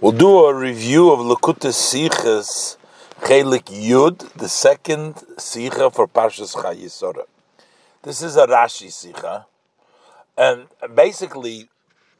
We'll 0.00 0.12
do 0.12 0.46
a 0.46 0.54
review 0.54 1.12
of 1.12 1.20
Likkutei 1.20 1.70
Sichos 1.70 2.76
Chelik 3.20 3.66
Yud, 3.66 4.32
the 4.32 4.48
second 4.48 5.14
Sicha 5.36 5.94
for 5.94 6.08
Parshas 6.08 6.56
Chayei 6.56 6.90
Sora. 6.90 7.24
This 8.02 8.20
is 8.20 8.36
a 8.36 8.46
Rashi 8.46 8.88
Sicha, 8.88 9.44
and 10.36 10.66
basically 10.92 11.68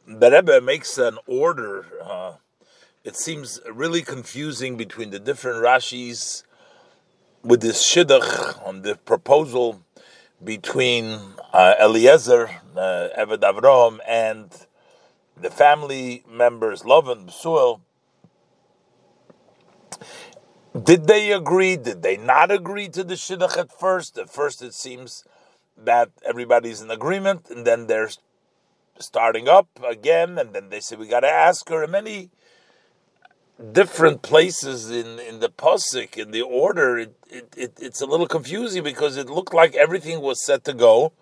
the 0.06 0.30
Rebbe 0.30 0.60
makes 0.60 0.96
an 0.98 1.18
order. 1.26 1.86
Uh, 2.00 2.34
it 3.02 3.16
seems 3.16 3.60
really 3.68 4.02
confusing 4.02 4.76
between 4.76 5.10
the 5.10 5.18
different 5.18 5.64
Rashis 5.64 6.44
with 7.42 7.62
this 7.62 7.82
Shidduch 7.84 8.64
on 8.64 8.82
the 8.82 8.94
proposal 8.94 9.82
between 10.44 11.18
uh, 11.52 11.74
Eliezer, 11.80 12.48
uh, 12.76 13.08
Eved 13.18 13.98
and 14.06 14.66
the 15.42 15.50
family 15.50 16.24
members, 16.28 16.84
Lovin, 16.84 17.26
Suel, 17.26 17.80
did 20.80 21.06
they 21.06 21.32
agree? 21.32 21.76
Did 21.76 22.02
they 22.02 22.16
not 22.16 22.50
agree 22.50 22.88
to 22.88 23.04
the 23.04 23.14
shidduch 23.14 23.56
at 23.58 23.78
first? 23.78 24.16
At 24.16 24.30
first, 24.30 24.62
it 24.62 24.74
seems 24.74 25.24
that 25.76 26.10
everybody's 26.24 26.80
in 26.80 26.90
agreement, 26.90 27.50
and 27.50 27.66
then 27.66 27.86
they're 27.86 28.10
starting 28.98 29.48
up 29.48 29.68
again, 29.84 30.38
and 30.38 30.54
then 30.54 30.70
they 30.70 30.80
say 30.80 30.96
we 30.96 31.06
got 31.08 31.20
to 31.20 31.28
ask 31.28 31.68
her. 31.68 31.82
And 31.82 31.92
many 31.92 32.30
different 33.72 34.22
places 34.22 34.90
in 34.90 35.18
in 35.18 35.40
the 35.40 35.50
posik 35.50 36.16
in 36.16 36.30
the 36.30 36.42
order, 36.42 36.98
it, 36.98 37.16
it, 37.30 37.54
it, 37.56 37.78
it's 37.80 38.00
a 38.00 38.06
little 38.06 38.26
confusing 38.26 38.82
because 38.82 39.16
it 39.16 39.28
looked 39.28 39.52
like 39.52 39.74
everything 39.74 40.20
was 40.20 40.44
set 40.44 40.64
to 40.64 40.72
go, 40.72 41.12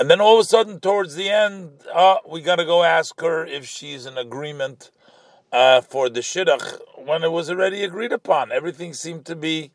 and 0.00 0.10
then 0.10 0.18
all 0.18 0.36
of 0.36 0.40
a 0.40 0.44
sudden, 0.44 0.80
towards 0.80 1.14
the 1.14 1.28
end, 1.28 1.72
uh, 1.92 2.16
we 2.26 2.40
got 2.40 2.56
to 2.56 2.64
go 2.64 2.82
ask 2.82 3.20
her 3.20 3.44
if 3.44 3.66
she's 3.66 4.06
in 4.06 4.16
agreement 4.16 4.90
uh, 5.52 5.82
for 5.82 6.08
the 6.08 6.20
shidduch 6.20 6.80
when 6.96 7.22
it 7.22 7.30
was 7.30 7.50
already 7.50 7.84
agreed 7.84 8.10
upon. 8.10 8.50
Everything 8.50 8.94
seemed 8.94 9.26
to 9.26 9.36
be 9.36 9.72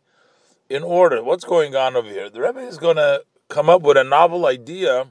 in 0.67 0.81
order. 0.81 1.23
What's 1.23 1.43
going 1.43 1.75
on 1.75 1.95
over 1.95 2.09
here? 2.09 2.27
The 2.27 2.41
Rebbe 2.41 2.59
is 2.61 2.79
going 2.79 2.95
to 2.95 3.23
come 3.49 3.69
up 3.69 3.83
with 3.83 3.97
a 3.97 4.03
novel 4.03 4.47
idea 4.47 5.09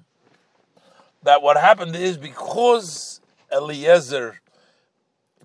that 1.23 1.43
what 1.43 1.59
happened 1.59 1.95
is 1.95 2.19
because 2.19 3.21
Eliezer 3.53 4.41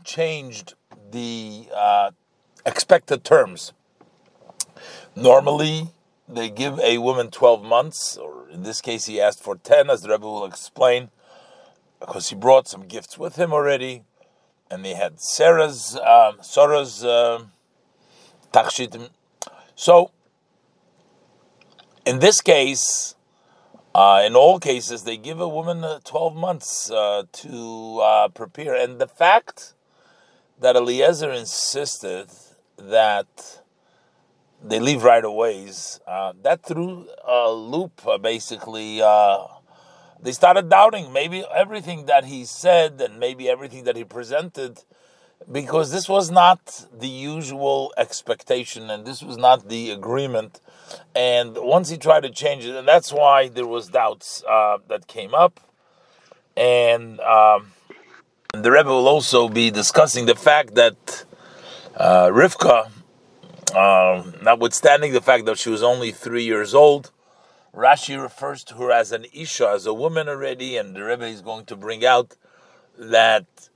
changed 0.03 0.73
the 1.11 1.67
uh, 1.75 2.09
expected 2.65 3.23
terms. 3.23 3.73
Normally, 5.15 5.89
they 6.27 6.49
give 6.49 6.79
a 6.79 6.97
woman 6.97 7.29
12 7.29 7.63
months, 7.63 8.17
or 8.17 8.38
in 8.51 8.63
this 8.63 8.81
case, 8.81 9.05
he 9.05 9.21
asked 9.21 9.43
for 9.43 9.55
10, 9.55 9.89
as 9.89 10.01
the 10.01 10.09
Rebbe 10.09 10.25
will 10.25 10.45
explain, 10.45 11.09
because 11.99 12.29
he 12.29 12.35
brought 12.35 12.67
some 12.67 12.83
gifts 12.87 13.17
with 13.17 13.35
him 13.35 13.53
already, 13.53 14.03
and 14.69 14.83
they 14.83 14.93
had 14.93 15.19
Sarah's, 15.19 15.97
um, 15.97 16.37
Sarah's 16.41 17.03
uh, 17.03 17.45
tachshitim. 18.53 19.09
So, 19.75 20.11
in 22.05 22.19
this 22.19 22.41
case, 22.41 23.15
uh, 23.93 24.23
in 24.25 24.35
all 24.35 24.59
cases, 24.59 25.03
they 25.03 25.17
give 25.17 25.39
a 25.39 25.47
woman 25.47 25.83
uh, 25.83 25.99
12 26.03 26.35
months 26.35 26.91
uh, 26.91 27.23
to 27.31 27.99
uh, 28.03 28.27
prepare. 28.29 28.75
And 28.75 28.99
the 28.99 29.07
fact 29.07 29.73
that 30.59 30.75
Eliezer 30.75 31.31
insisted 31.31 32.29
that 32.77 33.58
they 34.63 34.79
leave 34.79 35.03
right 35.03 35.23
away. 35.23 35.67
Uh, 36.07 36.33
that 36.41 36.63
threw 36.63 37.07
a 37.27 37.49
loop, 37.51 38.05
uh, 38.05 38.17
basically. 38.17 39.01
Uh, 39.01 39.45
they 40.21 40.31
started 40.31 40.69
doubting 40.69 41.13
maybe 41.13 41.45
everything 41.55 42.05
that 42.07 42.25
he 42.25 42.43
said 42.43 42.99
and 42.99 43.19
maybe 43.19 43.49
everything 43.49 43.85
that 43.85 43.95
he 43.95 44.03
presented, 44.03 44.83
because 45.49 45.91
this 45.91 46.09
was 46.09 46.29
not 46.29 46.85
the 46.91 47.07
usual 47.07 47.93
expectation 47.95 48.89
and 48.89 49.05
this 49.05 49.23
was 49.23 49.37
not 49.37 49.69
the 49.69 49.91
agreement. 49.91 50.59
And 51.15 51.55
once 51.57 51.89
he 51.89 51.97
tried 51.97 52.23
to 52.23 52.29
change 52.29 52.65
it, 52.65 52.75
and 52.75 52.87
that's 52.87 53.13
why 53.13 53.47
there 53.47 53.65
was 53.65 53.87
doubts 53.87 54.43
uh, 54.43 54.79
that 54.89 55.07
came 55.07 55.33
up. 55.33 55.59
And 56.57 57.21
um, 57.21 57.71
the 58.53 58.71
Rebbe 58.71 58.89
will 58.89 59.07
also 59.07 59.47
be 59.47 59.71
discussing 59.71 60.25
the 60.25 60.35
fact 60.35 60.75
that 60.75 61.23
uh, 61.95 62.27
Rivka, 62.27 62.91
uh, 63.71 64.23
notwithstanding 64.41 65.13
the 65.13 65.21
fact 65.21 65.45
that 65.45 65.57
she 65.57 65.69
was 65.69 65.83
only 65.83 66.11
three 66.11 66.43
years 66.43 66.73
old, 66.73 67.11
Rashi 67.73 68.21
refers 68.21 68.63
to 68.65 68.75
her 68.75 68.91
as 68.91 69.11
an 69.11 69.25
Isha, 69.33 69.69
as 69.69 69.85
a 69.85 69.93
woman 69.93 70.27
already, 70.27 70.77
and 70.77 70.95
the 70.95 71.03
Rebbe 71.03 71.25
is 71.25 71.41
going 71.41 71.65
to 71.65 71.75
bring 71.75 72.05
out 72.05 72.35
that 72.97 73.69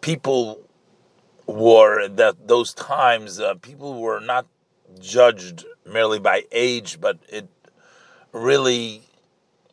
people 0.00 0.68
were, 1.46 2.08
that 2.08 2.48
those 2.48 2.74
times, 2.74 3.40
uh, 3.40 3.54
people 3.54 4.00
were 4.00 4.20
not 4.20 4.46
judged 5.00 5.64
merely 5.86 6.18
by 6.18 6.44
age, 6.52 7.00
but 7.00 7.18
it 7.28 7.48
really 8.32 9.02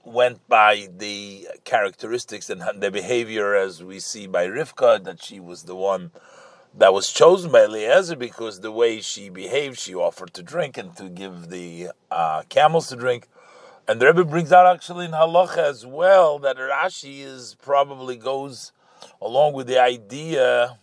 went 0.03 0.47
by 0.47 0.87
the 0.95 1.47
characteristics 1.63 2.49
and 2.49 2.61
the 2.79 2.91
behavior 2.91 3.55
as 3.55 3.83
we 3.83 3.99
see 3.99 4.27
by 4.27 4.47
Rivka, 4.47 5.03
that 5.03 5.21
she 5.21 5.39
was 5.39 5.63
the 5.63 5.75
one 5.75 6.11
that 6.77 6.93
was 6.93 7.11
chosen 7.11 7.51
by 7.51 7.63
Eliezer 7.63 8.15
because 8.15 8.59
the 8.59 8.71
way 8.71 8.99
she 8.99 9.29
behaved, 9.29 9.79
she 9.79 9.95
offered 9.95 10.33
to 10.33 10.43
drink 10.43 10.77
and 10.77 10.95
to 10.97 11.09
give 11.09 11.49
the 11.49 11.89
uh, 12.11 12.43
camels 12.49 12.89
to 12.89 12.95
drink. 12.95 13.27
And 13.87 14.01
the 14.01 14.07
Rebbe 14.07 14.25
brings 14.25 14.51
out 14.51 14.65
actually 14.65 15.05
in 15.05 15.11
Halacha 15.11 15.57
as 15.57 15.85
well 15.85 16.39
that 16.39 16.57
Rashi 16.57 17.19
is 17.19 17.55
probably 17.61 18.17
goes 18.17 18.71
along 19.21 19.53
with 19.53 19.67
the 19.67 19.79
idea 19.79 20.77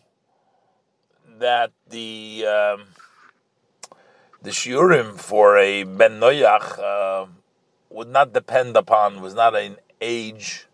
that 1.38 1.72
the 1.88 2.46
um, 2.46 2.84
the 4.40 4.50
shiurim 4.50 5.18
for 5.18 5.58
a 5.58 5.82
ben 5.82 6.20
noyach 6.20 6.78
uh, 6.78 7.26
would 7.90 8.08
not 8.08 8.32
depend 8.32 8.76
upon 8.76 9.20
was 9.20 9.34
not 9.34 9.56
an 9.56 9.76
age 10.00 10.66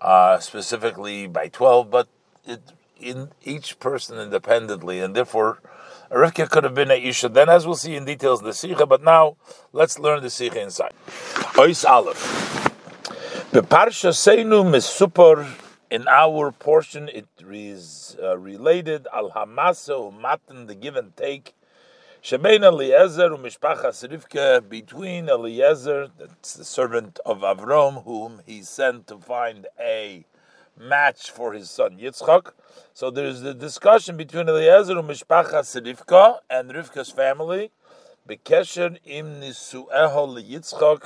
uh, 0.00 0.38
specifically 0.38 1.28
by 1.28 1.46
twelve, 1.48 1.90
but 1.90 2.08
it 2.44 2.60
in 3.04 3.30
each 3.42 3.78
person 3.78 4.18
independently, 4.18 5.00
and 5.00 5.14
therefore 5.14 5.60
Rivka 6.10 6.48
could 6.48 6.64
have 6.64 6.74
been 6.74 6.90
a 6.90 6.94
Isha. 6.94 7.28
Then, 7.28 7.48
as 7.48 7.66
we'll 7.66 7.76
see 7.76 7.96
in 7.96 8.04
details 8.04 8.40
the 8.40 8.50
Sicha, 8.50 8.88
but 8.88 9.02
now 9.02 9.36
let's 9.72 9.98
learn 9.98 10.22
the 10.22 10.28
Sicha 10.28 10.56
inside. 10.56 10.92
Ois 11.56 11.84
Aleph. 11.84 12.70
The 13.50 13.62
Parsha 13.62 14.10
Seinu 14.10 14.64
Misupor, 14.64 15.46
in 15.90 16.08
our 16.08 16.50
portion, 16.50 17.08
it 17.08 17.28
is 17.50 18.16
uh, 18.22 18.36
related 18.38 19.06
Al 19.12 19.30
Hamasa 19.30 20.12
Matan, 20.12 20.66
the 20.66 20.74
give 20.74 20.96
and 20.96 21.16
take. 21.16 21.54
Shebein 22.22 22.64
Eliezer 22.64 23.30
u'mishpachas 23.30 24.08
Rivka, 24.08 24.66
between 24.68 25.28
Eliezer, 25.28 26.08
that's 26.18 26.54
the 26.54 26.64
servant 26.64 27.20
of 27.26 27.40
Avrom, 27.40 28.04
whom 28.04 28.40
he 28.46 28.62
sent 28.62 29.06
to 29.08 29.18
find 29.18 29.66
a 29.78 30.24
match 30.78 31.30
for 31.30 31.52
his 31.52 31.70
son 31.70 31.98
Yitzchak. 31.98 32.52
So 32.92 33.10
there's 33.10 33.40
the 33.40 33.54
discussion 33.54 34.16
between 34.16 34.48
Eliezer 34.48 34.98
and 34.98 35.08
Mishpachas 35.08 35.80
Rivka 35.80 36.38
and 36.48 36.70
Rivka's 36.70 37.10
family, 37.10 37.70
Bekesher 38.28 38.98
im 39.04 39.40
nisueho 39.40 39.88
Yitzchak, 39.88 41.04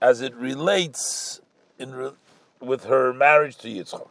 as 0.00 0.20
it 0.20 0.34
relates 0.34 1.40
in 1.78 2.12
with 2.60 2.84
her 2.84 3.12
marriage 3.12 3.56
to 3.58 3.68
Yitzchak. 3.68 4.08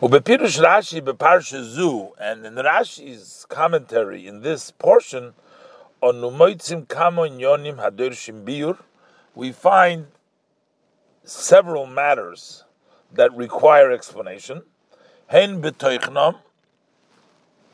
Ubepirush 0.00 0.62
Rashi 0.62 1.00
beparsha 1.00 1.62
zu, 1.62 2.12
and 2.18 2.46
in 2.46 2.54
Rashi's 2.54 3.44
commentary 3.48 4.26
in 4.26 4.40
this 4.40 4.70
portion 4.70 5.34
on 6.00 6.16
Numoitzim 6.16 6.86
Kamon 6.86 7.38
Yonim 7.38 7.76
Hadir 7.76 8.12
Shimbiur, 8.12 8.78
we 9.34 9.52
find 9.52 10.06
several 11.24 11.86
matters 11.86 12.64
that 13.12 13.34
require 13.34 13.90
explanation. 13.90 14.62
Betoichnam, 15.30 16.36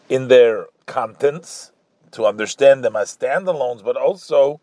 in 0.09 0.29
their 0.29 0.67
contents, 0.87 1.73
to 2.11 2.25
understand 2.25 2.85
them 2.85 2.97
as 2.97 3.17
standalones, 3.17 3.83
but 3.85 3.97
also 3.97 4.61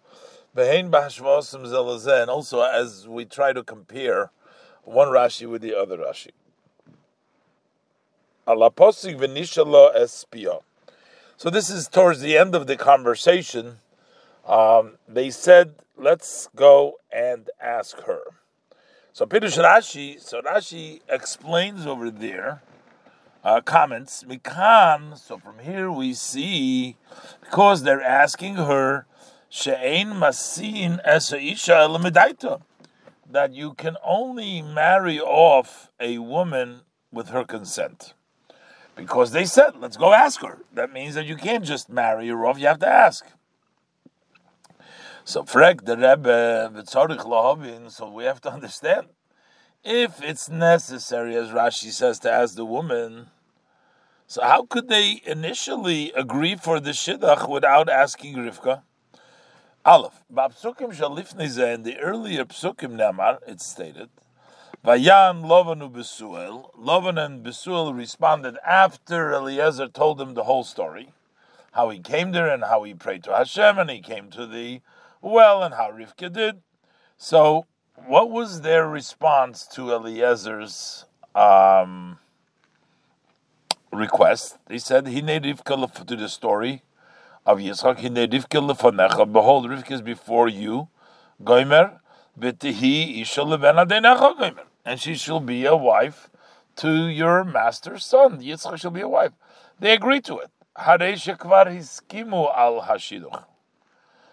behein 0.56 0.92
b'hashvasim 0.92 1.66
zelazeh, 1.66 2.28
also 2.28 2.62
as 2.62 3.08
we 3.08 3.26
try 3.26 3.54
to 3.54 3.64
compare 3.64 4.32
one 4.84 5.08
Rashi 5.08 5.48
with 5.48 5.62
the 5.62 5.78
other 5.78 5.98
Rashi. 5.98 6.32
Alaposik 8.48 9.20
v'nishala 9.20 9.96
espia. 9.96 10.62
So 11.38 11.50
this 11.50 11.70
is 11.70 11.88
towards 11.88 12.20
the 12.22 12.38
end 12.38 12.56
of 12.56 12.68
the 12.68 12.76
conversation. 12.76 13.78
Um, 14.46 14.98
they 15.08 15.30
said, 15.30 15.76
"Let's 15.98 16.50
go 16.56 17.00
and 17.12 17.50
ask 17.60 18.02
her." 18.02 18.22
So 19.14 19.26
Pirush 19.26 19.58
Rashi, 19.62 20.20
so 20.20 20.42
Rashi 20.42 21.02
explains 21.10 21.86
over 21.86 22.10
there, 22.10 22.62
uh, 23.44 23.62
comments, 23.62 24.24
Mikan, 24.24 25.18
so 25.18 25.38
from 25.38 25.60
here 25.60 25.92
we 25.92 26.14
see, 26.14 26.98
because 27.42 27.84
they're 27.84 28.02
asking 28.02 28.56
her, 28.56 29.06
She'ein 29.50 30.18
masin 30.18 31.02
esa 31.04 31.38
isha 31.38 31.88
that 33.30 33.54
you 33.54 33.74
can 33.74 33.98
only 34.04 34.62
marry 34.62 35.20
off 35.20 35.90
a 36.00 36.20
woman 36.20 36.82
with 37.12 37.30
her 37.30 37.44
consent. 37.44 38.14
because 38.96 39.32
they 39.32 39.46
said, 39.46 39.76
let's 39.78 39.98
go 39.98 40.14
ask 40.14 40.42
her. 40.42 40.60
That 40.74 40.94
means 40.94 41.16
that 41.16 41.26
you 41.26 41.36
can't 41.36 41.66
just 41.66 41.90
marry 41.90 42.28
her 42.28 42.46
off, 42.46 42.60
you 42.60 42.68
have 42.68 42.80
to 42.80 42.88
ask. 42.88 43.26
So, 45.24 45.44
Frek 45.44 45.86
the 45.86 45.98
Rebbe, 45.98 46.84
so 47.90 48.12
we 48.12 48.24
have 48.24 48.42
to 48.42 48.52
understand. 48.54 49.08
If 49.84 50.22
it's 50.22 50.48
necessary, 50.48 51.36
as 51.36 51.50
Rashi 51.50 51.90
says, 51.90 52.20
to 52.20 52.32
ask 52.32 52.54
the 52.56 52.66
woman, 52.66 53.32
so 54.28 54.44
how 54.44 54.64
could 54.64 54.90
they 54.90 55.24
initially 55.26 56.12
agree 56.16 56.56
for 56.56 56.80
the 56.80 56.92
shidduch 56.92 57.50
without 57.50 57.90
asking 57.90 58.36
Rivka? 58.36 58.84
Aleph, 59.84 60.22
Bapsukim 60.32 60.94
Shalifnize, 60.94 61.74
in 61.74 61.82
the 61.82 61.98
earlier 61.98 62.46
Psukim 62.46 62.92
Namar, 62.92 63.40
it's 63.48 63.66
stated, 63.66 64.10
Vayan 64.86 65.44
Lovanu 65.44 65.92
Besuel. 65.92 66.70
Lovan 66.78 67.18
and 67.18 67.44
Besuel 67.44 67.92
responded 67.98 68.58
after 68.64 69.34
Eliezer 69.34 69.88
told 69.88 70.20
them 70.20 70.36
the 70.36 70.44
whole 70.44 70.64
story, 70.64 71.10
how 71.72 71.90
he 71.90 71.98
came 71.98 72.34
there 72.34 72.54
and 72.54 72.66
how 72.66 72.84
he 72.84 72.94
prayed 72.94 73.24
to 73.24 73.36
Hashem 73.36 73.80
and 73.80 73.90
he 73.90 74.00
came 74.00 74.30
to 74.30 74.46
the 74.46 74.82
well 75.22 75.64
and 75.64 75.74
how 75.74 75.90
Rivka 75.90 76.32
did. 76.32 76.62
So, 77.18 77.66
what 78.08 78.30
was 78.30 78.62
their 78.62 78.88
response 78.88 79.68
to 79.76 79.94
Eliezer's 79.94 81.06
um, 81.36 82.18
request? 83.92 84.58
They 84.68 84.78
said, 84.78 85.08
"He 85.08 85.22
Rivka 85.22 86.06
to 86.06 86.16
the 86.16 86.30
story 86.30 86.84
of 87.46 87.60
Yitzchak. 87.60 88.00
He 88.00 88.10
Rivka 88.10 88.60
lefanecha. 88.62 89.32
Behold, 89.32 89.66
Rivka 89.66 89.92
is 89.92 90.02
before 90.02 90.48
you. 90.48 90.90
Goimer 91.44 92.00
v'tihi 92.40 93.22
isha 93.22 93.42
levena 93.42 93.86
denecha 93.86 94.38
goimer 94.38 94.66
and 94.86 95.00
she 95.00 95.16
shall 95.16 95.40
be 95.40 95.66
a 95.66 95.76
wife 95.76 96.30
to 96.76 97.08
your 97.08 97.44
master's 97.44 98.06
son. 98.06 98.42
Yitzchak 98.42 98.78
shall 98.80 98.92
be 98.92 99.02
a 99.02 99.08
wife. 99.08 99.34
They 99.80 99.94
agreed 99.94 100.26
to 100.26 100.40
it. 100.40 100.50
hiskimu 100.78 102.56
al. 102.56 103.00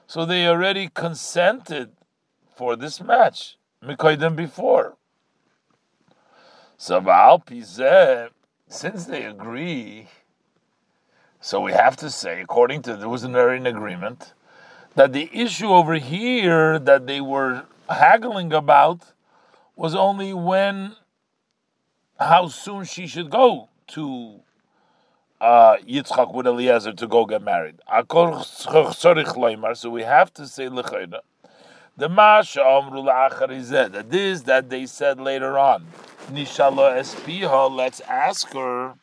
So 0.06 0.24
they 0.24 0.46
already 0.46 0.88
consented 0.88 1.90
for 2.56 2.76
this 2.76 3.00
match. 3.00 3.57
Mikoidim 3.84 4.36
before. 4.36 4.96
So 6.76 7.00
Al 7.08 7.38
Pizza, 7.38 8.30
since 8.69 9.06
they 9.06 9.25
agree, 9.25 10.08
so 11.40 11.60
we 11.60 11.72
have 11.72 11.96
to 11.96 12.10
say, 12.10 12.40
according 12.40 12.82
to 12.82 12.96
there 12.96 13.08
was 13.08 13.25
an 13.25 13.34
agreement, 13.34 14.34
that 14.94 15.12
the 15.12 15.30
issue 15.32 15.69
over 15.69 15.94
here 15.94 16.78
that 16.78 17.06
they 17.06 17.20
were 17.20 17.64
haggling 17.88 18.52
about 18.52 19.12
was 19.76 19.94
only 19.94 20.32
when 20.32 20.96
how 22.19 22.48
soon 22.48 22.84
she 22.84 23.06
should 23.06 23.30
go 23.30 23.69
to 23.86 24.40
uh, 25.40 25.76
Yitzchak 25.76 26.34
with 26.34 26.46
Eliezer 26.46 26.92
to 26.92 27.06
go 27.06 27.25
get 27.25 27.42
married. 27.42 27.76
So 29.75 29.90
we 29.90 30.02
have 30.02 30.32
to 30.34 30.46
say 30.48 30.69
l'chayda. 30.69 31.20
The 31.98 32.08
masha 32.08 32.64
amru. 32.64 33.02
That 33.02 34.06
this 34.08 34.42
that 34.42 34.70
they 34.70 34.86
said 34.86 35.18
later 35.18 35.58
on. 35.58 35.88
Nishalo 36.30 36.96
espiha. 36.96 37.74
Let's 37.74 37.98
ask 38.02 38.52
her. 38.52 38.94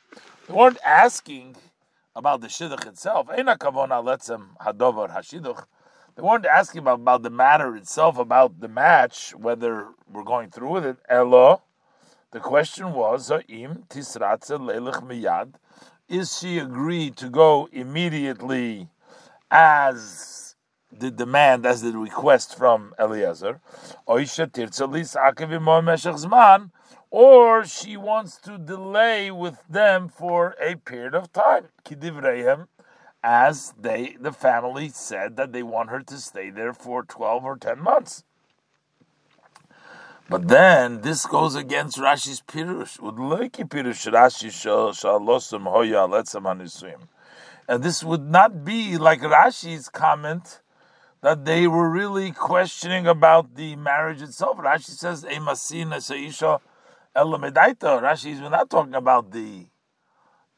They 0.47 0.53
weren't 0.53 0.77
asking 0.81 1.57
about 2.15 2.39
the 2.39 2.47
shidduch 2.47 2.87
itself. 2.87 3.27
Eina 3.27 3.57
kavona 3.57 4.01
letzem 4.01 4.35
um, 4.35 4.49
hadovar 4.65 5.13
hashiduch. 5.13 5.65
They 6.15 6.21
weren't 6.21 6.45
asking 6.45 6.79
about, 6.79 7.01
about 7.01 7.23
the 7.23 7.29
matter 7.29 7.75
itself, 7.75 8.17
about 8.17 8.61
the 8.61 8.69
match, 8.69 9.35
whether 9.35 9.89
we're 10.09 10.23
going 10.23 10.49
through 10.49 10.71
with 10.71 10.85
it. 10.85 10.97
Elo, 11.09 11.63
the 12.31 12.39
question 12.39 12.93
was, 12.93 13.29
Im 13.49 13.83
tisratze 13.89 14.57
lelich 14.57 15.05
miyad, 15.05 15.55
is 16.07 16.37
she 16.39 16.59
agreed 16.59 17.17
to 17.17 17.29
go 17.29 17.67
immediately 17.73 18.87
as 19.51 20.44
the 20.99 21.11
demand, 21.11 21.65
as 21.65 21.81
the 21.81 21.97
request 21.97 22.57
from 22.57 22.93
Eliezer, 22.99 23.61
or 24.05 24.19
she 27.65 27.97
wants 27.97 28.37
to 28.37 28.57
delay 28.57 29.31
with 29.31 29.63
them 29.69 30.09
for 30.09 30.55
a 30.59 30.75
period 30.75 31.15
of 31.15 31.31
time 31.31 31.67
as 33.23 33.73
they 33.79 34.15
the 34.19 34.31
family 34.31 34.89
said 34.89 35.35
that 35.35 35.51
they 35.51 35.63
want 35.63 35.89
her 35.89 35.99
to 35.99 36.17
stay 36.17 36.51
there 36.51 36.73
for 36.73 37.03
12 37.03 37.43
or 37.43 37.57
10 37.57 37.81
months. 37.81 38.23
But 40.29 40.47
then 40.47 41.01
this 41.01 41.25
goes 41.25 41.55
against 41.55 41.97
Rashi's 41.97 42.41
pirush. 42.41 42.99
pirush 42.99 44.11
Rashi 44.11 45.63
hoya 45.63 46.07
And 47.67 47.83
this 47.83 48.03
would 48.03 48.29
not 48.29 48.63
be 48.63 48.97
like 48.97 49.21
Rashi's 49.21 49.89
comment 49.89 50.61
that 51.25 51.43
they 51.43 51.65
were 51.65 51.89
really 51.89 52.31
questioning 52.31 53.07
about 53.07 53.55
the 53.55 53.75
marriage 53.77 54.21
itself. 54.21 54.57
Rashi 54.57 54.91
says, 54.91 55.23
"Emasina 55.23 55.95
seisha 55.95 56.61
elamedaita." 57.15 57.99
Rashi 57.99 58.33
is 58.33 58.41
not 58.41 58.69
talking 58.69 58.93
about 58.93 59.31
the 59.31 59.65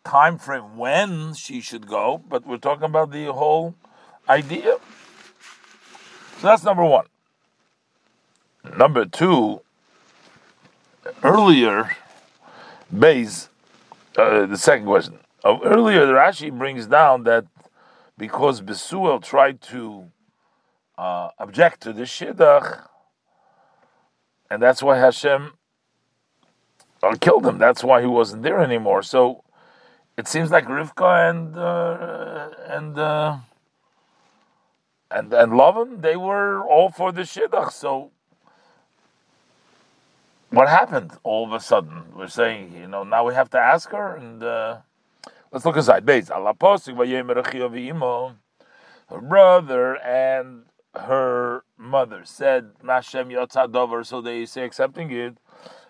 time 0.03 0.37
frame 0.37 0.75
when 0.75 1.33
she 1.35 1.61
should 1.61 1.87
go, 1.87 2.17
but 2.17 2.45
we're 2.45 2.57
talking 2.57 2.83
about 2.83 3.11
the 3.11 3.31
whole 3.31 3.75
idea. 4.27 4.75
So 6.39 6.47
that's 6.47 6.65
number 6.65 6.83
one. 6.83 7.05
Number 8.75 9.05
two, 9.05 9.61
earlier, 11.23 11.95
base, 12.91 13.47
uh, 14.17 14.45
the 14.47 14.57
second 14.57 14.85
question. 14.85 15.19
Uh, 15.45 15.59
earlier, 15.63 16.07
Rashi 16.07 16.51
brings 16.51 16.87
down 16.87 17.23
that 17.23 17.45
because 18.17 18.59
Besuel 18.59 19.23
tried 19.23 19.61
to 19.71 20.11
uh, 20.97 21.29
object 21.39 21.81
to 21.81 21.93
the 21.93 22.03
Shidduch, 22.03 22.87
and 24.49 24.61
that's 24.61 24.81
why 24.81 24.97
Hashem 24.97 25.53
uh, 27.03 27.15
killed 27.19 27.45
him. 27.45 27.57
That's 27.57 27.83
why 27.83 28.01
he 28.01 28.07
wasn't 28.07 28.43
there 28.43 28.59
anymore. 28.59 29.03
So 29.03 29.43
it 30.17 30.27
seems 30.27 30.51
like 30.51 30.65
Rivka 30.65 31.29
and 31.29 31.57
uh, 31.57 32.49
and 32.67 32.97
uh, 32.97 33.37
and 35.11 35.33
and 35.33 35.51
Lavan 35.53 36.01
they 36.01 36.15
were 36.15 36.61
all 36.61 36.89
for 36.89 37.11
the 37.11 37.21
shidduch. 37.21 37.71
So 37.71 38.11
what 40.49 40.67
happened 40.69 41.11
all 41.23 41.45
of 41.45 41.53
a 41.53 41.59
sudden? 41.59 42.05
We're 42.15 42.27
saying 42.27 42.73
you 42.75 42.87
know 42.87 43.03
now 43.03 43.25
we 43.27 43.33
have 43.35 43.49
to 43.51 43.59
ask 43.59 43.91
her 43.91 44.15
and 44.15 44.41
uh, 44.43 44.77
let's 45.51 45.65
look 45.65 45.77
Allah 46.31 46.55
her 49.09 49.21
brother 49.21 49.95
and 50.03 50.63
her 50.95 51.63
mother 51.77 52.21
said 52.23 52.79
Mashem 52.83 53.31
Yotzadover, 53.31 54.05
so 54.05 54.21
they 54.21 54.45
say 54.45 54.63
accepting 54.63 55.11
it. 55.11 55.37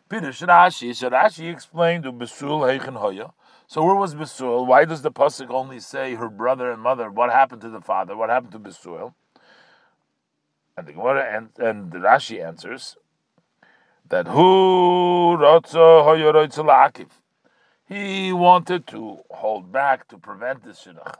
Pirush 0.09 0.47
Rashi, 0.47 0.95
so 0.95 1.09
Rashi 1.09 1.51
explained 1.51 2.03
to 2.03 2.11
Besuel 2.11 2.95
Hoya 2.95 3.33
so 3.69 3.83
where 3.83 3.95
was 3.95 4.15
Besuel? 4.15 4.65
Why 4.65 4.85
does 4.85 5.01
the 5.01 5.11
pasuk 5.11 5.49
only 5.49 5.81
say 5.81 6.15
her 6.15 6.29
brother 6.29 6.71
and 6.71 6.81
mother? 6.81 7.11
What 7.11 7.31
happened 7.31 7.61
to 7.63 7.69
the 7.69 7.81
father? 7.81 8.15
What 8.15 8.29
happened 8.29 8.53
to 8.53 8.59
Besuel? 8.59 9.13
And 10.77 10.87
the 10.87 10.93
Gemara 10.93 11.25
and, 11.35 11.49
and 11.57 11.91
Rashi 11.91 12.41
answers 12.41 12.95
that 14.07 14.27
who 14.27 15.37
he 17.89 18.31
wanted 18.31 18.87
to 18.87 19.17
hold 19.31 19.71
back 19.71 20.07
to 20.07 20.17
prevent 20.17 20.63
this 20.63 20.85
shidduch. 20.85 21.15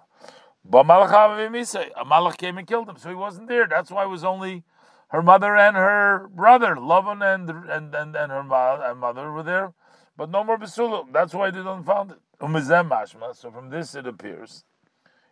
But 0.70 0.86
malach 0.86 2.38
came 2.38 2.58
and 2.58 2.68
killed 2.68 2.90
him, 2.90 2.98
so 2.98 3.10
he 3.10 3.16
wasn't 3.16 3.48
there. 3.48 3.68
That's 3.68 3.90
why 3.90 4.04
it 4.04 4.10
was 4.10 4.24
only 4.24 4.64
her 5.10 5.22
mother 5.22 5.56
and 5.56 5.78
her 5.78 6.28
brother, 6.28 6.76
Lavan 6.76 7.24
and 7.24 7.50
and 7.50 7.96
and, 7.96 8.16
and 8.16 8.32
her 8.32 8.44
mother 8.44 9.32
were 9.32 9.44
there, 9.44 9.74
but 10.18 10.30
no 10.30 10.44
more 10.44 10.58
Besuel. 10.58 11.06
That's 11.14 11.34
why 11.34 11.52
they 11.52 11.64
don't 11.64 11.86
found 11.86 12.12
it. 12.12 12.18
Umizem 12.42 12.90
mashma. 12.90 13.34
So 13.36 13.50
from 13.50 13.70
this 13.70 13.96
it 13.96 14.06
appears, 14.06 14.66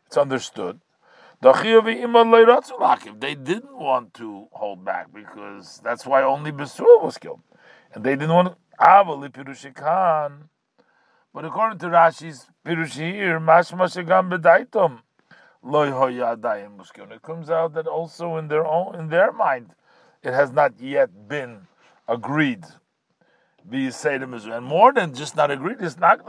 it's 0.06 0.16
understood. 0.16 0.80
They 1.42 1.52
didn't 1.52 2.14
want 3.78 4.14
to 4.14 4.48
hold 4.54 4.86
back 4.86 5.12
because 5.14 5.82
that's 5.84 6.06
why 6.06 6.24
only 6.24 6.54
Besuel 6.54 7.04
was 7.04 7.18
killed. 7.18 7.42
And 7.94 8.06
they 8.06 8.16
didn't 8.16 8.34
want 8.34 8.48
to. 8.48 8.56
But 11.34 11.46
according 11.46 11.80
to 11.80 11.88
Rashi's 11.88 12.48
Pirush 12.66 12.94
here, 12.94 13.42
it 15.68 17.22
comes 17.22 17.50
out 17.50 17.74
that 17.74 17.88
also 17.88 18.38
in 18.38 18.48
their 18.48 18.66
own 18.66 18.96
in 18.96 19.10
their 19.10 19.32
mind, 19.32 19.72
it 20.24 20.34
has 20.34 20.52
not 20.52 20.80
yet 20.80 21.28
been 21.28 21.68
agreed. 22.08 22.64
And 23.72 24.66
more 24.66 24.94
than 24.94 25.14
just 25.16 25.36
not 25.36 25.50
agreed, 25.50 25.78
it's 25.80 25.98
not 25.98 26.22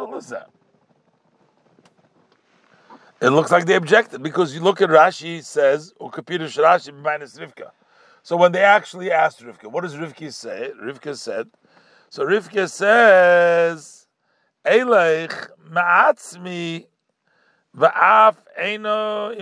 it 3.20 3.30
looks 3.30 3.50
like 3.50 3.64
they 3.64 3.76
objected 3.76 4.22
because 4.22 4.54
you 4.54 4.60
look 4.60 4.82
at 4.82 4.90
Rashi 4.90 5.42
says 5.42 5.92
Ukapirish 6.00 6.62
Rashi 6.62 6.94
minus 6.94 7.38
Rivka. 7.38 7.70
So 8.22 8.36
when 8.36 8.52
they 8.52 8.62
actually 8.62 9.10
asked 9.10 9.40
Rivka, 9.40 9.70
what 9.70 9.82
does 9.82 9.94
Rivka 9.94 10.32
say? 10.32 10.70
Rivka 10.82 11.16
said, 11.16 11.48
so 12.10 12.24
Rivka 12.26 12.68
says, 12.70 14.06
Eleich 14.66 15.48
ma'atzmi 15.70 16.86
eino 17.76 19.36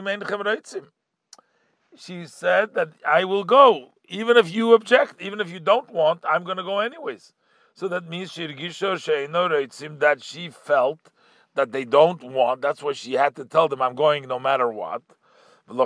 She 1.96 2.26
said 2.26 2.74
that 2.74 2.88
I 3.06 3.24
will 3.24 3.44
go, 3.44 3.90
even 4.08 4.36
if 4.36 4.52
you 4.52 4.74
object, 4.74 5.20
even 5.20 5.40
if 5.40 5.50
you 5.50 5.60
don't 5.60 5.90
want, 5.90 6.24
I'm 6.28 6.44
going 6.44 6.56
to 6.56 6.62
go 6.62 6.80
anyways. 6.80 7.32
So 7.74 7.88
that 7.88 8.08
means 8.08 8.34
that 8.34 10.18
she 10.22 10.50
felt 10.50 11.10
that 11.54 11.72
they 11.72 11.84
don't 11.84 12.22
want. 12.22 12.62
That's 12.62 12.82
why 12.82 12.92
she 12.92 13.14
had 13.14 13.34
to 13.36 13.44
tell 13.44 13.68
them, 13.68 13.82
"I'm 13.82 13.94
going 13.94 14.28
no 14.28 14.38
matter 14.38 14.70
what." 14.70 15.02
But 15.66 15.76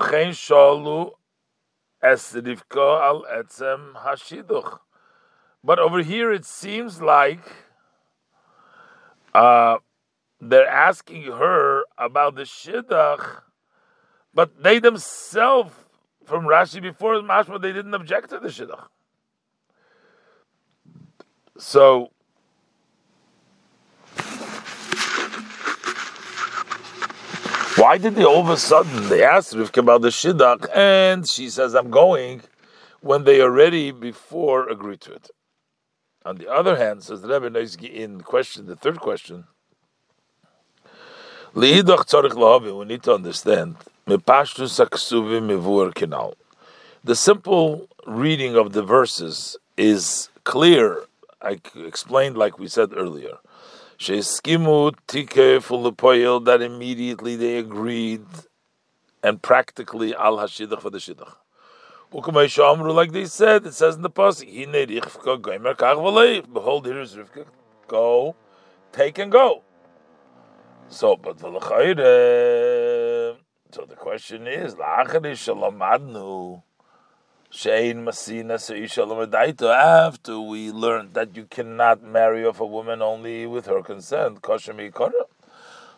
over 5.78 6.02
here, 6.02 6.32
it 6.32 6.44
seems 6.44 7.02
like 7.02 7.40
uh, 9.34 9.78
they're 10.40 10.66
asking 10.66 11.23
her 11.23 11.85
about 11.97 12.37
the 12.37 12.42
shidduch, 12.42 13.42
but 14.33 14.62
they 14.62 14.78
themselves, 14.78 15.75
from 16.25 16.45
Rashi 16.45 16.80
before 16.80 17.14
Mashma, 17.14 17.61
they 17.61 17.73
didn't 17.73 17.95
object 17.95 18.30
to 18.30 18.38
the 18.38 18.49
shidduch. 18.49 18.87
So. 21.59 22.12
Why 27.76 27.97
did 27.97 28.16
they 28.16 28.25
all 28.25 28.40
of 28.40 28.49
a 28.49 28.57
sudden 28.57 29.09
they 29.09 29.23
asked 29.23 29.54
Rivka 29.54 29.78
about 29.78 30.02
the 30.02 30.09
shidduch 30.09 30.68
and 30.75 31.28
she 31.28 31.49
says 31.49 31.75
I'm 31.75 31.90
going 31.90 32.42
when 33.00 33.23
they 33.23 33.40
already 33.40 33.92
before 33.92 34.68
agreed 34.68 35.00
to 35.02 35.12
it? 35.12 35.30
On 36.25 36.37
the 36.37 36.49
other 36.49 36.76
hand, 36.76 37.04
says 37.04 37.23
the 37.23 37.40
Rebbe 37.40 37.66
in 37.85 38.21
question, 38.21 38.66
the 38.66 38.75
third 38.75 38.99
question, 38.99 39.45
we 41.58 41.82
need 41.82 43.02
to 43.02 43.14
understand 43.14 43.74
the 47.04 47.14
simple 47.14 47.88
reading 48.06 48.54
of 48.54 48.72
the 48.72 48.82
verses 48.84 49.56
is 49.76 50.28
clear. 50.44 51.02
I 51.42 51.60
explained, 51.74 52.38
like 52.38 52.60
we 52.60 52.68
said 52.68 52.92
earlier, 52.94 53.38
that 56.38 56.58
immediately 56.62 57.34
they 57.34 57.56
agreed 57.58 58.24
and 59.24 59.42
practically 59.42 60.14
al 60.14 60.36
hashidach 60.36 60.80
for 60.80 60.90
the 60.90 60.98
shidach. 60.98 61.34
Like 62.94 63.10
they 63.10 63.24
said, 63.24 63.66
it 63.66 63.74
says 63.74 63.96
in 63.96 64.02
the 64.02 64.10
pasuk, 64.10 64.46
Behold, 66.54 66.86
here 66.86 67.00
is 67.00 67.16
Rivka. 67.16 67.46
Go, 67.88 68.36
take 68.92 69.18
and 69.18 69.32
go. 69.32 69.64
So, 70.90 71.16
but 71.16 71.38
the 71.38 71.50
so 73.71 73.85
the 73.85 73.95
question 73.95 74.47
is, 74.47 74.75
after 74.80 75.21
we 80.40 80.71
learned 80.71 81.14
that 81.14 81.37
you 81.37 81.45
cannot 81.45 82.02
marry 82.02 82.47
off 82.47 82.61
a 82.61 82.66
woman 82.66 83.02
only 83.02 83.47
with 83.47 83.66
her 83.66 83.83
consent, 83.83 84.38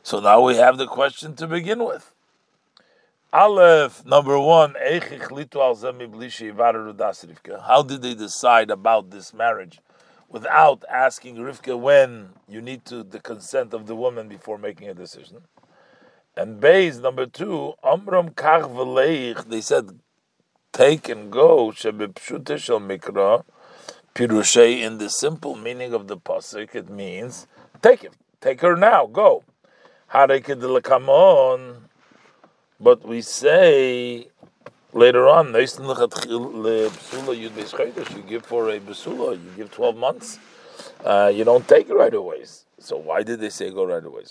so 0.03 0.21
now 0.21 0.41
we 0.41 0.57
have 0.57 0.77
the 0.77 0.89
question 0.89 1.37
to 1.37 1.47
begin 1.47 1.85
with. 1.85 2.13
Aleph, 3.33 4.05
number 4.05 4.41
one, 4.41 4.75
how 7.65 7.83
did 7.83 8.03
they 8.03 8.15
decide 8.15 8.71
about 8.73 9.11
this 9.11 9.33
marriage 9.33 9.81
without 10.31 10.85
asking 10.89 11.37
Rivka 11.37 11.79
when 11.79 12.31
you 12.49 12.63
need 12.63 12.87
to 12.87 13.03
the 13.03 13.21
consent 13.21 13.75
of 13.75 13.87
the 13.87 13.97
woman 13.97 14.29
before 14.29 14.57
making 14.57 14.89
a 14.89 14.95
decision? 14.95 15.43
And 16.37 16.61
base 16.61 16.99
number 16.99 17.27
two, 17.27 17.75
Amram 17.85 18.31
Kach 18.31 19.49
they 19.49 19.61
said, 19.61 19.99
take 20.73 21.09
and 21.09 21.31
go, 21.31 21.73
Mikra, 21.73 23.45
Pirushay, 24.15 24.81
in 24.81 24.99
the 24.99 25.11
simple 25.11 25.57
meaning 25.57 25.93
of 25.93 26.07
the 26.09 26.17
Pasuk, 26.17 26.75
it 26.75 26.89
means, 26.89 27.47
take 27.83 28.05
it, 28.05 28.13
take 28.41 28.61
her 28.61 28.77
now, 28.77 29.07
go. 29.07 29.43
Harekedelakamon, 30.13 31.83
but 32.79 33.07
we 33.07 33.21
say 33.21 34.29
later 34.93 35.29
on, 35.29 35.55
you 35.55 35.67
give 38.23 38.47
for 38.47 38.71
a 38.71 38.81
besula, 38.81 39.33
you 39.33 39.51
give 39.57 39.71
12 39.71 39.97
months, 39.97 40.39
uh, 41.05 41.33
you 41.35 41.45
don't 41.45 41.67
take 41.67 41.89
it 41.89 41.95
right 41.95 42.15
away. 42.15 42.45
So 42.79 42.97
why 42.97 43.23
did 43.23 43.41
they 43.41 43.51
say 43.51 43.71
go 43.71 43.85
right 43.85 44.05
away? 44.05 44.25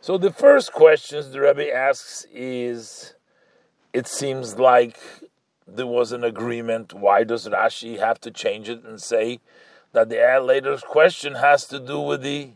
So 0.00 0.18
the 0.18 0.32
first 0.32 0.72
question 0.72 1.32
the 1.32 1.40
Rebbe 1.40 1.74
asks 1.74 2.26
is, 2.32 3.14
it 3.92 4.06
seems 4.06 4.58
like 4.58 4.98
there 5.66 5.86
was 5.86 6.12
an 6.12 6.22
agreement. 6.22 6.92
Why 6.92 7.24
does 7.24 7.48
Rashi 7.48 7.98
have 7.98 8.20
to 8.20 8.30
change 8.30 8.68
it 8.68 8.84
and 8.84 9.00
say 9.00 9.40
that 9.92 10.08
the 10.08 10.40
later 10.42 10.76
question 10.78 11.36
has 11.36 11.66
to 11.68 11.80
do 11.80 12.00
with 12.00 12.22
the 12.22 12.50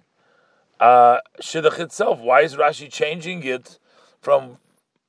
uh, 0.78 1.18
shidduch 1.40 1.78
itself? 1.78 2.20
Why 2.20 2.42
is 2.42 2.56
Rashi 2.56 2.90
changing 2.90 3.42
it 3.42 3.78
from 4.20 4.58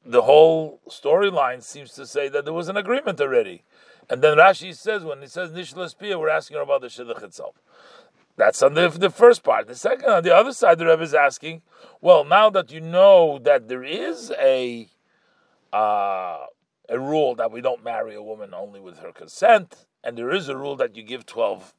the 0.06 0.24
whole 0.24 0.80
storyline 0.90 1.62
seems 1.62 1.92
to 1.94 2.06
say 2.06 2.30
that 2.30 2.46
there 2.46 2.54
was 2.54 2.70
an 2.70 2.78
agreement 2.78 3.22
already. 3.22 3.64
And 4.10 4.22
then 4.22 4.38
Rashi 4.38 4.76
says, 4.76 5.04
when 5.04 5.22
he 5.22 5.28
says 5.28 5.52
Nishlas 5.52 5.98
Pia, 5.98 6.18
we're 6.18 6.30
asking 6.30 6.58
about 6.58 6.82
the 6.82 6.88
Shidduch 6.88 7.24
itself. 7.24 7.56
That's 8.36 8.62
on 8.64 8.74
the, 8.74 8.90
the 8.90 9.10
first 9.10 9.44
part. 9.44 9.68
The 9.68 9.76
second, 9.76 10.10
on 10.10 10.24
the 10.24 10.36
other 10.36 10.54
side, 10.54 10.80
the 10.80 10.88
Rebbe 10.88 11.04
is 11.04 11.14
asking, 11.14 11.62
well, 12.02 12.24
now 12.24 12.50
that 12.50 12.72
you 12.72 12.82
know 12.82 13.40
that 13.44 13.68
there 13.68 13.84
is 13.84 14.32
a 14.40 14.88
uh, 15.72 16.46
a 16.90 17.00
rule 17.00 17.36
that 17.36 17.52
we 17.52 17.62
don't 17.62 17.84
marry 17.84 18.16
a 18.16 18.22
woman 18.22 18.54
only 18.54 18.80
with 18.80 19.00
her 19.00 19.12
consent, 19.12 19.86
and 20.04 20.18
there 20.18 20.32
is 20.32 20.50
a 20.50 20.58
rule 20.58 20.76
that 20.76 20.96
you 20.96 21.04
give 21.04 21.26
12 21.26 21.74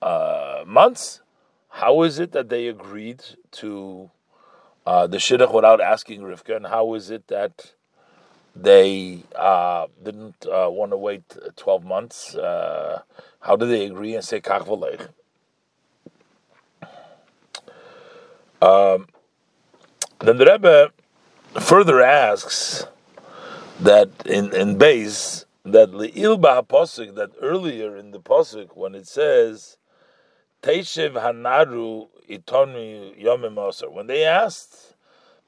uh, 0.00 0.64
months, 0.66 1.20
how 1.68 2.02
is 2.02 2.18
it 2.18 2.32
that 2.32 2.48
they 2.48 2.66
agreed 2.66 3.22
to 3.50 4.10
uh, 4.88 5.06
the 5.06 5.18
shidduch 5.18 5.52
without 5.52 5.82
asking 5.82 6.22
Rivka, 6.22 6.56
and 6.56 6.66
how 6.66 6.94
is 6.94 7.10
it 7.10 7.28
that 7.28 7.74
they 8.56 9.22
uh, 9.36 9.86
didn't 10.02 10.46
uh, 10.46 10.70
want 10.70 10.92
to 10.92 10.96
wait 10.96 11.24
twelve 11.56 11.84
months? 11.84 12.34
Uh, 12.34 13.02
how 13.40 13.54
did 13.54 13.68
they 13.68 13.84
agree 13.84 14.14
and 14.14 14.24
say 14.24 14.40
kach 14.40 14.66
um, 18.62 19.08
Then 20.20 20.38
the 20.38 20.46
Rebbe 20.46 20.90
further 21.60 22.00
asks 22.00 22.86
that 23.78 24.10
in 24.24 24.54
in 24.54 24.78
base 24.78 25.44
that 25.64 25.90
posuk 25.90 27.14
that 27.14 27.30
earlier 27.42 27.96
in 27.96 28.12
the 28.12 28.20
posuk 28.20 28.74
when 28.74 28.94
it 28.94 29.06
says 29.06 29.77
Teishev 30.62 31.12
Hanaru 31.12 32.08
Itonu 32.28 33.16
Yomim 33.22 33.92
When 33.92 34.08
they 34.08 34.24
asked, 34.24 34.94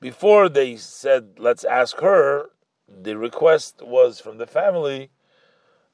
before 0.01 0.49
they 0.49 0.77
said, 0.77 1.33
let's 1.39 1.65
ask 1.65 1.99
her, 2.01 2.51
the 2.89 3.19
request 3.19 3.83
was 3.83 4.21
from 4.21 4.39
the 4.39 4.47
family 4.47 5.11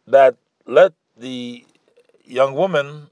that 0.07 0.37
let 0.67 0.93
the 1.17 1.65
young 2.25 2.55
woman, 2.55 3.09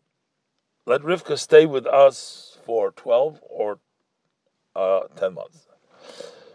let 0.87 1.01
Rivka 1.01 1.37
stay 1.39 1.67
with 1.67 1.87
us 1.87 2.59
for 2.65 2.93
12 2.93 3.41
or 3.49 3.79
uh, 4.77 5.01
10 5.17 5.35
months. 5.35 5.67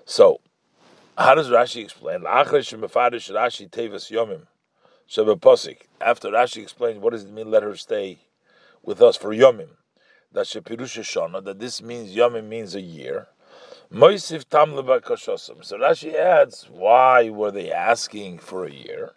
So, 0.06 0.40
how 1.18 1.36
does 1.36 1.50
Rashi 1.50 1.84
explain? 1.84 2.26
After 2.28 2.58
Rashi 2.58 3.62
explains, 6.62 7.00
what 7.00 7.14
does 7.14 7.24
it 7.24 7.32
mean, 7.32 7.52
let 7.52 7.64
her 7.64 7.76
stay 7.76 8.20
with 8.84 9.02
us 9.02 9.18
for 9.18 9.34
Yomim. 9.34 9.70
That 10.32 10.46
Shepirusha 10.46 11.02
Shana, 11.04 11.44
that 11.44 11.60
this 11.60 11.82
means 11.82 12.16
Yomim 12.16 12.48
means 12.48 12.76
a 12.76 12.82
year. 12.82 13.28
Moisif 13.92 14.48
Tam 14.48 14.74
Lebakashosam. 14.74 15.66
So 15.66 15.78
Rashi 15.78 16.14
adds, 16.14 16.68
why 16.72 17.30
were 17.30 17.50
they 17.50 17.72
asking 17.72 18.38
for 18.38 18.66
a 18.66 18.72
year? 18.72 19.14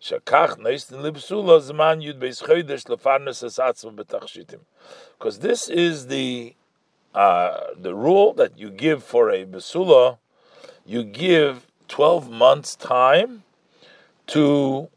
Shakach 0.00 0.56
Neistin 0.58 1.02
Libsula 1.02 1.60
Zman 1.60 2.02
Yud 2.02 2.18
Beis 2.18 2.42
Chodesh 2.42 2.86
Lefarnes 2.86 3.44
Esatzim 3.44 3.94
Betachshitim. 3.94 4.60
Because 5.18 5.40
this 5.40 5.68
is 5.68 6.06
the 6.06 6.54
uh, 7.14 7.60
the 7.76 7.94
rule 7.94 8.32
that 8.34 8.58
you 8.58 8.70
give 8.70 9.02
for 9.02 9.30
a 9.30 9.44
Besula, 9.44 10.18
you 10.86 11.02
give 11.04 11.66
12 11.88 12.30
months 12.30 12.76
time 12.76 13.42
to 14.28 14.88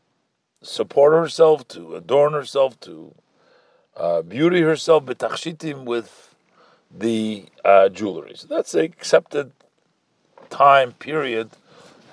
support 0.62 1.14
herself, 1.14 1.68
to 1.68 1.96
adorn 1.96 2.34
herself, 2.34 2.80
to 2.80 3.16
uh, 3.96 4.22
beauty 4.22 4.62
herself 4.62 5.06
betachshitim 5.06 5.86
with 5.86 6.36
the 6.96 7.46
uh, 7.64 7.90
jewelry. 7.90 8.34
So 8.36 8.48
that's 8.48 8.72
the 8.72 8.82
accepted 8.82 9.52
time 10.50 10.94
period 10.94 11.50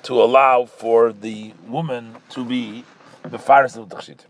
to 0.03 0.15
allow 0.15 0.65
for 0.65 1.13
the 1.13 1.53
woman 1.67 2.17
to 2.31 2.45
be 2.45 2.85
the 3.23 3.39
faris 3.39 3.77
of 3.77 3.89
tachshitim. 3.89 4.27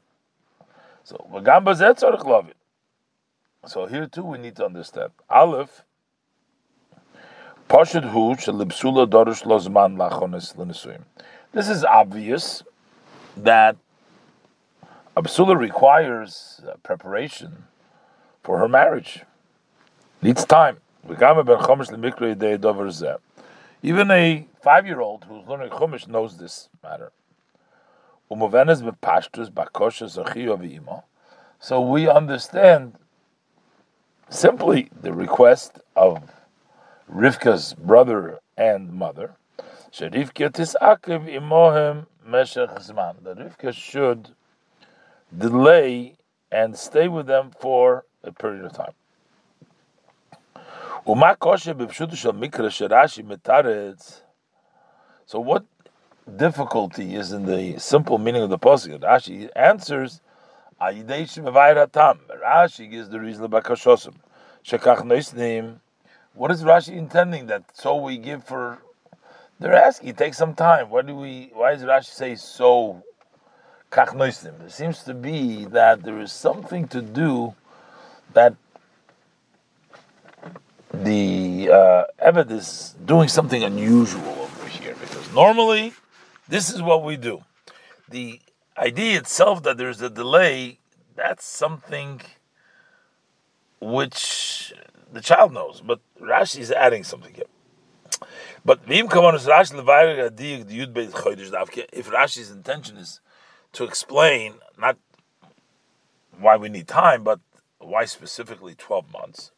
So 1.04 1.26
v'gam 1.32 1.64
bazet 1.64 1.98
tzorich 2.00 2.24
lovit. 2.24 2.54
So 3.66 3.86
here 3.86 4.06
too 4.06 4.24
we 4.24 4.38
need 4.38 4.56
to 4.56 4.64
understand. 4.64 5.10
Aleph. 5.28 5.82
This 7.68 7.94
is 11.68 11.84
obvious 11.84 12.62
that 13.36 13.76
Absula 15.16 15.58
requires 15.58 16.60
uh, 16.66 16.74
preparation 16.82 17.64
for 18.42 18.58
her 18.58 18.68
marriage. 18.68 19.22
Needs 20.22 20.44
time. 20.44 20.78
Even 23.82 24.10
a 24.10 24.46
five-year-old 24.62 25.24
who's 25.24 25.46
learning 25.46 25.70
Chumash 25.70 26.06
knows 26.06 26.36
this 26.36 26.68
matter. 26.82 27.10
So 28.28 28.36
we 31.80 32.08
understand 32.08 32.94
simply 34.28 34.90
the 35.00 35.12
request 35.12 35.80
of 35.96 36.30
Rivka's 37.12 37.74
brother 37.74 38.38
and 38.56 38.92
mother. 38.92 39.34
That 43.24 43.38
Rivka 43.38 43.74
should 43.74 44.28
delay 45.36 46.16
and 46.50 46.76
stay 46.76 47.08
with 47.08 47.26
them 47.26 47.50
for 47.58 48.04
a 48.22 48.32
period 48.32 48.64
of 48.64 48.72
time. 48.72 48.92
So 55.26 55.40
what 55.40 55.64
difficulty 56.36 57.14
is 57.14 57.32
in 57.32 57.46
the 57.46 57.78
simple 57.78 58.18
meaning 58.18 58.42
of 58.42 58.50
the 58.50 58.58
pasuk? 58.58 59.00
Rashi 59.00 59.48
answers, 59.56 60.20
Rashi 60.80 62.90
gives 62.90 63.08
the 63.08 63.20
reason 63.20 63.44
about 63.44 63.64
kashosim. 63.64 64.14
What 66.34 66.50
is 66.50 66.62
Rashi 66.62 66.96
intending 66.96 67.46
that 67.46 67.64
so 67.74 67.96
we 67.96 68.18
give 68.18 68.44
for? 68.44 68.78
They're 69.58 69.74
asking. 69.74 70.14
Take 70.14 70.34
some 70.34 70.54
time. 70.54 70.90
Why 70.90 71.02
do 71.02 71.14
we? 71.14 71.50
Why 71.52 71.74
does 71.74 71.82
Rashi 71.82 72.06
say 72.06 72.36
so? 72.36 73.02
Kach 73.90 74.16
There 74.16 74.68
seems 74.68 75.02
to 75.02 75.14
be 75.14 75.64
that 75.66 76.04
there 76.04 76.20
is 76.20 76.32
something 76.32 76.86
to 76.88 77.02
do 77.02 77.54
that 78.34 78.54
the 80.92 81.70
uh, 81.72 82.04
is 82.50 82.94
doing 83.04 83.28
something 83.28 83.64
unusual 83.64 84.28
over 84.28 84.68
here 84.68 84.94
because 84.94 85.32
normally 85.34 85.92
this 86.48 86.70
is 86.70 86.80
what 86.82 87.02
we 87.02 87.16
do. 87.16 87.42
The 88.08 88.40
idea 88.78 89.18
itself 89.18 89.62
that 89.64 89.76
there's 89.76 90.00
a 90.02 90.10
delay, 90.10 90.78
that's 91.16 91.44
something 91.44 92.20
which 93.80 94.72
the 95.12 95.20
child 95.20 95.52
knows, 95.52 95.82
but 95.84 96.00
Rashi 96.20 96.58
is 96.58 96.70
adding 96.70 97.02
something 97.02 97.34
here. 97.34 97.44
But 98.64 98.80
if 98.86 99.06
Rashi's 102.08 102.50
intention 102.50 102.96
is 102.96 103.20
to 103.72 103.84
explain 103.84 104.54
not 104.78 104.96
why 106.38 106.56
we 106.56 106.68
need 106.68 106.88
time, 106.88 107.22
but 107.22 107.40
why 107.78 108.04
specifically 108.04 108.74
12 108.74 109.12
months, 109.12 109.52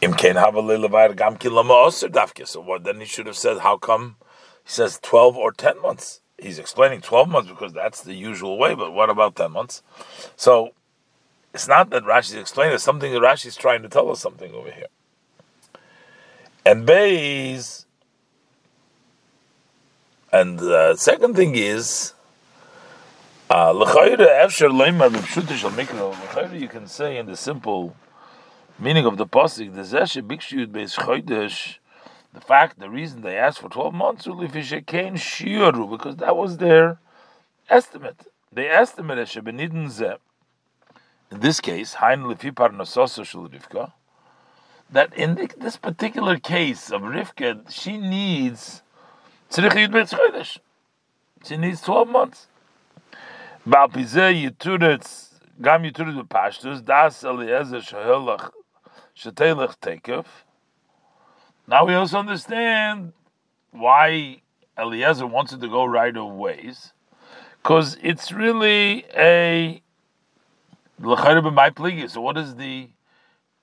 so 0.00 0.10
what 2.60 2.84
then 2.84 3.00
he 3.00 3.06
should 3.06 3.26
have 3.26 3.36
said, 3.36 3.58
how 3.58 3.76
come 3.76 4.16
he 4.64 4.70
says 4.70 4.98
12 5.02 5.36
or 5.36 5.52
10 5.52 5.82
months? 5.82 6.20
He's 6.38 6.58
explaining 6.58 7.00
12 7.00 7.28
months 7.28 7.50
because 7.50 7.72
that's 7.72 8.02
the 8.02 8.14
usual 8.14 8.58
way, 8.58 8.74
but 8.74 8.92
what 8.92 9.10
about 9.10 9.34
10 9.34 9.50
months? 9.50 9.82
So 10.36 10.70
it's 11.52 11.66
not 11.66 11.90
that 11.90 12.04
Rashi 12.04 12.30
is 12.30 12.34
explaining, 12.34 12.74
it's 12.74 12.84
something 12.84 13.12
that 13.12 13.20
Rashi 13.20 13.46
is 13.46 13.56
trying 13.56 13.82
to 13.82 13.88
tell 13.88 14.10
us 14.10 14.20
something 14.20 14.54
over 14.54 14.70
here. 14.70 14.86
And 16.64 16.86
Bays, 16.86 17.86
and 20.32 20.58
the 20.58 20.94
second 20.96 21.34
thing 21.34 21.56
is, 21.56 22.14
uh, 23.50 23.72
you 26.52 26.68
can 26.68 26.86
say 26.86 27.16
in 27.16 27.26
the 27.26 27.36
simple 27.36 27.96
meaning 28.78 29.06
of 29.06 29.16
the 29.16 29.26
pasuk, 29.26 29.74
the 29.74 29.82
zeshe 29.82 30.22
bikshiyud 30.22 30.66
beis 30.66 31.78
the 32.34 32.40
fact, 32.42 32.78
the 32.78 32.90
reason 32.90 33.22
they 33.22 33.38
asked 33.38 33.60
for 33.60 33.70
twelve 33.70 33.94
months, 33.94 34.26
because 34.26 36.16
that 36.16 36.36
was 36.36 36.58
their 36.58 36.98
estimate. 37.70 38.26
They 38.52 38.68
estimated 38.68 39.28
shebenidin 39.28 39.86
zeh. 39.86 40.18
In 41.30 41.40
this 41.40 41.60
case, 41.60 41.94
hein 41.94 42.24
lefi 42.24 42.52
parnasosa 42.52 43.24
shel 43.24 43.48
that 44.90 45.14
in 45.14 45.48
this 45.58 45.76
particular 45.76 46.38
case 46.38 46.90
of 46.90 47.00
Rivka, 47.02 47.70
she 47.70 47.96
needs 47.96 48.82
tzrich 49.50 49.88
beis. 49.90 50.58
She 51.44 51.56
needs 51.56 51.80
twelve 51.80 52.08
months. 52.08 52.46
Bal 53.68 53.88
pizeh 53.90 54.32
yituretz 54.32 55.34
gam 55.60 55.82
b'pashtus 55.82 56.82
das 56.82 57.22
Eliezer. 57.22 57.82
Now 61.66 61.84
we 61.84 61.92
also 61.92 62.18
understand 62.18 63.12
why 63.72 64.40
Eliezer 64.78 65.26
wanted 65.26 65.60
to 65.60 65.68
go 65.68 65.84
right 65.84 66.16
of 66.16 66.32
ways, 66.32 66.94
because 67.62 67.98
it's 68.02 68.32
really 68.32 69.04
a 69.14 69.82
so 70.98 72.20
what 72.22 72.38
is 72.38 72.54
the 72.54 72.88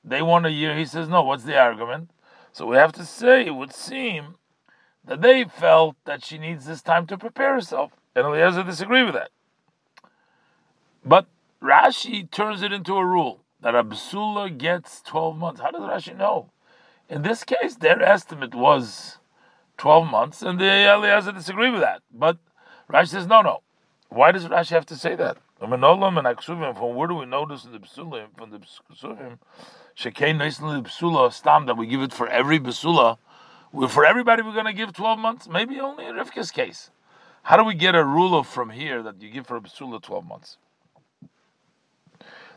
they 0.04 0.22
want 0.22 0.46
a 0.46 0.52
year? 0.52 0.78
He 0.78 0.86
says 0.86 1.10
no. 1.10 1.24
What's 1.24 1.46
the 1.46 1.58
argument? 1.58 2.12
So 2.52 2.68
we 2.68 2.76
have 2.76 2.92
to 2.92 3.04
say 3.06 3.48
it 3.48 3.56
would 3.56 3.74
seem 3.74 4.36
that 5.04 5.24
they 5.24 5.46
felt 5.46 5.96
that 6.06 6.24
she 6.24 6.38
needs 6.38 6.66
this 6.66 6.84
time 6.84 7.08
to 7.08 7.18
prepare 7.18 7.56
herself, 7.56 7.94
and 8.16 8.28
Eliezer 8.28 8.62
disagree 8.62 9.04
with 9.04 9.16
that. 9.16 9.32
But 11.06 11.28
Rashi 11.62 12.30
turns 12.32 12.64
it 12.64 12.74
into 12.74 12.96
a 12.96 13.06
rule 13.06 13.42
that 13.62 13.76
Absula 13.76 14.58
gets 14.58 15.02
12 15.04 15.38
months. 15.38 15.62
How 15.62 15.70
does 15.70 15.82
Rashi 15.82 16.18
know? 16.18 16.50
In 17.08 17.22
this 17.22 17.44
case, 17.44 17.76
their 17.76 18.02
estimate 18.02 18.56
was 18.56 19.20
12 19.78 20.08
months, 20.10 20.42
and 20.42 20.60
the 20.60 20.66
Eliezer 20.66 21.32
disagree 21.32 21.70
with 21.70 21.82
that. 21.82 22.02
But 22.12 22.40
Rashi 22.92 23.10
says, 23.10 23.28
no, 23.28 23.42
no. 23.42 23.62
Why 24.10 24.32
does 24.32 24.46
Rashi 24.46 24.70
have 24.70 24.88
to 24.88 24.96
say 24.96 25.16
that? 25.16 25.38
From 25.60 25.70
where 25.70 27.08
do 27.08 27.16
we 27.16 27.26
this 27.50 27.66
in 27.66 27.72
the 27.72 27.80
Psulim? 27.80 28.28
From 28.36 28.50
the 28.50 28.60
Psulim, 28.60 29.38
Shekein 29.96 30.38
Neisn 30.38 30.84
Psula 30.84 31.32
Stam, 31.32 31.66
that 31.68 31.78
we 31.78 31.86
give 31.88 32.02
it 32.02 32.14
for 32.14 32.28
every 32.28 32.60
Psula. 32.60 33.18
For 33.90 34.06
everybody, 34.06 34.42
we're 34.42 34.54
going 34.54 34.66
to 34.66 34.74
give 34.74 34.92
12 34.92 35.20
months? 35.20 35.48
Maybe 35.48 35.80
only 35.80 36.06
in 36.06 36.16
Rivka's 36.16 36.52
case. 36.52 36.90
How 37.44 37.58
do 37.58 37.64
we 37.64 37.76
get 37.76 37.94
a 37.94 38.04
rule 38.04 38.38
of 38.38 38.48
from 38.48 38.72
here 38.72 39.04
that 39.04 39.22
you 39.22 39.30
give 39.30 39.46
for 39.48 39.56
a 39.58 39.62
Psula 39.62 40.02
12 40.02 40.26
months? 40.26 40.58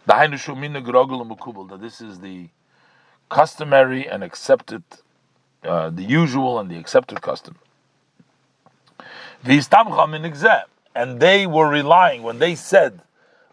That 0.09 1.79
this 1.81 2.01
is 2.01 2.21
the 2.21 2.49
customary 3.29 4.09
and 4.09 4.25
accepted, 4.25 4.83
uh, 5.63 5.91
the 5.91 6.03
usual 6.03 6.59
and 6.59 6.71
the 6.71 6.79
accepted 6.79 7.21
custom. 7.21 7.57
And 10.95 11.21
they 11.21 11.47
were 11.47 11.69
relying, 11.69 12.23
when 12.23 12.39
they 12.39 12.55
said, 12.55 13.03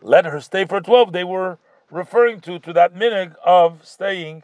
let 0.02 0.24
her 0.26 0.40
stay 0.40 0.64
for 0.66 0.80
12, 0.80 1.12
they 1.12 1.26
were 1.26 1.58
referring 1.92 2.40
to, 2.42 2.58
to 2.60 2.72
that 2.72 2.96
minhag 2.96 3.36
of 3.46 3.86
staying 3.86 4.44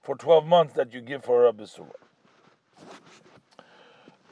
for 0.00 0.14
12 0.14 0.46
months 0.46 0.74
that 0.74 0.94
you 0.94 1.00
give 1.00 1.24
for 1.24 1.46
a 1.46 1.52
besula. 1.52 1.90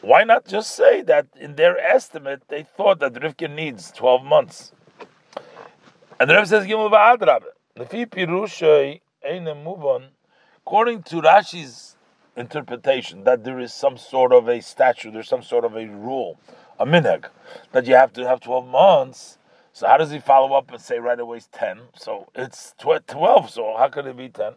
Why 0.00 0.22
not 0.22 0.46
just 0.46 0.76
say 0.76 1.02
that 1.02 1.26
in 1.34 1.56
their 1.56 1.76
estimate 1.76 2.42
they 2.46 2.62
thought 2.62 3.00
that 3.00 3.14
Rivka 3.14 3.52
needs 3.52 3.90
12 3.90 4.24
months? 4.24 4.72
And 6.18 6.30
the 6.30 6.34
Rebbe 6.34 6.46
says 6.46 6.66
Gimel 6.66 6.90
Ba'adrab. 6.90 7.42
Lefi 7.76 8.06
Pirushay 8.06 9.00
Einem 9.22 9.64
Mubon. 9.64 10.06
According 10.66 11.02
to 11.04 11.16
Rashi's 11.16 11.96
interpretation, 12.34 13.24
that 13.24 13.44
there 13.44 13.60
is 13.60 13.74
some 13.74 13.98
sort 13.98 14.32
of 14.32 14.48
a 14.48 14.62
statute, 14.62 15.12
there's 15.12 15.28
some 15.28 15.42
sort 15.42 15.66
of 15.66 15.76
a 15.76 15.86
rule, 15.86 16.38
a 16.80 16.86
minhag, 16.86 17.26
that 17.72 17.86
you 17.86 17.94
have 17.94 18.14
to 18.14 18.26
have 18.26 18.40
12 18.40 18.66
months. 18.66 19.36
So 19.74 19.86
how 19.86 19.98
does 19.98 20.10
he 20.10 20.18
follow 20.18 20.56
up 20.56 20.70
and 20.70 20.80
say 20.80 20.98
right 20.98 21.20
away 21.20 21.36
it's 21.36 21.48
10? 21.52 21.80
So 21.96 22.28
it's 22.34 22.74
12, 22.78 23.50
so 23.50 23.74
how 23.76 23.88
could 23.88 24.06
it 24.06 24.16
be 24.16 24.30
10? 24.30 24.54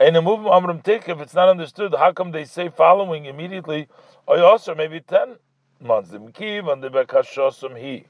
And 0.00 0.16
the 0.16 0.22
movement 0.22 0.52
Amram 0.52 0.80
Tik, 0.80 1.08
if 1.08 1.20
it's 1.20 1.34
not 1.34 1.48
understood, 1.48 1.94
how 1.96 2.10
come 2.12 2.32
they 2.32 2.44
say 2.44 2.70
following 2.70 3.26
immediately, 3.26 3.86
or 4.26 4.40
also 4.40 4.74
maybe 4.74 4.98
10 4.98 5.36
months? 5.80 6.10
The 6.10 6.16
and 6.16 6.82
the 6.82 6.90
Bekashosum 6.90 7.80
he 7.80 8.06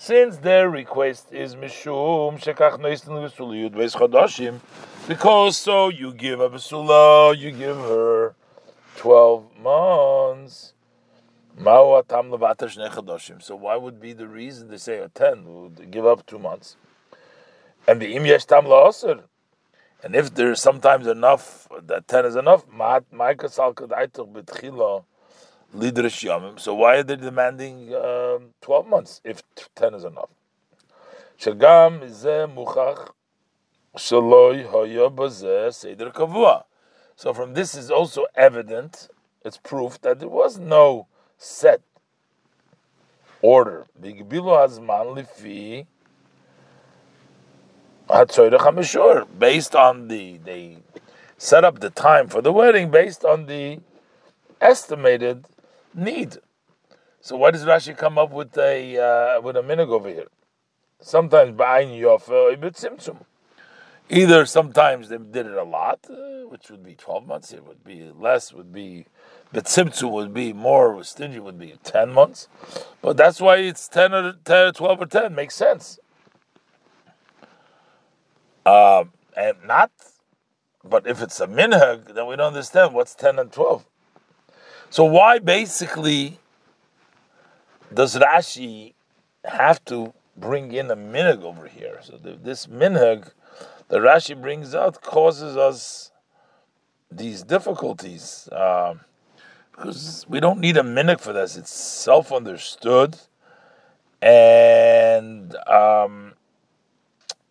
since 0.00 0.38
their 0.38 0.70
request 0.70 1.30
is 1.30 1.54
mishum 1.54 2.40
shekach 2.40 2.78
noisten 2.80 3.12
v'suliyud 3.20 3.72
veis 3.72 3.94
chodashim, 3.94 4.58
because 5.06 5.58
so 5.58 5.90
you 5.90 6.14
give 6.14 6.40
a 6.40 6.48
besula, 6.48 7.36
you 7.36 7.50
give 7.50 7.76
her 7.76 8.34
twelve 8.96 9.44
months. 9.62 10.72
So 11.58 13.54
why 13.56 13.76
would 13.76 14.00
be 14.00 14.14
the 14.14 14.26
reason 14.26 14.68
they 14.68 14.78
say 14.78 15.00
a 15.00 15.08
ten? 15.10 15.44
Would 15.44 15.90
give 15.90 16.06
up 16.06 16.24
two 16.24 16.38
months? 16.38 16.76
And 17.86 18.00
the 18.00 18.16
im 18.16 18.24
yesh 18.24 18.46
tam 18.46 18.64
la'aser. 18.64 19.24
And 20.02 20.16
if 20.16 20.32
there's 20.32 20.62
sometimes 20.62 21.06
enough, 21.06 21.68
that 21.82 22.08
10 22.08 22.24
is 22.24 22.36
enough, 22.36 22.64
Yamim. 25.74 26.58
So 26.58 26.74
why 26.74 26.96
are 26.96 27.02
they 27.02 27.16
demanding 27.16 27.94
um, 27.94 28.50
12 28.60 28.86
months 28.86 29.20
if 29.24 29.42
10 29.74 29.94
is 29.94 30.04
enough? 30.04 30.28
Shagam 31.38 32.00
Muchach 32.54 33.10
Shaloi 33.96 35.72
Seder 35.72 36.10
Kavua. 36.10 36.64
So 37.16 37.32
from 37.32 37.54
this 37.54 37.74
is 37.74 37.90
also 37.90 38.26
evident, 38.34 39.08
it's 39.44 39.56
proof 39.56 40.00
that 40.02 40.20
there 40.20 40.28
was 40.28 40.58
no 40.58 41.06
set 41.38 41.80
order. 43.42 43.86
Based 44.00 44.20
on 49.74 50.08
the, 50.08 50.38
they 50.44 50.76
set 51.38 51.64
up 51.64 51.80
the 51.80 51.90
time 51.90 52.28
for 52.28 52.42
the 52.42 52.52
wedding 52.52 52.90
based 52.90 53.24
on 53.24 53.46
the 53.46 53.80
estimated 54.60 55.46
need. 55.94 56.38
So 57.20 57.36
why 57.36 57.50
does 57.50 57.64
Rashi 57.64 57.96
come 57.96 58.16
up 58.16 58.32
with 58.32 58.56
a 58.56 58.98
uh, 58.98 59.40
with 59.40 59.56
a 59.56 59.62
minhag 59.62 59.88
over 59.88 60.08
here? 60.08 60.28
Sometimes 61.00 61.56
ba'ayin 61.56 61.98
yofer 62.00 62.56
tzimtzum. 62.56 63.24
Either 64.08 64.44
sometimes 64.44 65.08
they 65.08 65.18
did 65.18 65.46
it 65.46 65.54
a 65.54 65.62
lot, 65.62 66.00
uh, 66.10 66.48
which 66.48 66.70
would 66.70 66.82
be 66.82 66.94
twelve 66.94 67.26
months. 67.26 67.52
It 67.52 67.66
would 67.66 67.84
be 67.84 68.10
less. 68.18 68.52
Would 68.52 68.72
be 68.72 69.06
tzimtzum 69.54 70.10
would 70.10 70.32
be 70.32 70.52
more. 70.52 71.02
Stingy 71.04 71.38
would 71.38 71.58
be 71.58 71.74
ten 71.84 72.12
months. 72.12 72.48
But 73.02 73.16
that's 73.16 73.40
why 73.40 73.56
it's 73.56 73.86
ten 73.86 74.14
or 74.14 74.32
10 74.44 74.66
or 74.66 74.72
twelve 74.72 75.00
or 75.00 75.06
ten. 75.06 75.34
Makes 75.34 75.54
sense. 75.54 75.98
Uh, 78.64 79.04
and 79.36 79.56
not, 79.66 79.90
but 80.84 81.06
if 81.06 81.22
it's 81.22 81.40
a 81.40 81.46
minhag, 81.46 82.14
then 82.14 82.26
we 82.26 82.36
don't 82.36 82.48
understand 82.48 82.94
what's 82.94 83.14
ten 83.14 83.38
and 83.38 83.52
twelve. 83.52 83.86
So 84.90 85.04
why 85.04 85.38
basically 85.38 86.40
does 87.94 88.16
Rashi 88.16 88.94
have 89.44 89.84
to 89.84 90.12
bring 90.36 90.72
in 90.72 90.90
a 90.90 90.96
minhag 90.96 91.42
over 91.44 91.68
here? 91.68 92.00
So 92.02 92.16
the, 92.16 92.32
this 92.32 92.66
minhag 92.66 93.30
that 93.88 94.00
Rashi 94.00 94.40
brings 94.40 94.74
out 94.74 95.00
causes 95.00 95.56
us 95.56 96.10
these 97.08 97.44
difficulties 97.44 98.48
uh, 98.50 98.94
because 99.70 100.26
we 100.28 100.40
don't 100.40 100.58
need 100.58 100.76
a 100.76 100.82
minhag 100.82 101.20
for 101.20 101.32
this. 101.32 101.56
It's 101.56 101.72
self 101.72 102.32
understood, 102.32 103.16
and 104.20 105.54
um, 105.68 106.34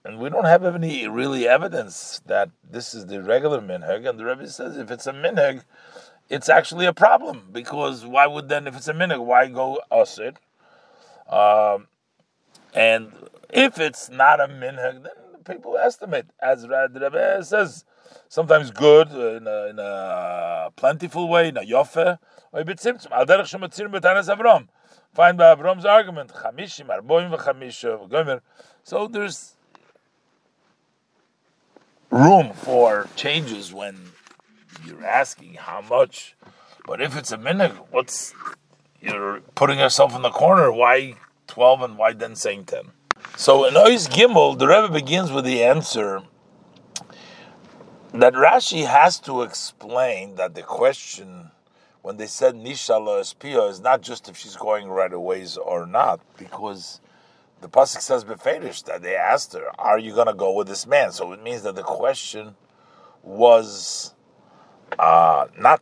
and 0.03 0.19
we 0.19 0.29
don't 0.29 0.45
have 0.45 0.65
any 0.65 1.07
really 1.07 1.47
evidence 1.47 2.21
that 2.25 2.49
this 2.69 2.93
is 2.93 3.05
the 3.05 3.23
regular 3.23 3.61
minhag. 3.61 4.09
And 4.09 4.19
the 4.19 4.25
Rebbe 4.25 4.49
says 4.49 4.75
if 4.75 4.91
it's 4.91 5.07
a 5.07 5.13
minhag 5.13 5.63
it's 6.29 6.47
actually 6.47 6.85
a 6.85 6.93
problem 6.93 7.49
because 7.51 8.05
why 8.05 8.27
would 8.27 8.49
then, 8.49 8.67
if 8.67 8.75
it's 8.75 8.87
a 8.87 8.93
minhag, 8.93 9.23
why 9.23 9.47
go 9.47 9.79
usir? 9.91 10.35
Um, 11.27 11.87
and 12.73 13.11
if 13.49 13.79
it's 13.79 14.09
not 14.09 14.39
a 14.39 14.47
minhag, 14.47 15.03
then 15.03 15.43
people 15.43 15.77
estimate, 15.77 16.27
as 16.39 16.67
Rad 16.67 16.95
says, 17.45 17.83
sometimes 18.27 18.69
good 18.71 19.09
in 19.09 19.47
a, 19.47 19.67
in 19.69 19.79
a 19.79 20.69
plentiful 20.75 21.27
way, 21.27 21.49
in 21.49 21.57
a 21.57 21.61
yofe, 21.61 22.19
or 22.51 22.61
a 22.61 22.65
bit 22.65 22.77
simtzum. 22.77 23.11
Al 23.11 23.25
derech 23.25 23.57
shematzir 23.57 23.91
b'tanas 23.91 24.33
Avram. 24.33 24.67
Find 25.13 25.37
by 25.37 25.55
Avram's 25.55 25.85
argument, 25.85 26.31
chamishim, 26.31 26.87
arboim 26.87 27.35
v'chamish, 27.35 28.09
gomer. 28.09 28.41
So 28.83 29.07
there's 29.07 29.55
room 32.11 32.53
for 32.53 33.07
changes 33.15 33.73
when 33.73 33.97
you're 34.85 35.05
asking 35.05 35.55
how 35.55 35.81
much. 35.81 36.35
But 36.85 37.01
if 37.01 37.15
it's 37.17 37.31
a 37.31 37.37
minute, 37.37 37.73
what's 37.91 38.33
you're 39.01 39.41
putting 39.55 39.79
yourself 39.79 40.15
in 40.15 40.21
the 40.21 40.31
corner? 40.31 40.71
Why 40.71 41.15
twelve 41.47 41.81
and 41.81 41.97
why 41.97 42.13
then 42.13 42.35
saying 42.35 42.65
ten? 42.65 42.91
So 43.37 43.65
in 43.65 43.73
Ois 43.75 44.09
Gimel, 44.09 44.57
the 44.57 44.67
Rebbe 44.67 44.91
begins 44.91 45.31
with 45.31 45.45
the 45.45 45.63
answer 45.63 46.23
that 48.13 48.33
Rashi 48.33 48.85
has 48.85 49.19
to 49.19 49.43
explain 49.43 50.35
that 50.35 50.55
the 50.55 50.63
question 50.63 51.51
when 52.01 52.17
they 52.17 52.27
said 52.27 52.55
Nishala 52.55 53.21
Espia 53.21 53.69
is 53.69 53.81
not 53.81 54.01
just 54.01 54.29
if 54.29 54.37
she's 54.37 54.55
going 54.55 54.87
right 54.87 55.13
away 55.13 55.45
or 55.63 55.85
not, 55.85 56.21
because 56.37 57.01
the 57.61 57.67
pasuk 57.67 58.01
says 58.01 58.23
befedish 58.23 58.83
that 58.85 59.01
they 59.01 59.15
asked 59.15 59.53
her, 59.53 59.69
"Are 59.77 59.99
you 59.99 60.15
to 60.15 60.33
go 60.33 60.51
with 60.53 60.67
this 60.67 60.87
man?" 60.87 61.11
So 61.11 61.31
it 61.33 61.43
means 61.43 61.63
that 61.63 61.75
the 61.75 61.83
question 61.83 62.55
was 63.21 64.13
uh, 64.97 65.47
not 65.57 65.81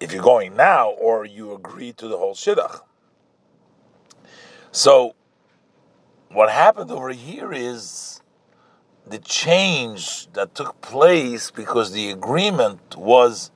if 0.00 0.12
you're 0.12 0.22
going 0.22 0.56
now 0.56 0.90
or 0.90 1.24
you 1.24 1.54
agree 1.54 1.92
to 1.92 2.08
the 2.08 2.18
whole 2.18 2.34
shidduch. 2.34 2.80
So, 4.72 5.14
what 6.30 6.50
happened 6.50 6.90
over 6.90 7.10
here 7.10 7.52
is 7.52 8.20
the 9.06 9.18
change 9.18 10.32
that 10.32 10.54
took 10.54 10.80
place 10.80 11.50
because 11.50 11.92
the 11.92 12.10
agreement 12.10 12.96
was 12.96 13.50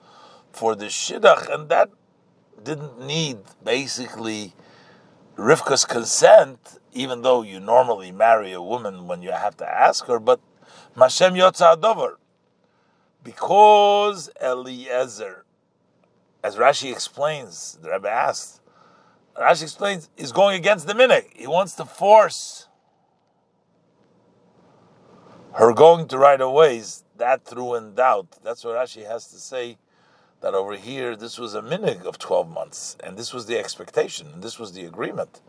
for 0.52 0.74
the 0.74 0.86
shidduch, 0.86 1.52
and 1.52 1.68
that 1.68 1.90
didn't 2.62 3.00
need 3.00 3.38
basically 3.64 4.54
Rivka's 5.36 5.84
consent, 5.84 6.78
even 6.92 7.22
though 7.22 7.42
you 7.42 7.60
normally 7.60 8.10
marry 8.12 8.52
a 8.52 8.62
woman 8.62 9.06
when 9.06 9.22
you 9.22 9.32
have 9.32 9.56
to 9.58 9.68
ask 9.68 10.06
her, 10.06 10.18
but 10.18 10.40
Mashem 10.96 11.32
Yotza 11.36 11.76
Adover 11.76 12.16
because 13.26 14.30
Eliezer, 14.40 15.44
as 16.44 16.54
Rashi 16.54 16.92
explains, 16.92 17.76
the 17.82 17.90
Rebbe 17.90 18.08
asked, 18.08 18.60
Rashi 19.36 19.64
explains, 19.64 20.08
is 20.16 20.30
going 20.30 20.54
against 20.56 20.86
the 20.86 20.94
minhag. 20.94 21.24
He 21.34 21.48
wants 21.48 21.74
to 21.74 21.84
force 21.84 22.68
her 25.54 25.72
going 25.74 26.06
to 26.08 26.18
right 26.18 26.40
away. 26.40 26.80
That 27.16 27.44
threw 27.44 27.74
in 27.74 27.96
doubt. 27.96 28.38
That's 28.44 28.64
what 28.64 28.76
Rashi 28.76 29.04
has 29.06 29.26
to 29.28 29.38
say. 29.38 29.76
That 30.40 30.54
over 30.54 30.76
here, 30.76 31.16
this 31.16 31.36
was 31.36 31.54
a 31.56 31.62
minhag 31.62 32.04
of 32.04 32.18
twelve 32.18 32.48
months, 32.48 32.96
and 33.02 33.16
this 33.16 33.34
was 33.34 33.46
the 33.46 33.58
expectation, 33.58 34.28
and 34.34 34.42
this 34.42 34.58
was 34.58 34.72
the 34.72 34.84
agreement, 34.84 35.40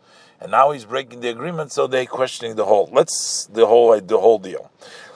and 0.41 0.49
now 0.49 0.71
he's 0.71 0.85
breaking 0.85 1.19
the 1.19 1.29
agreement. 1.29 1.71
So 1.73 1.85
they're 1.85 2.05
questioning 2.05 2.55
the 2.55 2.65
whole. 2.65 2.89
Let's 2.91 3.45
the 3.45 3.67
whole 3.67 3.99
the 3.99 4.17
whole 4.17 4.39
deal. 4.39 4.71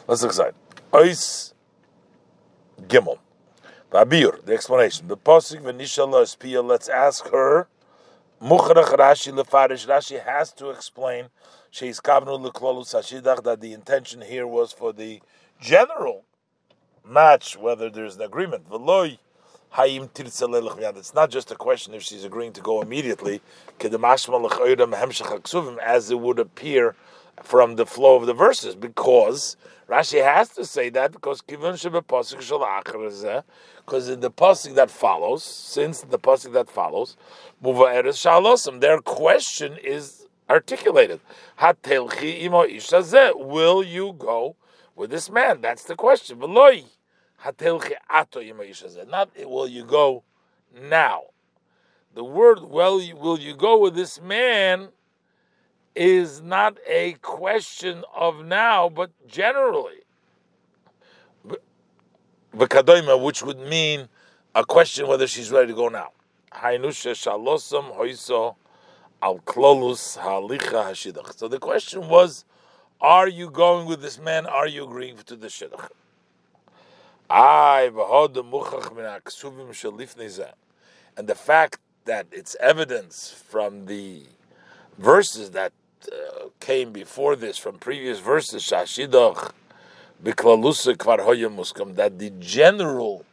Let's 0.08 0.22
look 0.22 0.32
aside. 0.32 0.54
Ois 0.92 1.51
Gimel. 2.88 3.20
Babir, 3.92 4.44
the 4.46 4.54
explanation. 4.54 5.08
The 5.08 5.18
posik 5.18 5.62
v'nishala 5.62 6.24
espia. 6.24 6.64
Let's 6.64 6.88
ask 6.90 7.28
her. 7.30 7.68
Muchrach 8.42 8.96
Rashi 8.98 9.34
lefarish. 9.34 9.86
Rashi 9.88 10.24
has 10.24 10.52
to 10.54 10.70
explain. 10.70 11.26
She's 11.70 12.00
kavnu 12.00 12.40
leklolus 12.52 12.94
hashidach 12.96 13.44
that 13.44 13.62
the 13.62 13.74
intention 13.74 14.22
here 14.22 14.48
was 14.48 14.72
for 14.72 14.94
the 14.94 15.22
general 15.60 16.24
match, 17.06 17.58
whether 17.58 17.90
there's 17.90 18.16
an 18.16 18.22
agreement. 18.22 18.70
V'loy 18.70 19.18
hayim 19.74 20.10
It's 20.98 21.14
not 21.14 21.30
just 21.30 21.52
a 21.52 21.56
question 21.56 21.94
if 21.94 22.04
she's 22.04 22.24
agreeing 22.24 22.54
to 22.54 22.62
go 22.62 22.82
immediately. 22.82 23.42
As 23.80 23.94
it 26.12 26.20
would 26.20 26.40
appear 26.40 26.96
from 27.42 27.76
the 27.76 27.86
flow 27.86 28.16
of 28.16 28.26
the 28.26 28.34
verses, 28.34 28.76
because 28.76 29.56
Rashi 29.92 30.24
has 30.24 30.48
to 30.52 30.64
say 30.64 30.90
that 30.92 31.12
because 31.12 31.42
because 31.42 31.84
in 31.84 31.92
the 34.22 34.32
pasuk 34.32 34.76
that 34.76 34.90
follows, 34.90 35.44
since 35.44 36.00
the 36.00 36.18
pasuk 36.18 36.54
that 36.54 36.70
follows, 36.70 37.18
their 38.80 39.00
question 39.00 39.78
is 39.84 40.28
articulated. 40.50 41.20
Will 43.36 43.84
you 43.84 44.14
go 44.18 44.56
with 44.96 45.10
this 45.10 45.30
man? 45.30 45.60
That's 45.60 45.84
the 45.84 45.96
question. 45.96 46.40
Not 46.40 46.56
will 49.46 49.68
you 49.68 49.84
go 49.84 50.24
now. 50.82 51.22
The 52.14 52.24
word 52.24 52.62
well 52.62 52.96
will 53.18 53.40
you 53.40 53.56
go 53.58 53.78
with 53.78 53.96
this 53.96 54.22
man 54.22 54.88
is 55.96 56.42
not 56.42 56.78
a 56.88 57.14
question 57.22 58.04
of 58.16 58.46
now, 58.46 58.90
but 58.90 59.12
generally. 59.28 60.00
V'kadoima, 62.56 63.24
which 63.24 63.44
would 63.44 63.60
mean 63.60 64.10
a 64.56 64.66
question 64.66 65.08
whether 65.08 65.28
she's 65.28 65.52
ready 65.52 65.68
to 65.68 65.74
go 65.74 65.90
now. 65.90 66.10
So 66.54 66.78
the 71.48 71.60
question 71.60 72.10
was, 72.10 72.46
are 73.00 73.28
you 73.28 73.50
going 73.50 73.88
with 73.88 74.02
this 74.02 74.20
man? 74.20 74.46
Are 74.46 74.68
you 74.68 74.84
agreeing 74.84 75.18
to 75.26 75.36
the 75.36 75.48
shidduch? 75.48 75.90
And 81.18 81.28
the 81.28 81.36
fact 81.36 81.80
that 82.06 82.28
it's 82.32 82.56
evidence 82.60 83.44
from 83.48 83.86
the 83.86 84.24
verses 84.98 85.52
that 85.52 85.72
uh, 86.12 86.48
came 86.60 86.92
before 86.92 87.36
this 87.36 87.58
from 87.58 87.78
previous 87.78 88.20
verses, 88.20 88.64
Shashidach 88.64 89.52
that 90.24 92.20
the 92.20 92.32
general 92.40 93.26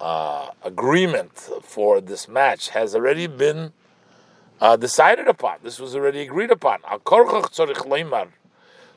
uh, 0.00 0.50
agreement 0.62 1.32
for 1.62 2.00
this 2.00 2.28
match 2.28 2.68
has 2.70 2.94
already 2.94 3.26
been 3.26 3.72
uh, 4.60 4.76
decided 4.76 5.26
upon. 5.28 5.56
This 5.62 5.80
was 5.80 5.96
already 5.96 6.20
agreed 6.20 6.50
upon. 6.50 6.80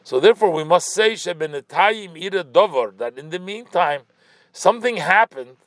So 0.03 0.19
therefore, 0.19 0.51
we 0.51 0.63
must 0.63 0.88
say 0.88 1.15
that 1.15 3.13
in 3.17 3.29
the 3.29 3.39
meantime, 3.39 4.01
something 4.51 4.97
happened 4.97 5.57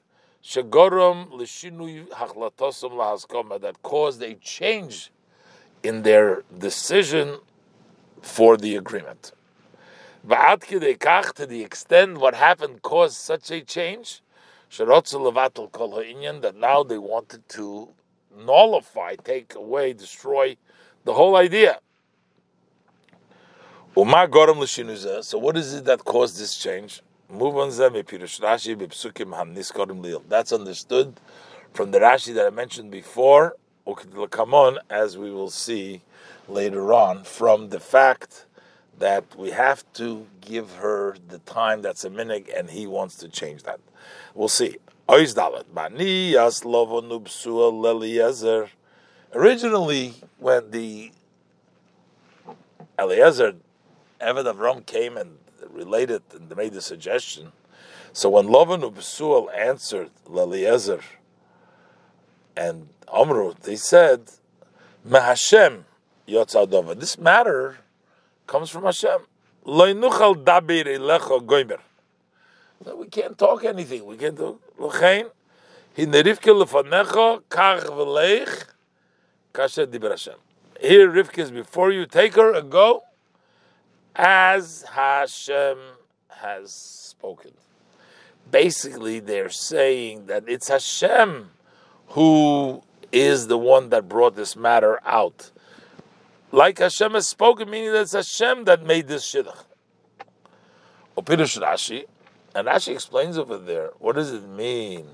that 3.61 3.77
caused 3.83 4.23
a 4.23 4.35
change 4.35 5.11
in 5.85 6.03
their 6.03 6.43
decision 6.59 7.39
for 8.23 8.57
the 8.57 8.75
agreement. 8.75 9.33
To 10.27 11.47
the 11.47 11.63
extent 11.63 12.19
what 12.19 12.35
happened 12.35 12.81
caused 12.83 13.17
such 13.17 13.51
a 13.51 13.61
change, 13.61 14.23
that 14.79 16.55
now 16.57 16.83
they 16.83 16.99
wanted 16.99 17.49
to 17.51 17.91
nullify, 18.37 19.15
take 19.17 19.55
away, 19.55 19.93
destroy 19.93 20.57
the 21.05 21.13
whole 21.13 21.37
idea. 21.37 21.79
So 23.95 25.39
what 25.39 25.57
is 25.57 25.75
it 25.75 25.85
that 25.85 26.05
caused 26.05 26.39
this 26.39 26.57
change? 26.57 27.03
That's 30.29 30.53
understood 30.53 31.21
from 31.73 31.91
the 31.91 31.99
Rashi 31.99 32.35
that 32.35 32.47
I 32.47 32.51
mentioned 32.51 32.91
before, 32.91 33.55
as 34.91 35.19
we 35.19 35.31
will 35.31 35.51
see 35.51 36.03
later 36.49 36.93
on, 36.93 37.25
from 37.25 37.69
the 37.71 37.81
fact 37.81 38.47
that 38.99 39.25
we 39.37 39.51
have 39.51 39.85
to 39.95 40.27
give 40.41 40.77
her 40.77 41.17
the 41.29 41.39
time 41.41 41.83
that's 41.83 42.05
a 42.05 42.11
minute, 42.11 42.49
and 42.55 42.71
he 42.71 42.87
wants 42.87 43.17
to 43.17 43.29
change 43.29 43.63
that. 43.65 43.81
We'll 44.35 44.49
see. 44.49 44.77
Originally, 49.35 50.15
when 50.39 50.71
the 50.71 51.13
Eliezer, 52.99 53.55
Eved 54.21 54.45
Avram 54.45 54.87
came 54.87 55.17
and 55.17 55.39
related 55.71 56.23
and 56.33 56.57
made 56.57 56.73
the 56.73 56.81
suggestion, 56.81 57.53
so 58.13 58.31
when 58.31 58.47
Lovan 58.47 58.83
Ubsuel 58.89 59.53
answered 59.57 60.11
Eliezer 60.31 61.01
and 62.57 62.89
Amru, 63.13 63.55
they 63.63 63.77
said, 63.77 64.31
Mahashem 65.07 65.85
Yotzadova. 66.29 66.99
This 66.99 67.19
matter 67.19 67.79
comes 68.47 68.71
from 68.71 68.85
Hashem. 68.85 69.21
We 69.65 69.95
can't 73.11 73.39
talk 73.39 73.65
anything. 73.65 74.05
We 74.05 74.17
can't 74.17 74.37
do. 74.37 74.59
L'chein, 74.79 75.31
hinerivke 75.97 76.53
lefanecha 76.65 77.43
kach 77.49 77.85
v'leich 77.85 78.65
Hashem. 79.55 80.35
Here, 80.81 81.11
Rivka 81.11 81.39
is 81.39 81.51
before 81.51 81.93
you. 81.93 82.05
Take 82.05 82.35
her 82.35 82.53
and 82.55 82.71
go, 82.71 83.05
as 84.17 84.85
Hashem 84.93 85.79
has 86.29 86.73
spoken. 86.73 87.53
Basically, 88.51 89.21
they're 89.21 89.49
saying 89.49 90.27
that 90.27 90.45
it's 90.49 90.69
Hashem 90.69 91.51
who 92.09 92.83
is 93.13 93.47
the 93.47 93.59
one 93.59 93.91
that 93.91 94.09
brought 94.09 94.35
this 94.37 94.57
matter 94.57 95.01
out. 95.05 95.51
Like 96.53 96.79
Hashem 96.79 97.13
has 97.13 97.29
spoken, 97.29 97.71
meaning 97.71 97.93
that 97.93 98.03
it's 98.03 98.13
Hashem 98.13 98.65
that 98.65 98.85
made 98.85 99.09
this 99.09 99.25
shidduch. 99.31 99.65
Opirush 101.17 101.61
Rashi, 101.61 102.05
and 102.55 102.67
Rashi 102.69 102.93
explains 102.93 103.39
over 103.39 103.57
there, 103.57 103.91
what 103.99 104.15
does 104.17 104.33
it 104.33 104.49
mean? 104.49 105.07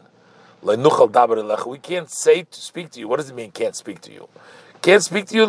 We 0.62 0.76
can't 1.79 2.11
say 2.11 2.42
to 2.42 2.61
speak 2.61 2.90
to 2.90 3.00
you. 3.00 3.09
What 3.09 3.16
does 3.16 3.31
it 3.31 3.35
mean? 3.35 3.50
Can't 3.50 3.74
speak 3.74 4.03
to 4.03 4.12
you. 4.12 4.29
Can't 4.83 5.03
speak 5.03 5.26
to 5.29 5.35
you. 5.37 5.46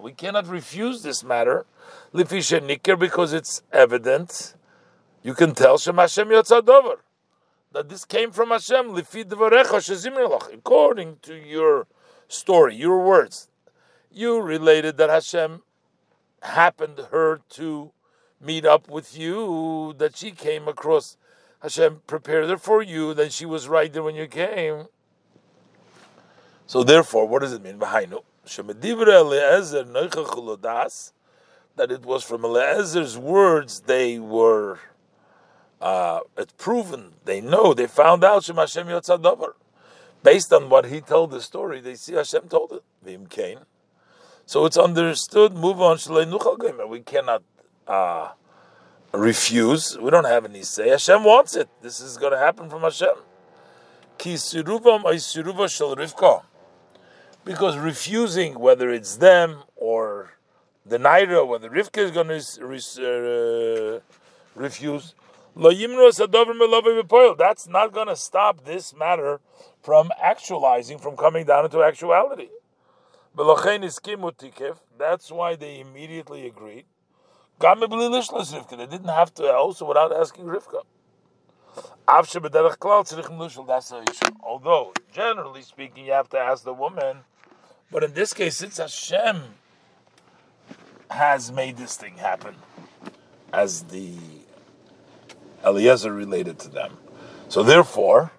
We 0.00 0.12
cannot 0.12 0.46
refuse 0.46 1.02
this 1.02 1.24
matter. 1.24 1.66
because 2.12 3.32
it's 3.32 3.62
evident. 3.72 4.54
You 5.24 5.34
can 5.34 5.54
tell 5.54 5.78
Shem 5.78 5.96
Hashem 5.96 6.28
Yotzadover 6.28 6.98
that 7.76 7.88
this 7.90 8.06
came 8.06 8.30
from 8.30 8.48
Hashem. 8.48 8.96
According 8.96 9.18
to 11.22 11.34
your 11.34 11.86
story, 12.26 12.74
your 12.74 13.04
words, 13.04 13.48
you 14.10 14.40
related 14.40 14.96
that 14.96 15.10
Hashem 15.10 15.62
happened 16.40 17.00
her 17.10 17.42
to 17.50 17.92
meet 18.40 18.64
up 18.64 18.88
with 18.88 19.18
you, 19.18 19.94
that 19.98 20.16
she 20.16 20.30
came 20.30 20.66
across. 20.66 21.18
Hashem 21.60 22.00
prepared 22.06 22.48
her 22.48 22.56
for 22.56 22.82
you, 22.82 23.12
then 23.12 23.28
she 23.28 23.44
was 23.44 23.68
right 23.68 23.92
there 23.92 24.02
when 24.02 24.14
you 24.14 24.26
came. 24.26 24.86
So 26.66 26.82
therefore, 26.82 27.28
what 27.28 27.42
does 27.42 27.52
it 27.52 27.62
mean? 27.62 27.78
That 27.78 28.10
it 31.90 32.06
was 32.06 32.24
from 32.24 32.42
Eliezer's 32.42 33.18
words 33.18 33.80
they 33.80 34.18
were 34.18 34.78
uh, 35.80 36.20
it's 36.36 36.52
proven, 36.56 37.12
they 37.24 37.40
know, 37.40 37.74
they 37.74 37.86
found 37.86 38.24
out 38.24 38.44
Shem 38.44 38.56
Hashem. 38.56 38.88
Based 40.22 40.52
on 40.52 40.68
what 40.70 40.86
he 40.86 41.00
told 41.00 41.30
the 41.30 41.40
story, 41.40 41.80
they 41.80 41.94
see 41.94 42.14
Hashem 42.14 42.48
told 42.48 42.72
it. 42.72 42.82
Vim 43.02 43.26
Kain. 43.26 43.58
So 44.46 44.64
it's 44.64 44.76
understood, 44.76 45.54
move 45.54 45.80
on, 45.80 45.98
we 46.88 47.00
cannot 47.00 47.42
uh, 47.86 48.30
refuse. 49.12 49.98
We 49.98 50.10
don't 50.10 50.24
have 50.24 50.44
any 50.44 50.62
say. 50.62 50.88
Hashem 50.88 51.24
wants 51.24 51.56
it. 51.56 51.68
This 51.82 52.00
is 52.00 52.16
going 52.16 52.32
to 52.32 52.38
happen 52.38 52.70
from 52.70 52.82
Hashem. 52.82 53.16
Because 57.44 57.76
refusing, 57.76 58.58
whether 58.58 58.90
it's 58.90 59.16
them 59.16 59.62
or 59.76 60.32
the 60.84 60.98
Naira, 60.98 61.46
whether 61.46 61.68
Rivka 61.68 61.98
is 61.98 62.10
going 62.10 62.28
to 62.28 62.40
uh, 63.96 64.00
refuse, 64.54 65.14
that's 65.58 66.18
not 67.66 67.92
going 67.92 68.08
to 68.08 68.16
stop 68.16 68.64
this 68.64 68.94
matter 68.94 69.40
from 69.82 70.10
actualizing, 70.20 70.98
from 70.98 71.16
coming 71.16 71.46
down 71.46 71.64
into 71.64 71.82
actuality. 71.82 72.48
That's 74.98 75.30
why 75.30 75.56
they 75.56 75.80
immediately 75.80 76.46
agreed. 76.46 76.84
They 77.58 78.86
didn't 78.86 79.08
have 79.08 79.32
to 79.34 79.50
also 79.52 79.86
without 79.86 80.12
asking 80.12 80.44
Rivka. 80.44 80.82
Although, 84.42 84.92
generally 85.12 85.62
speaking, 85.62 86.04
you 86.04 86.12
have 86.12 86.28
to 86.30 86.38
ask 86.38 86.64
the 86.64 86.74
woman, 86.74 87.18
but 87.90 88.04
in 88.04 88.12
this 88.12 88.34
case, 88.34 88.62
it's 88.62 88.78
Hashem 88.78 89.42
has 91.10 91.50
made 91.50 91.78
this 91.78 91.96
thing 91.96 92.18
happen, 92.18 92.56
as 93.52 93.84
the 93.84 94.14
Eliezer 95.64 96.12
related 96.12 96.58
to 96.60 96.68
them. 96.68 96.96
So 97.48 97.62
therefore, 97.62 98.32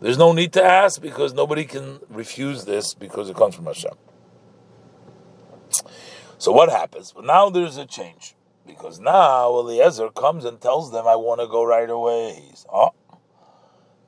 there's 0.00 0.18
no 0.18 0.32
need 0.32 0.52
to 0.54 0.62
ask 0.62 1.00
because 1.00 1.34
nobody 1.34 1.64
can 1.64 2.00
refuse 2.08 2.64
this 2.64 2.94
because 2.94 3.28
it 3.28 3.36
comes 3.36 3.54
from 3.54 3.66
Hashem. 3.66 3.94
So 6.38 6.52
what 6.52 6.70
happens? 6.70 7.12
But 7.12 7.24
now 7.24 7.50
there's 7.50 7.76
a 7.76 7.86
change. 7.86 8.34
Because 8.66 9.00
now 9.00 9.50
Eliezer 9.58 10.10
comes 10.10 10.44
and 10.44 10.60
tells 10.60 10.92
them, 10.92 11.06
I 11.06 11.16
want 11.16 11.40
to 11.40 11.46
go 11.46 11.64
right 11.64 11.88
away. 11.88 12.52
Oh, 12.72 12.92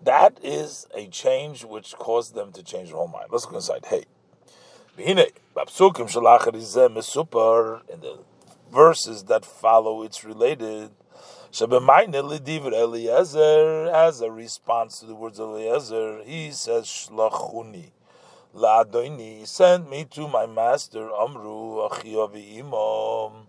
that 0.03 0.39
is 0.43 0.87
a 0.95 1.07
change 1.09 1.65
which 1.65 1.95
caused 1.95 2.35
them 2.35 2.53
to 2.53 2.63
change 2.63 2.89
their 2.89 2.99
whole 2.99 3.09
mind. 3.09 3.29
Let's 3.31 3.47
go 3.47 3.57
inside. 3.57 3.87
Hey. 3.87 4.05
In 4.99 5.17
the 5.17 5.33
verses 8.71 9.25
that 9.25 9.45
follow, 9.45 10.03
it's 10.03 10.25
related. 10.25 10.91
Eliezer, 12.73 13.91
as 13.91 14.21
a 14.21 14.31
response 14.31 15.01
to 15.01 15.07
the 15.07 15.15
words 15.15 15.39
of 15.39 15.51
Eliezer, 15.51 16.23
he 16.25 16.51
says, 16.53 16.85
Shlachuni. 16.87 17.93
La'adoini, 18.55 19.47
send 19.47 19.89
me 19.89 20.05
to 20.11 20.27
my 20.29 20.47
master, 20.47 21.11
Amru, 21.11 21.89
Achiyavi 21.89 22.59
Imam 22.59 23.47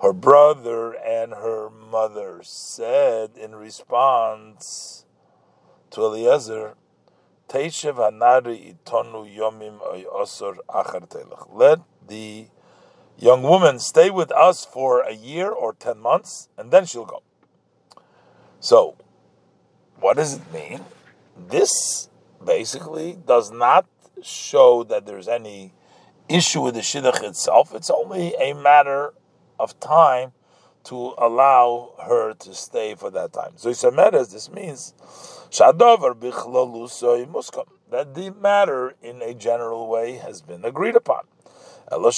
her 0.00 0.12
brother 0.12 0.92
and 0.92 1.32
her 1.32 1.68
mother 1.70 2.40
said 2.42 3.30
in 3.36 3.54
response 3.56 5.04
to 5.90 6.02
Eliezer, 6.02 6.74
Teishev 7.48 7.96
hanari 7.96 8.74
itonu 8.74 9.26
yomim 9.26 9.80
osor 10.14 10.58
achar 10.68 11.48
Let 11.52 11.80
the 12.06 12.46
young 13.18 13.42
woman 13.42 13.78
stay 13.78 14.10
with 14.10 14.30
us 14.32 14.64
for 14.64 15.00
a 15.00 15.14
year 15.14 15.50
or 15.50 15.72
ten 15.72 15.98
months, 15.98 16.48
and 16.56 16.70
then 16.70 16.84
she'll 16.84 17.06
go. 17.06 17.22
So, 18.60 18.96
what 20.00 20.16
does 20.16 20.34
it 20.34 20.52
mean? 20.52 20.80
This 21.36 22.08
basically 22.44 23.18
does 23.26 23.50
not 23.50 23.86
show 24.22 24.82
that 24.84 25.06
there's 25.06 25.28
any 25.28 25.72
issue 26.28 26.60
with 26.62 26.74
the 26.74 26.80
shidduch 26.80 27.22
itself. 27.22 27.74
It's 27.74 27.90
only 27.90 28.34
a 28.40 28.52
matter 28.52 29.14
of 29.58 29.78
time 29.80 30.32
to 30.84 31.14
allow 31.18 31.92
her 32.04 32.34
to 32.34 32.54
stay 32.54 32.94
for 32.94 33.10
that 33.10 33.32
time. 33.32 33.52
So 33.56 33.70
Isameres, 33.70 34.32
this 34.32 34.50
means 34.50 34.94
Shadover 35.50 36.14
that 37.90 38.14
the 38.14 38.30
matter 38.40 38.94
in 39.02 39.22
a 39.22 39.34
general 39.34 39.88
way 39.88 40.16
has 40.16 40.42
been 40.42 40.64
agreed 40.64 40.96
upon. 40.96 41.24
But 41.90 42.12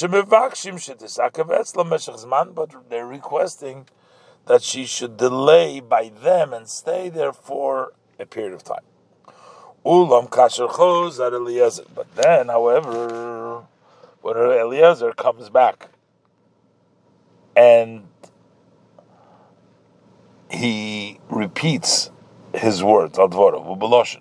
they're 2.88 3.07
requesting 3.07 3.87
that 4.46 4.62
she 4.62 4.85
should 4.85 5.16
delay 5.16 5.81
by 5.81 6.11
them 6.22 6.53
and 6.53 6.68
stay 6.68 7.09
there 7.09 7.33
for 7.33 7.92
a 8.18 8.26
period 8.26 8.53
of 8.53 8.64
time. 8.64 8.85
Ulam 9.85 10.29
kasher 10.29 10.68
choz 10.68 11.24
at 11.24 11.33
Eliezer. 11.33 11.85
But 11.94 12.14
then, 12.14 12.48
however, 12.48 13.64
when 14.20 14.37
Eliezer 14.37 15.12
comes 15.12 15.48
back 15.48 15.88
and 17.57 18.07
he 20.50 21.20
repeats 21.29 22.11
his 22.55 22.83
words, 22.83 23.18
al 23.18 23.29
dvorav, 23.29 24.20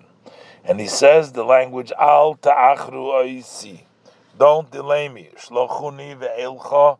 and 0.64 0.80
he 0.80 0.86
says 0.86 1.32
the 1.32 1.44
language 1.44 1.92
al 1.98 2.34
ta'achru 2.34 3.12
oisi, 3.12 3.82
don't 4.38 4.70
delay 4.70 5.08
me, 5.08 5.28
shlochuni 5.36 6.18
ve'elcha 6.18 6.98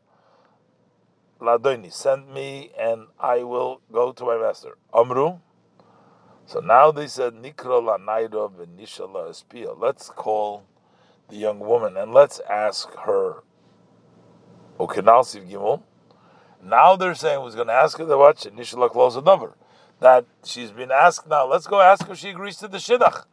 ladoni, 1.41 1.93
send 1.93 2.33
me 2.33 2.73
and 2.79 3.07
I 3.19 3.43
will 3.43 3.81
go 3.93 4.13
to 4.13 4.25
my 4.25 4.39
master. 4.39 4.77
Amru, 4.95 5.39
so 6.47 6.59
now 6.59 6.91
they 6.91 7.07
said, 7.07 7.35
Nikra 7.35 7.81
la 7.81 7.97
naira 7.97 8.51
v'nishala 8.51 9.31
espia. 9.31 9.73
Let's 9.79 10.09
call 10.09 10.65
the 11.29 11.37
young 11.37 11.61
woman 11.61 11.97
and 11.97 12.13
let's 12.13 12.41
ask 12.51 12.93
her. 13.07 13.45
Okinalsiv 14.79 15.49
gimel. 15.49 15.83
Now 16.63 16.97
they're 16.97 17.15
saying 17.15 17.41
who's 17.41 17.55
going 17.55 17.69
to 17.69 17.73
ask 17.73 17.99
her 17.99 18.05
the 18.05 18.19
what? 18.19 18.37
Nishala 18.39 18.91
close 18.91 19.15
a 19.15 19.21
number. 19.21 19.55
That 20.01 20.25
she's 20.45 20.71
been 20.73 20.91
asked 20.91 21.29
now. 21.29 21.47
Let's 21.47 21.67
go 21.67 21.81
ask 21.81 22.07
her 22.07 22.15
if 22.15 22.19
she 22.19 22.31
agrees 22.31 22.57
to 22.57 22.69
the 22.69 22.79
shidduch. 22.79 23.25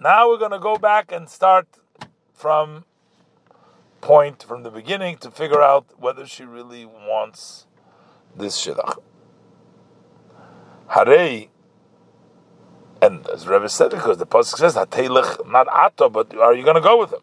Now 0.00 0.28
we're 0.28 0.38
going 0.38 0.50
to 0.50 0.58
go 0.58 0.76
back 0.76 1.10
and 1.10 1.28
start 1.28 1.66
from 2.34 2.84
point 4.00 4.42
from 4.42 4.62
the 4.62 4.70
beginning 4.70 5.16
to 5.18 5.30
figure 5.30 5.62
out 5.62 5.86
whether 5.98 6.26
she 6.26 6.44
really 6.44 6.84
wants 6.84 7.66
this 8.36 8.64
shidduch. 8.64 8.98
Harei 10.90 11.48
and 13.00 13.28
as 13.28 13.46
Rebbe 13.46 13.68
said, 13.68 13.90
because 13.90 14.18
the 14.18 14.26
pasuk 14.26 14.58
says 14.58 14.74
"Hatelech 14.74 15.48
not 15.48 15.68
ato," 15.68 16.08
but 16.08 16.36
are 16.36 16.54
you 16.54 16.64
going 16.64 16.74
to 16.74 16.80
go 16.80 16.98
with 16.98 17.12
him? 17.12 17.20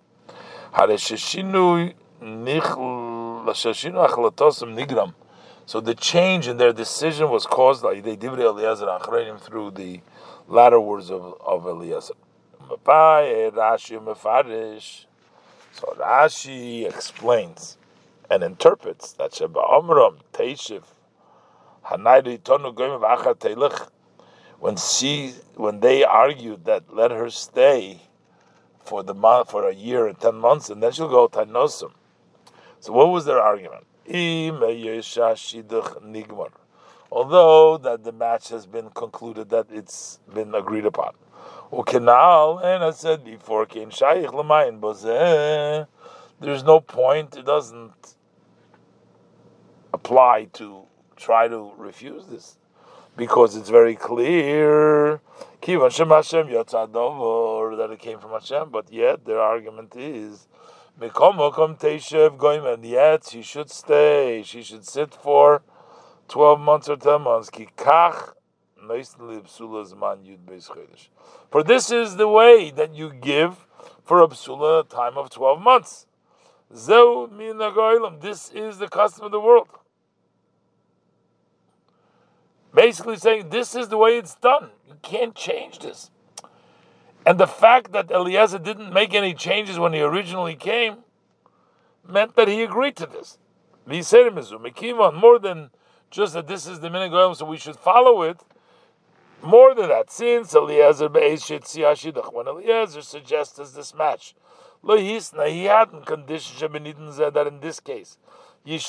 So 5.68 5.82
the 5.82 5.96
change 5.96 6.48
in 6.48 6.58
their 6.58 6.74
decision 6.74 7.30
was 7.30 7.46
caused 7.46 7.84
by 7.84 8.00
they 8.00 8.16
divrei 8.16 8.46
Eliezer 8.46 8.86
achreinim 8.86 9.40
through 9.40 9.72
the 9.72 10.02
latter 10.48 10.80
words 10.80 11.10
of, 11.10 11.36
of 11.46 11.66
Eliezer. 11.66 12.14
So 15.76 15.94
Rashi 16.00 16.88
explains 16.88 17.78
and 18.30 18.44
interprets 18.44 19.12
that 19.12 19.36
Sheba 19.36 19.60
Omram 19.60 20.20
Teishiv 20.32 20.84
Tonu 21.84 22.74
Goyim 22.74 23.02
V'Achar 23.02 23.36
Teilech 23.36 23.90
when 24.62 24.78
she 24.78 25.34
when 25.56 25.82
they 25.82 26.06
argued 26.06 26.64
that 26.64 26.96
let 26.96 27.12
her 27.12 27.30
stay 27.30 28.00
for 28.86 29.04
the 29.04 29.14
month 29.14 29.52
for 29.52 29.68
a 29.68 29.76
year 29.76 30.08
and 30.08 30.18
ten 30.18 30.36
months 30.36 30.70
and 30.70 30.82
then 30.82 30.94
she'll 30.94 31.10
go 31.10 31.28
tanosum. 31.28 31.92
So 32.80 32.94
what 32.94 33.10
was 33.10 33.26
their 33.26 33.42
argument? 33.42 33.86
Although 37.12 37.78
that 37.80 38.04
the 38.06 38.14
match 38.14 38.48
has 38.48 38.66
been 38.66 38.92
concluded 38.92 39.50
that 39.50 39.68
it's 39.70 40.22
been 40.34 40.56
agreed 40.56 40.86
upon. 40.86 41.16
Ukenal, 41.72 42.64
and 42.64 42.84
I 42.84 42.92
said 42.92 43.24
before, 43.24 43.66
there's 46.40 46.64
no 46.64 46.80
point, 46.80 47.36
it 47.36 47.46
doesn't 47.46 48.16
apply 49.94 50.48
to 50.54 50.84
try 51.16 51.48
to 51.48 51.72
refuse 51.78 52.28
this 52.28 52.58
because 53.18 53.56
it's 53.56 53.70
very 53.70 53.96
clear 53.96 55.22
that 55.62 55.82
it 57.92 58.00
came 58.00 58.20
from 58.20 58.32
Hashem, 58.32 58.70
but 58.70 58.92
yet 58.92 59.26
their 59.26 59.40
argument 59.40 59.96
is 59.96 60.48
mekomo 61.00 61.52
kommteshof 61.52 62.38
goim 62.38 62.66
and 62.72 62.86
yet 62.86 63.28
she 63.30 63.42
should 63.42 63.72
stay, 63.72 64.44
she 64.46 64.62
should 64.62 64.86
sit 64.86 65.14
for 65.14 65.64
12 66.28 66.60
months 66.60 66.90
or 66.90 66.98
10 66.98 67.22
months. 67.22 67.50
For 71.52 71.64
this 71.64 71.92
is 71.92 72.16
the 72.16 72.28
way 72.28 72.72
that 72.72 72.96
you 72.96 73.14
give 73.14 73.68
for 74.04 74.22
a 74.22 74.28
besula 74.28 74.88
time 74.88 75.18
of 75.18 75.30
12 75.30 75.62
months. 75.62 76.08
This 76.70 76.90
is 78.54 78.78
the 78.78 78.88
custom 78.90 79.26
of 79.26 79.32
the 79.32 79.40
world 79.40 79.68
basically 82.76 83.16
saying 83.16 83.50
this 83.50 83.74
is 83.74 83.88
the 83.88 83.98
way 83.98 84.18
it's 84.18 84.36
done. 84.36 84.70
You 84.88 84.96
can't 85.02 85.34
change 85.34 85.80
this. 85.80 86.12
And 87.26 87.40
the 87.40 87.48
fact 87.48 87.94
that 87.94 88.12
Eliezer 88.12 88.60
didn't 88.60 88.94
make 88.94 89.16
any 89.16 89.34
changes 89.34 89.80
when 89.80 89.94
he 89.94 90.02
originally 90.02 90.56
came 90.56 90.98
meant 92.08 92.36
that 92.36 92.48
he 92.48 92.62
agreed 92.62 92.96
to 92.98 93.08
this. 93.08 93.40
More 93.88 95.40
than 95.40 95.72
just 96.12 96.34
that 96.34 96.48
this 96.48 96.68
is 96.68 96.82
the 96.82 96.90
minhag 96.90 97.36
so 97.36 97.46
we 97.46 97.58
should 97.58 97.78
follow 97.78 98.22
it. 98.22 98.44
More 99.46 99.76
than 99.76 99.90
that, 99.90 100.10
since 100.10 100.56
Eliezer 100.56 101.08
when 101.08 101.22
Eliezer 102.48 103.02
suggests 103.02 103.72
this 103.74 103.94
match, 103.94 104.34
he 104.84 105.66
hadn't 105.66 106.06
conditioned 106.08 106.74
that 106.74 107.46
in 107.48 107.60
this 107.60 107.80
case 107.80 108.18
it 108.66 108.82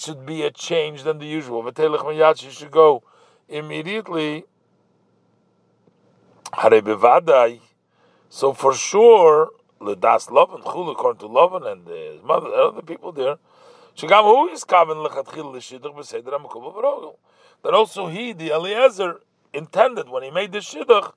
should 0.00 0.24
be 0.24 0.42
a 0.42 0.50
change 0.50 1.02
than 1.02 1.18
the 1.18 1.26
usual. 1.26 1.62
V'telech 1.62 1.98
miyad, 1.98 2.50
should 2.50 2.70
go 2.70 3.02
immediately. 3.48 4.46
So 8.30 8.52
for 8.54 8.72
sure, 8.72 9.50
ledas 9.78 10.28
Lavan, 10.28 10.62
chul 10.62 10.90
according 10.90 11.20
to 11.20 11.28
Lavan 11.28 11.66
and 11.70 11.86
his 11.86 12.22
mother, 12.22 12.48
other 12.48 12.80
people 12.80 13.12
there, 13.12 13.36
shagam 13.94 14.22
who 14.22 14.48
is 14.48 14.64
kaven 14.64 15.06
lechatchil 15.06 15.52
l'shidduch 15.52 15.94
b'seder 15.94 16.30
ha'makol 16.32 16.74
b'rogel. 16.74 17.16
That 17.66 17.74
also 17.74 18.06
he, 18.06 18.32
the 18.32 18.52
Eliezer, 18.52 19.22
intended 19.52 20.08
when 20.08 20.22
he 20.22 20.30
made 20.30 20.52
the 20.52 20.60
shidduch 20.60 21.12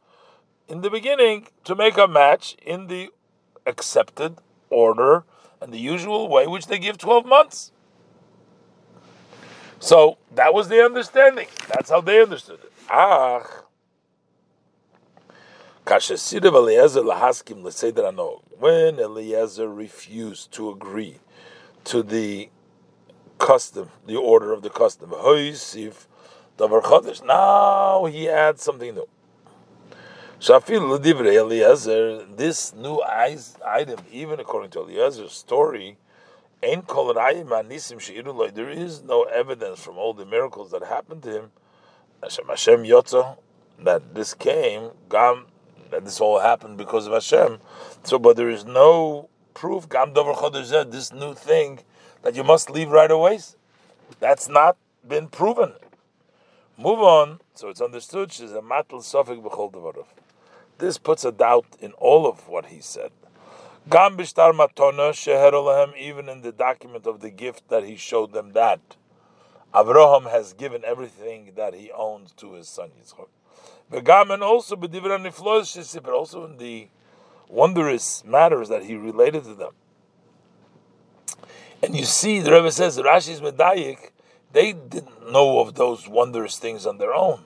in 0.68 0.82
the 0.82 0.90
beginning 0.90 1.48
to 1.64 1.76
make 1.76 1.96
a 1.96 2.08
match 2.08 2.58
in 2.66 2.88
the 2.88 3.12
accepted 3.68 4.40
order 4.72 5.26
and 5.62 5.72
the 5.72 5.78
usual 5.78 6.28
way, 6.28 6.48
which 6.48 6.66
they 6.66 6.80
give 6.80 6.98
twelve 6.98 7.24
months. 7.28 7.72
So 9.78 10.18
that 10.34 10.52
was 10.56 10.70
the 10.70 10.84
understanding. 10.84 11.46
That's 11.68 11.92
how 11.92 12.02
they 12.02 12.20
understood 12.20 12.62
it. 12.64 12.74
Ach. 12.90 13.46
When 18.58 19.00
Eliezer 19.00 19.70
refused 19.70 20.52
to 20.54 20.72
agree 20.72 21.20
to 21.84 22.02
the 22.02 22.50
custom, 23.38 23.92
the 24.08 24.16
order 24.16 24.52
of 24.52 24.64
the 24.64 24.72
custom, 24.72 25.14
now 26.60 28.06
he 28.06 28.28
adds 28.30 28.62
something 28.62 28.94
new. 28.94 29.08
Shafil 30.40 30.90
L'divrei 30.90 31.36
Eliezer, 31.36 32.26
This 32.26 32.74
new 32.74 33.02
item, 33.02 34.00
even 34.12 34.40
according 34.40 34.72
to 34.72 34.80
Eliezer's 34.80 35.34
story, 35.34 35.98
there 36.62 36.82
is 38.70 39.04
no 39.04 39.24
evidence 39.24 39.80
from 39.80 39.98
all 39.98 40.14
the 40.14 40.26
miracles 40.26 40.72
that 40.72 40.84
happened 40.84 41.24
to 41.24 41.32
him 41.32 41.52
that 43.82 44.14
this 44.14 44.34
came, 44.34 44.92
that 45.10 46.04
this 46.04 46.20
all 46.20 46.40
happened 46.40 46.78
because 46.78 47.08
of 47.08 47.14
Hashem. 47.14 47.60
So, 48.04 48.20
but 48.20 48.36
there 48.36 48.50
is 48.50 48.66
no 48.66 49.30
proof, 49.54 49.88
gam 49.88 50.12
dover 50.14 50.34
chodesh 50.34 50.92
this 50.92 51.14
new 51.14 51.34
thing 51.34 51.80
that 52.24 52.36
you 52.36 52.44
must 52.44 52.70
leave 52.70 52.90
right 52.90 53.10
away. 53.10 53.40
That's 54.20 54.50
not 54.50 54.76
been 55.08 55.28
proven. 55.28 55.74
Move 56.80 57.00
on. 57.00 57.42
So 57.56 57.68
it's 57.68 57.82
understood. 57.82 58.32
She's 58.32 58.54
a 58.54 58.62
matal 58.62 59.02
sofik 59.02 59.44
b'chol 59.44 60.06
This 60.78 60.98
puts 60.98 61.26
a 61.26 61.32
doubt 61.34 61.66
in 61.82 61.92
all 61.94 62.26
of 62.26 62.48
what 62.48 62.68
he 62.68 62.80
said. 62.80 63.12
Gam 63.90 64.16
bishtar 64.16 64.54
matona 64.54 65.12
sheher 65.12 65.98
even 65.98 66.30
in 66.30 66.42
the 66.42 66.54
document 66.54 67.06
of 67.06 67.20
the 67.20 67.30
gift 67.30 67.68
that 67.68 67.84
he 67.84 67.98
showed 67.98 68.32
them 68.32 68.54
that 68.54 68.80
Avraham 69.74 70.32
has 70.32 70.54
given 70.54 70.86
everything 70.86 71.52
that 71.58 71.74
he 71.74 71.92
owns 71.92 72.32
to 72.32 72.54
his 72.54 72.70
son 72.70 72.92
Yitzchak. 72.98 73.28
V'gam 73.92 74.34
and 74.34 74.42
also 74.42 74.78
b'divra 74.78 75.20
niflos 75.22 75.76
shesipir, 75.76 76.14
also 76.14 76.46
in 76.46 76.60
the 76.60 76.88
wondrous 77.50 78.24
matters 78.24 78.70
that 78.70 78.86
he 78.86 78.96
related 78.96 79.44
to 79.44 79.54
them. 79.54 79.74
And 81.84 81.94
you 81.94 82.06
see, 82.06 82.40
the 82.40 82.54
Rebbe 82.54 82.72
says 82.72 82.98
Rashi's 82.98 83.42
Medayik, 83.42 84.12
they 84.52 84.74
didn't 84.74 85.32
know 85.32 85.60
of 85.60 85.76
those 85.76 86.08
wondrous 86.08 86.58
things 86.58 86.86
on 86.86 86.98
their 86.98 87.14
own. 87.14 87.44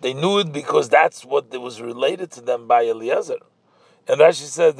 They 0.00 0.14
knew 0.14 0.38
it 0.38 0.52
because 0.52 0.88
that's 0.88 1.24
what 1.24 1.50
was 1.60 1.80
related 1.80 2.30
to 2.32 2.40
them 2.40 2.66
by 2.66 2.82
Eliezer. 2.82 3.38
And 4.06 4.20
Rashi 4.20 4.46
says. 4.46 4.74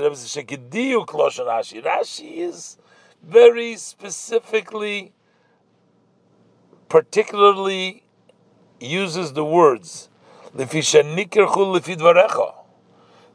Rashi 1.82 2.36
is 2.36 2.78
very 3.22 3.76
specifically, 3.76 5.12
particularly 6.88 8.04
uses 8.80 9.32
the 9.32 9.44
words 9.44 10.08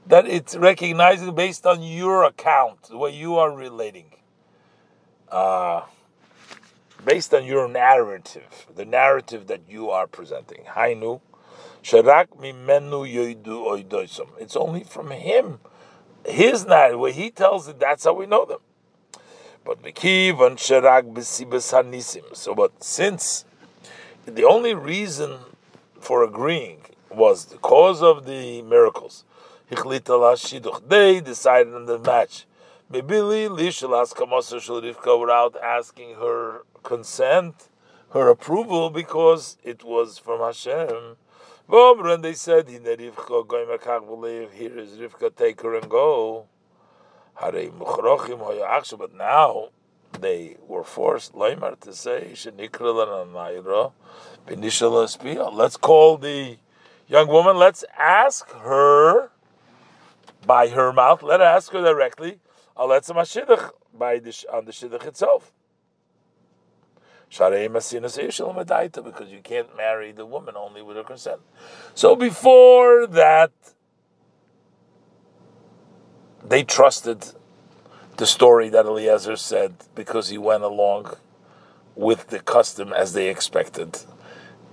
that 0.07 0.27
it's 0.27 0.55
recognizing 0.55 1.35
based 1.35 1.65
on 1.65 1.83
your 1.83 2.23
account, 2.23 2.83
the 2.89 2.97
way 2.97 3.11
you 3.11 3.37
are 3.37 3.51
relating, 3.51 4.15
uh, 5.29 5.81
based 7.05 7.33
on 7.33 7.45
your 7.45 7.67
narrative, 7.67 8.67
the 8.75 8.85
narrative 8.85 9.47
that 9.47 9.61
you 9.67 9.89
are 9.89 10.07
presenting. 10.07 10.63
Hainu, 10.65 11.21
sharak 11.83 12.27
mimenu 12.39 13.05
yoidu 13.05 13.83
oidoisom. 13.83 14.27
It's 14.39 14.55
only 14.55 14.83
from 14.83 15.11
him, 15.11 15.59
his 16.25 16.65
narrative, 16.65 17.15
he 17.15 17.31
tells 17.31 17.67
it. 17.67 17.79
That's 17.79 18.05
how 18.05 18.13
we 18.13 18.25
know 18.25 18.45
them. 18.45 18.59
But 19.65 19.81
Mekiv 19.81 20.45
and 20.45 20.57
Sharak 20.57 21.13
Hanisim. 21.13 22.35
So, 22.35 22.53
but 22.53 22.83
since 22.83 23.45
the 24.25 24.43
only 24.43 24.73
reason 24.73 25.39
for 25.99 26.23
agreeing 26.23 26.81
was 27.09 27.45
the 27.45 27.57
cause 27.57 28.01
of 28.01 28.25
the 28.25 28.61
miracles, 28.63 29.23
they 29.69 31.21
decided 31.21 31.73
on 31.73 31.85
the 31.85 31.99
match. 31.99 32.45
Without 32.89 34.45
asking 35.63 36.15
her 36.15 36.63
consent, 36.83 37.69
her 38.11 38.29
approval, 38.29 38.89
because 38.89 39.57
it 39.63 39.83
was 39.83 40.17
from 40.17 40.39
Hashem. 40.39 41.17
And 41.69 42.23
they 42.23 42.33
said, 42.33 42.69
Here 42.69 42.79
is 42.79 43.13
Rivka, 44.97 45.35
take 45.35 45.61
her 45.61 45.75
and 45.75 45.89
go. 45.89 46.47
But 47.39 49.15
now 49.15 49.69
they 50.19 50.57
were 50.67 50.83
forced, 50.83 51.33
Leimar, 51.33 51.79
to 51.79 51.93
say, 51.93 52.35
Let's 55.53 55.77
call 55.77 56.17
the 56.17 56.57
young 57.07 57.27
woman, 57.27 57.57
let's 57.57 57.83
ask 57.97 58.51
her 58.51 59.31
by 60.45 60.67
her 60.67 60.93
mouth, 60.93 61.23
let 61.23 61.41
us 61.41 61.65
ask 61.65 61.73
her 61.73 61.81
directly, 61.81 62.39
by 63.97 64.19
the, 64.19 64.45
on 64.51 64.65
the 64.65 64.71
shidduch 64.71 65.05
itself. 65.05 65.51
Because 69.03 69.29
you 69.29 69.39
can't 69.41 69.75
marry 69.75 70.11
the 70.11 70.25
woman 70.25 70.55
only 70.55 70.83
with 70.83 70.97
her 70.97 71.03
consent. 71.03 71.41
So 71.95 72.15
before 72.15 73.07
that, 73.07 73.51
they 76.43 76.63
trusted 76.63 77.33
the 78.17 78.27
story 78.27 78.69
that 78.69 78.85
Eliezer 78.85 79.35
said 79.35 79.73
because 79.95 80.29
he 80.29 80.37
went 80.37 80.63
along 80.63 81.15
with 81.95 82.27
the 82.27 82.39
custom 82.39 82.93
as 82.93 83.13
they 83.13 83.29
expected. 83.29 83.99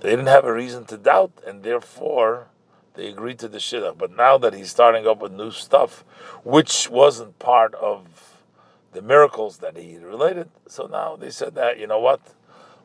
They 0.01 0.11
didn't 0.11 0.27
have 0.27 0.45
a 0.45 0.53
reason 0.53 0.85
to 0.85 0.97
doubt, 0.97 1.31
and 1.45 1.63
therefore 1.63 2.50
they 2.95 3.07
agreed 3.07 3.39
to 3.39 3.47
the 3.47 3.57
shidduch. 3.57 3.97
But 3.97 4.15
now 4.15 4.37
that 4.37 4.53
he's 4.53 4.71
starting 4.71 5.07
up 5.07 5.21
with 5.21 5.31
new 5.31 5.51
stuff, 5.51 6.03
which 6.43 6.89
wasn't 6.89 7.39
part 7.39 7.73
of 7.75 8.37
the 8.93 9.01
miracles 9.01 9.57
that 9.57 9.77
he 9.77 9.97
related, 9.97 10.49
so 10.67 10.87
now 10.87 11.15
they 11.15 11.29
said 11.29 11.55
that 11.55 11.79
you 11.79 11.87
know 11.87 11.99
what, 11.99 12.19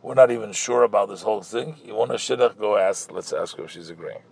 we're 0.02 0.14
not 0.14 0.30
even 0.30 0.52
sure 0.52 0.84
about 0.84 1.09
this 1.09 1.22
whole 1.22 1.42
thing. 1.42 1.76
You 1.84 1.94
want 1.94 2.12
a 2.12 2.14
shidduch? 2.14 2.59
Go 2.59 2.76
ask. 2.76 3.11
Let's 3.11 3.32
ask 3.32 3.57
her 3.57 3.64
if 3.64 3.70
she's 3.72 3.90
agreeing. 3.90 4.22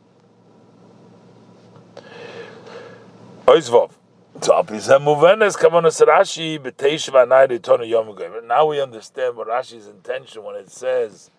Now 8.47 8.67
we 8.67 8.81
understand 8.81 9.37
what 9.37 9.49
Rashi's 9.49 9.87
intention 9.87 10.43
when 10.43 10.57
it 10.57 10.71
says, 10.71 11.31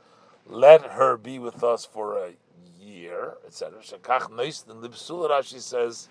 "Let 0.47 0.81
her 0.81 1.17
be 1.17 1.39
with 1.39 1.63
us 1.63 1.86
for 1.86 2.17
a 2.17 2.33
year," 3.06 3.36
etc. 3.45 3.80
Shakach 3.82 4.30
the 4.66 4.74
libsula. 4.74 5.30
Rashi 5.30 5.60
says, 5.60 6.10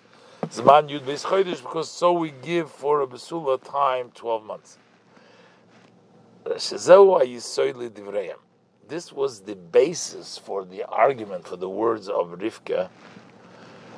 "Zman 0.56 0.88
yud 0.88 1.00
beis 1.00 1.62
because 1.62 1.90
so 1.90 2.12
we 2.12 2.30
give 2.50 2.70
for 2.70 3.02
a 3.02 3.06
besula 3.06 3.62
time 3.62 4.10
twelve 4.14 4.44
months." 4.44 4.78
This 6.46 6.72
was 9.12 9.40
the 9.40 9.56
basis 9.80 10.38
for 10.38 10.64
the 10.64 10.84
argument 10.84 11.48
for 11.48 11.56
the 11.56 11.68
words 11.68 12.08
of 12.08 12.38
Rivka 12.38 12.90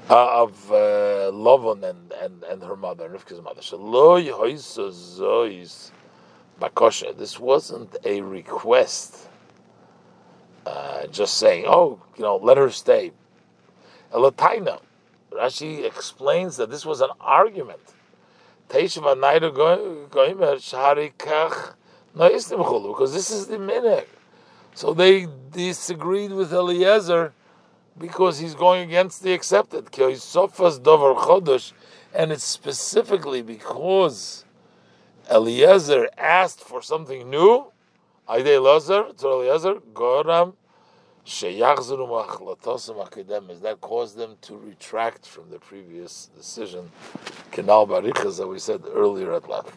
uh, 0.09 0.43
of 0.43 0.71
uh, 0.71 1.31
Lovon 1.33 1.83
and, 1.85 2.13
and, 2.13 2.45
and 2.45 2.63
her 2.63 2.77
mother, 2.77 3.09
Rivka's 3.09 3.43
mother. 3.43 3.61
This 7.19 7.41
wasn't 7.41 7.97
a 8.05 8.21
request, 8.21 9.29
uh, 10.67 11.07
just 11.07 11.37
saying, 11.39 11.65
oh, 11.67 12.01
you 12.17 12.23
know, 12.23 12.37
let 12.37 12.57
her 12.57 12.71
stay. 12.71 13.13
Elataina. 14.13 14.81
Rashi 15.31 15.85
explains 15.85 16.57
that 16.57 16.71
this 16.71 16.85
was 16.85 17.01
an 17.01 17.11
argument. 17.21 17.81
Because 18.69 18.95
this 23.13 23.31
is 23.31 23.47
the 23.47 23.59
minhag. 23.59 24.07
So 24.75 24.93
they 24.93 25.29
disagreed 25.53 26.33
with 26.33 26.53
Eliezer 26.53 27.33
because 27.99 28.39
he's 28.41 28.55
going 28.55 28.89
against 28.89 29.23
the 29.23 29.33
accepted. 29.33 29.89
And 32.15 32.33
it's 32.33 32.45
specifically 32.45 33.43
because 33.43 34.45
Eliezer 35.31 36.09
asked 36.17 36.61
for 36.61 36.83
something 36.83 37.31
new. 37.31 37.73
Aide 38.29 38.57
Eliezer 38.57 39.13
to 39.19 39.27
Eliezer, 39.29 39.75
Goram 39.95 40.55
Sheyachzuru 41.25 42.09
Machlatosim 42.27 43.07
Akidem. 43.07 43.51
Is 43.51 43.61
that 43.61 43.81
caused 43.81 44.17
them 44.17 44.37
to 44.43 44.57
retract 44.57 45.27
from 45.27 45.51
the 45.51 45.59
previous 45.59 46.31
decision, 46.37 46.91
Kenal 47.53 47.87
Barichas, 47.87 48.39
that 48.39 48.49
we 48.49 48.59
said 48.59 48.83
earlier 48.93 49.33
at 49.33 49.49
length. 49.49 49.77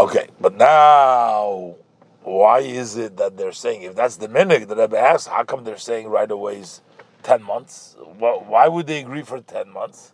Okay, 0.00 0.28
but 0.40 0.56
now 0.56 1.76
why 2.22 2.60
is 2.60 2.96
it 2.96 3.16
that 3.18 3.36
they're 3.36 3.52
saying 3.52 3.82
if 3.82 3.94
that's 3.94 4.16
the 4.16 4.26
minhag 4.26 4.66
that 4.66 4.76
Rebbe 4.76 4.98
asked, 4.98 5.28
how 5.28 5.44
come 5.44 5.62
they're 5.62 5.76
saying 5.76 6.08
right 6.08 6.30
away 6.30 6.58
is 6.58 6.80
ten 7.22 7.42
months? 7.42 7.96
Why 8.18 8.66
would 8.66 8.88
they 8.88 9.00
agree 9.00 9.22
for 9.22 9.40
ten 9.40 9.70
months? 9.70 10.12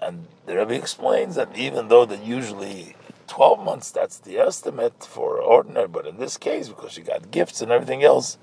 And 0.00 0.26
the 0.46 0.56
Rebbe 0.56 0.74
explains 0.74 1.34
that 1.34 1.54
even 1.56 1.88
though 1.88 2.06
that 2.06 2.24
usually 2.24 2.94
twelve 3.28 3.62
months 3.64 3.90
that's 3.90 4.18
the 4.18 4.38
estimate 4.38 5.04
for 5.04 5.40
ordinary, 5.40 5.88
but 5.88 6.06
in 6.06 6.16
this 6.18 6.36
case 6.36 6.68
because 6.68 6.92
she 6.92 7.02
got 7.02 7.30
gifts 7.30 7.60
and 7.60 7.70
everything 7.70 8.02
else, 8.02 8.38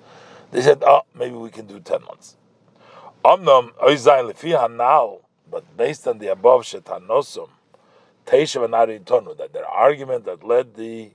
they 0.51 0.61
said, 0.61 0.83
oh, 0.85 1.01
maybe 1.13 1.35
we 1.35 1.49
can 1.49 1.65
do 1.65 1.79
ten 1.79 2.03
months. 2.03 2.37
But 3.23 3.37
based 5.77 6.07
on 6.07 6.19
the 6.19 6.31
above 6.31 6.61
shetanosum, 6.61 7.49
teishav 8.25 9.37
that 9.37 9.53
their 9.53 9.65
argument 9.65 10.25
that 10.25 10.43
led 10.43 10.75
the 10.75 11.11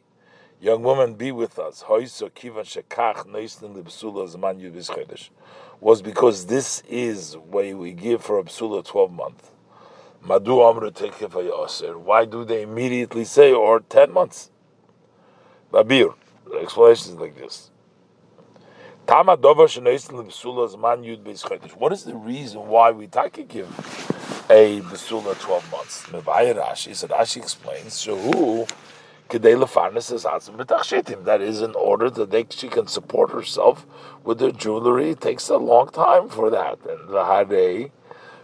young 0.60 0.82
woman, 0.82 1.14
be 1.14 1.32
with 1.32 1.58
us. 1.58 1.84
Was 5.80 6.02
because 6.02 6.46
this 6.46 6.82
is 6.88 7.36
why 7.36 7.72
we 7.72 7.92
give 7.92 8.22
for 8.22 8.38
a 8.38 8.42
besula 8.42 8.84
12 8.84 9.12
months. 9.12 9.50
Why 10.26 10.38
do 12.24 12.44
they 12.44 12.62
immediately 12.62 13.24
say, 13.24 13.52
or 13.52 13.80
10 13.80 14.12
months? 14.12 14.50
Babir, 15.72 16.14
the 16.46 16.58
explanation 16.58 17.14
is 17.14 17.18
like 17.18 17.36
this. 17.36 17.70
Tama 19.06 19.36
What 19.36 19.76
is 21.92 22.04
the 22.04 22.14
reason 22.14 22.68
why 22.68 22.90
we 22.90 23.06
take 23.06 23.48
give 23.48 23.68
a 24.50 24.80
besula 24.82 25.40
12 25.40 25.72
months? 25.72 26.06
Rashi, 26.54 26.94
so 26.94 27.08
Rashi 27.08 27.38
explains, 27.38 28.04
who 28.04 28.66
that 31.24 31.40
is 31.40 31.62
in 31.62 31.74
order 31.74 32.10
that 32.10 32.30
they, 32.30 32.46
she 32.50 32.68
can 32.68 32.86
support 32.86 33.30
herself 33.30 33.86
with 34.24 34.40
her 34.40 34.50
jewelry. 34.50 35.10
It 35.10 35.20
takes 35.20 35.48
a 35.48 35.56
long 35.56 35.88
time 35.88 36.28
for 36.28 36.50
that. 36.50 36.78
And 36.88 37.08
the 37.08 37.24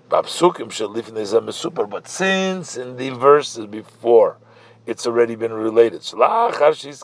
Babsukim 0.08 1.52
super. 1.52 1.86
But 1.86 2.08
since 2.08 2.76
in 2.76 2.96
the 2.96 3.10
verses 3.10 3.66
before 3.66 4.38
it's 4.86 5.06
already 5.06 5.34
been 5.34 5.52
related. 5.52 6.02
That 6.02 7.00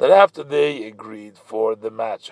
after 0.00 0.44
they 0.44 0.84
agreed 0.84 1.36
for 1.36 1.74
the 1.74 1.90
match, 1.90 2.30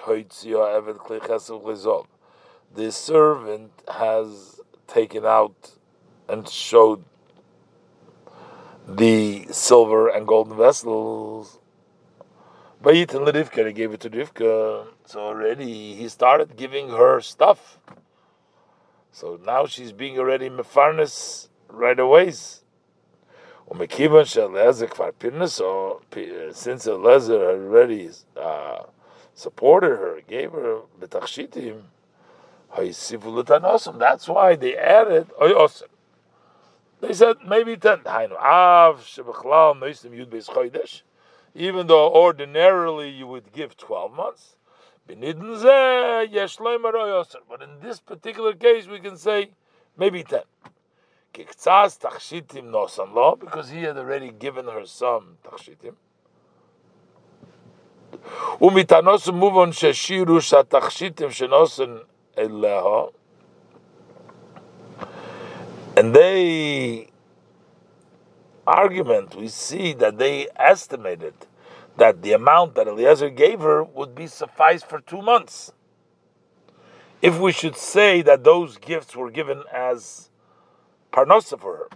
the 2.74 2.92
servant 2.92 3.72
has 3.92 4.60
taken 4.86 5.26
out 5.26 5.72
and 6.28 6.48
showed 6.48 7.04
the 8.86 9.46
silver 9.50 10.08
and 10.08 10.26
golden 10.28 10.56
vessels. 10.56 11.58
Bayitin 12.82 13.26
Rivka, 13.26 13.66
he 13.66 13.72
gave 13.72 13.92
it 13.94 14.00
to 14.00 14.10
Rivka. 14.10 14.86
So 15.06 15.20
already 15.20 15.94
he 15.94 16.08
started 16.08 16.56
giving 16.56 16.90
her 16.90 17.20
stuff. 17.20 17.78
So 19.14 19.38
now 19.46 19.66
she's 19.66 19.92
being 19.92 20.18
already 20.18 20.50
mefarnes 20.50 21.46
right 21.68 22.00
away. 22.00 22.32
since 26.52 26.86
Eliezer 26.88 27.50
already 27.50 28.10
uh, 28.36 28.82
supported 29.36 29.90
her, 29.90 30.20
gave 30.26 30.50
her 30.50 30.80
the 30.98 31.06
tachshitim, 31.06 31.82
that's 34.00 34.28
why 34.28 34.56
they 34.56 34.76
added. 34.76 35.30
They 37.00 37.12
said 37.12 37.36
maybe 37.46 37.76
ten. 37.76 38.00
Even 41.54 41.86
though 41.86 42.12
ordinarily 42.12 43.10
you 43.10 43.28
would 43.28 43.52
give 43.52 43.76
twelve 43.76 44.12
months. 44.12 44.56
But 45.07 45.17
in 45.21 45.39
this 47.81 47.99
particular 47.99 48.53
case, 48.53 48.87
we 48.87 48.99
can 48.99 49.17
say 49.17 49.49
maybe 49.97 50.23
ten. 50.23 50.43
Because 51.31 52.09
he 53.69 53.83
had 53.83 53.97
already 53.97 54.31
given 54.31 54.65
her 54.65 54.85
some 54.85 55.37
tachshitim. 55.43 55.95
ומתנוסם 58.61 59.35
מובן 59.35 59.71
ששירו 59.71 60.41
שהתכשיטים 60.41 61.31
שנוסן 61.31 61.97
אליה 62.37 62.81
and 65.99 66.15
they 66.15 67.09
argument, 68.65 69.35
we 69.35 69.49
see 69.49 69.91
that 69.93 70.17
they 70.17 70.47
estimated 70.55 71.33
that 71.96 72.22
the 72.22 72.32
amount 72.32 72.74
that 72.74 72.88
Eliezer 72.88 73.30
gave 73.30 73.60
her 73.60 73.82
would 73.84 74.14
be 74.14 74.26
suffice 74.26 74.82
for 74.82 75.00
two 75.00 75.22
months. 75.22 75.72
If 77.22 77.38
we 77.38 77.52
should 77.52 77.76
say 77.76 78.20
that 78.22 78.44
those 78.44 78.76
gifts 78.76 79.16
were 79.16 79.30
given 79.30 79.62
as 79.72 80.30
parnosa 81.12 81.58
for 81.58 81.76
her, 81.76 81.88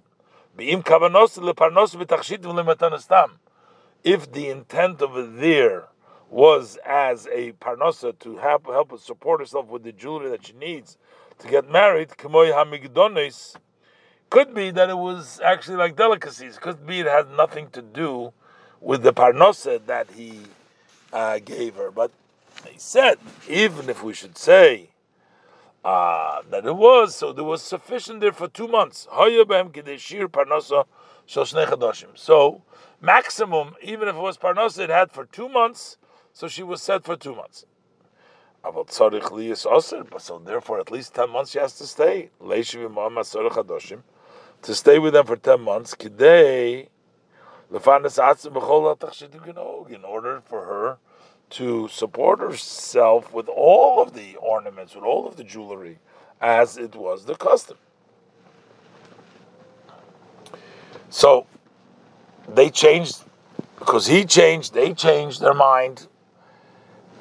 if 4.05 4.33
the 4.33 4.49
intent 4.49 5.03
over 5.03 5.23
there 5.23 5.89
was 6.31 6.79
as 6.85 7.27
a 7.33 7.53
parnosa 7.53 8.19
to 8.19 8.37
help 8.39 8.67
help 8.67 8.91
her 8.91 8.99
support 8.99 9.41
herself 9.41 9.67
with 9.69 9.83
the 9.83 9.93
jewelry 9.93 10.31
that 10.31 10.47
she 10.47 10.53
needs 10.55 10.97
to 11.39 11.49
get 11.49 11.71
married, 11.71 12.17
could 12.17 12.33
be 14.55 14.71
that 14.71 14.91
it 14.91 14.99
was 14.99 15.41
actually 15.45 15.77
like 15.77 15.97
delicacies. 15.97 16.59
Could 16.59 16.87
be 16.87 17.01
it 17.01 17.07
had 17.07 17.31
nothing 17.31 17.71
to 17.71 17.83
do 17.83 18.33
with 18.81 19.03
the 19.03 19.13
parnosa 19.13 19.85
that 19.87 20.11
he 20.11 20.41
uh, 21.13 21.39
gave 21.39 21.77
her. 21.77 21.91
But 21.91 22.11
he 22.67 22.79
said, 22.79 23.19
even 23.49 23.89
if 23.89 24.03
we 24.03 24.15
should 24.15 24.37
say 24.37 24.91
uh, 25.85 26.43
that 26.51 26.67
it 26.67 26.77
was, 26.77 27.15
so 27.15 27.33
there 27.33 27.45
was 27.45 27.63
sufficient 27.63 28.21
there 28.21 28.33
for 28.33 28.49
two 28.49 28.69
months. 28.69 29.07
So 32.15 32.63
maximum, 33.01 33.75
even 33.83 34.09
if 34.09 34.17
it 34.17 34.21
was 34.21 34.39
parnosa, 34.39 34.79
it 34.81 34.91
had 34.91 35.13
for 35.13 35.25
two 35.25 35.49
months. 35.49 35.97
So 36.33 36.49
she 36.49 36.63
was 36.63 36.83
set 36.83 37.05
for 37.05 37.17
two 37.17 37.35
months. 37.35 37.65
So 40.19 40.39
therefore, 40.45 40.81
at 40.81 40.91
least 40.91 41.15
ten 41.15 41.31
months 41.31 41.53
she 41.53 41.59
has 41.59 41.79
to 41.79 41.87
stay 41.87 42.31
to 44.63 44.75
stay 44.75 44.99
with 44.99 45.13
them 45.13 45.27
for 45.27 45.37
10 45.37 45.61
months, 45.61 45.95
in 49.91 50.05
order 50.05 50.41
for 50.45 50.65
her 50.65 50.99
to 51.51 51.89
support 51.89 52.41
herself 52.41 53.33
with 53.33 53.49
all 53.49 54.03
of 54.03 54.15
the 54.15 54.37
ornaments, 54.37 54.95
with 54.95 55.05
all 55.05 55.27
of 55.27 55.37
the 55.37 55.45
jewelry, 55.45 55.99
as 56.41 56.77
it 56.77 56.95
was 56.95 57.25
the 57.25 57.35
custom. 57.35 57.77
So 61.11 61.47
they 62.49 62.71
changed 62.71 63.25
because 63.79 64.07
he 64.07 64.25
changed, 64.25 64.75
they 64.75 64.93
changed 64.93 65.41
their 65.41 65.55
mind, 65.55 66.07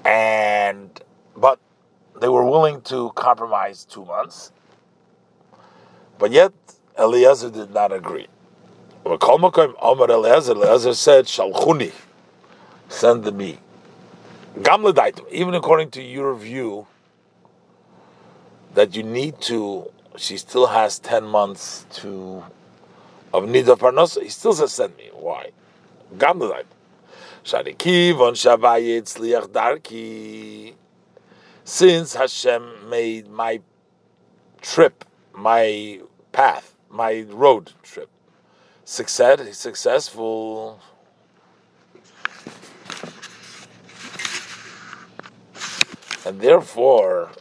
and 0.04 0.90
but 1.36 1.60
they 2.20 2.28
were 2.28 2.44
willing 2.44 2.82
to 2.82 3.12
compromise 3.12 3.86
two 3.86 4.06
months. 4.06 4.52
But 6.18 6.32
yet 6.32 6.52
Eliezer 6.98 7.52
did 7.52 7.72
not 7.72 7.92
agree. 7.92 8.28
Omar 9.10 10.10
Eliezer, 10.10 10.52
Eliezer 10.52 10.94
said, 10.94 11.26
Shalchuni, 11.26 11.94
send 12.90 13.32
me. 13.36 13.58
Gamledaitu, 14.60 15.30
even 15.32 15.54
according 15.54 15.92
to 15.92 16.02
your 16.02 16.36
view, 16.36 16.88
that 18.74 18.96
you 18.96 19.04
need 19.04 19.40
to, 19.42 19.90
she 20.18 20.38
still 20.38 20.68
has 20.68 21.00
10 21.00 21.24
months 21.26 21.86
to 21.94 22.44
of 23.34 23.48
need 23.48 23.68
of 23.70 23.80
parnosa, 23.80 24.22
he 24.24 24.30
still 24.30 24.54
says, 24.54 24.74
send 24.74 24.96
me. 24.98 25.10
Why? 25.14 25.52
Sharikivon 27.44 28.34
Shavayit 28.34 29.04
Sliach 29.04 29.48
Darki. 29.48 30.74
Since 31.64 32.16
Hashem 32.16 32.90
made 32.90 33.30
my 33.30 33.62
trip, 34.62 35.06
my 35.34 36.02
path, 36.32 36.76
my 36.90 37.26
road 37.30 37.74
trip. 37.84 38.10
Success, 38.90 39.58
successful. 39.58 40.80
And 46.26 46.40
therefore, 46.40 47.32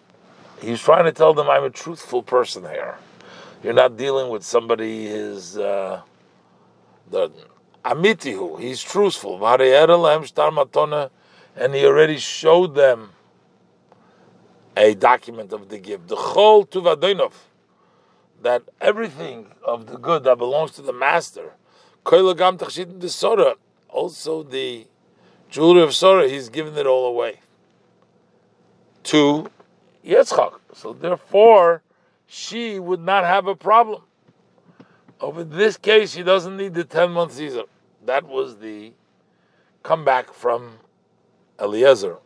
he's 0.61 0.81
trying 0.81 1.05
to 1.05 1.13
tell 1.13 1.35
them, 1.35 1.49
I'm 1.49 1.63
a 1.63 1.71
truthful 1.71 2.25
person 2.25 2.65
here. 2.65 2.97
You're 3.63 3.75
not 3.75 3.97
dealing 3.97 4.29
with 4.29 4.43
somebody 4.43 5.07
is 5.07 5.57
uh, 5.57 6.01
the 7.13 7.31
amitihu. 7.85 8.61
He's 8.61 8.83
truthful. 8.83 9.37
And 9.47 9.63
he 11.77 11.87
already 11.87 12.19
showed 12.19 12.75
them 12.75 13.11
a 14.77 14.97
document 14.97 15.53
of 15.53 15.69
the 15.69 15.79
gift. 15.79 16.09
The 16.09 16.17
whole 16.17 16.67
tuvadinov 16.67 17.35
that 18.43 18.62
everything 18.80 19.45
mm-hmm. 19.45 19.64
of 19.64 19.87
the 19.87 19.99
good 19.99 20.24
that 20.24 20.39
belongs 20.39 20.72
to 20.72 20.82
the 20.82 20.93
master, 20.93 21.53
also 23.89 24.43
the 24.43 24.87
jewelry 25.51 25.82
of 25.82 25.95
Sora, 25.95 26.28
he's 26.28 26.49
given 26.49 26.76
it 26.76 26.87
all 26.87 27.07
away 27.07 27.41
to 29.05 29.51
Yitzchak. 30.05 30.59
So 30.74 30.93
therefore, 30.93 31.82
she 32.26 32.78
would 32.78 33.01
not 33.01 33.24
have 33.24 33.47
a 33.47 33.55
problem. 33.55 34.03
Over 35.20 35.45
this 35.45 35.76
case, 35.76 36.12
she 36.12 36.22
doesn't 36.22 36.57
need 36.57 36.74
the 36.74 36.84
10 36.84 37.11
month 37.12 37.32
season. 37.32 37.64
That 38.05 38.24
was 38.24 38.59
the 38.59 38.93
comeback 39.82 40.32
from 40.32 40.78
Eliezer 41.59 42.18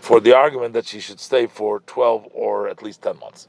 for 0.00 0.20
the 0.20 0.34
argument 0.34 0.72
that 0.74 0.86
she 0.86 1.00
should 1.00 1.20
stay 1.20 1.46
for 1.46 1.80
12 1.80 2.28
or 2.32 2.68
at 2.68 2.82
least 2.82 3.02
10 3.02 3.18
months. 3.18 3.48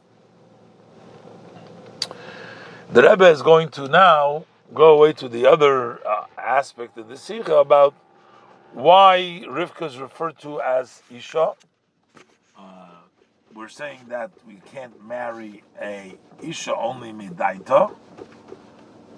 The 2.91 3.03
Rebbe 3.03 3.29
is 3.29 3.43
going 3.43 3.69
to 3.69 3.87
now 3.87 4.45
go 4.73 4.95
away 4.95 5.13
to 5.13 5.29
the 5.29 5.45
other 5.45 6.03
uh, 6.07 6.25
aspect 6.39 6.97
of 6.97 7.07
the 7.07 7.13
Sicha 7.13 7.61
about 7.61 7.93
why 8.73 9.43
Rivka 9.47 9.85
is 9.85 9.99
referred 9.99 10.39
to 10.39 10.59
as 10.59 11.03
Isha. 11.11 11.53
Uh, 12.57 12.63
we're 13.53 13.67
saying 13.67 13.99
that 14.07 14.31
we 14.47 14.59
can't 14.73 15.05
marry 15.05 15.61
a 15.79 16.15
Isha 16.41 16.75
only 16.75 17.13
midaita, 17.13 17.93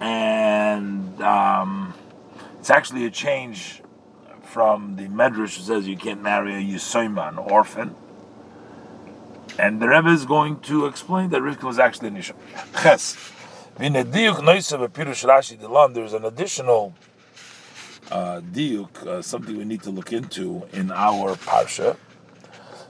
and 0.00 1.22
um, 1.22 1.94
it's 2.58 2.68
actually 2.68 3.06
a 3.06 3.10
change 3.10 3.80
from 4.42 4.96
the 4.96 5.04
Medrash 5.04 5.56
who 5.56 5.62
says 5.62 5.88
you 5.88 5.96
can't 5.96 6.20
marry 6.20 6.52
a 6.56 6.60
Yisoima, 6.60 7.26
an 7.26 7.38
orphan. 7.38 7.94
And 9.58 9.80
the 9.80 9.88
Rebbe 9.88 10.10
is 10.10 10.26
going 10.26 10.60
to 10.60 10.84
explain 10.84 11.30
that 11.30 11.40
Rivka 11.40 11.62
was 11.62 11.78
actually 11.78 12.08
an 12.08 12.18
Isha. 12.18 12.34
Ches. 12.82 13.16
In 13.80 13.96
a 13.96 14.04
diuk 14.04 14.36
noisav 14.36 14.86
pirush 14.88 15.26
Rashi 15.26 15.94
there's 15.94 16.12
an 16.12 16.26
additional 16.26 16.94
uh, 18.10 18.42
diuk, 18.42 19.06
uh, 19.06 19.22
something 19.22 19.56
we 19.56 19.64
need 19.64 19.82
to 19.82 19.90
look 19.90 20.12
into 20.12 20.68
in 20.74 20.92
our 20.92 21.34
parsha. 21.36 21.96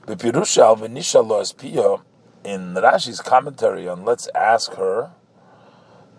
The 0.07 0.17
pirush 0.17 0.59
al 0.59 0.77
v'nisha 0.77 2.03
in 2.45 2.75
Rashi's 2.75 3.21
commentary 3.21 3.87
on 3.87 4.05
Let's 4.05 4.29
Ask 4.35 4.73
Her. 4.75 5.13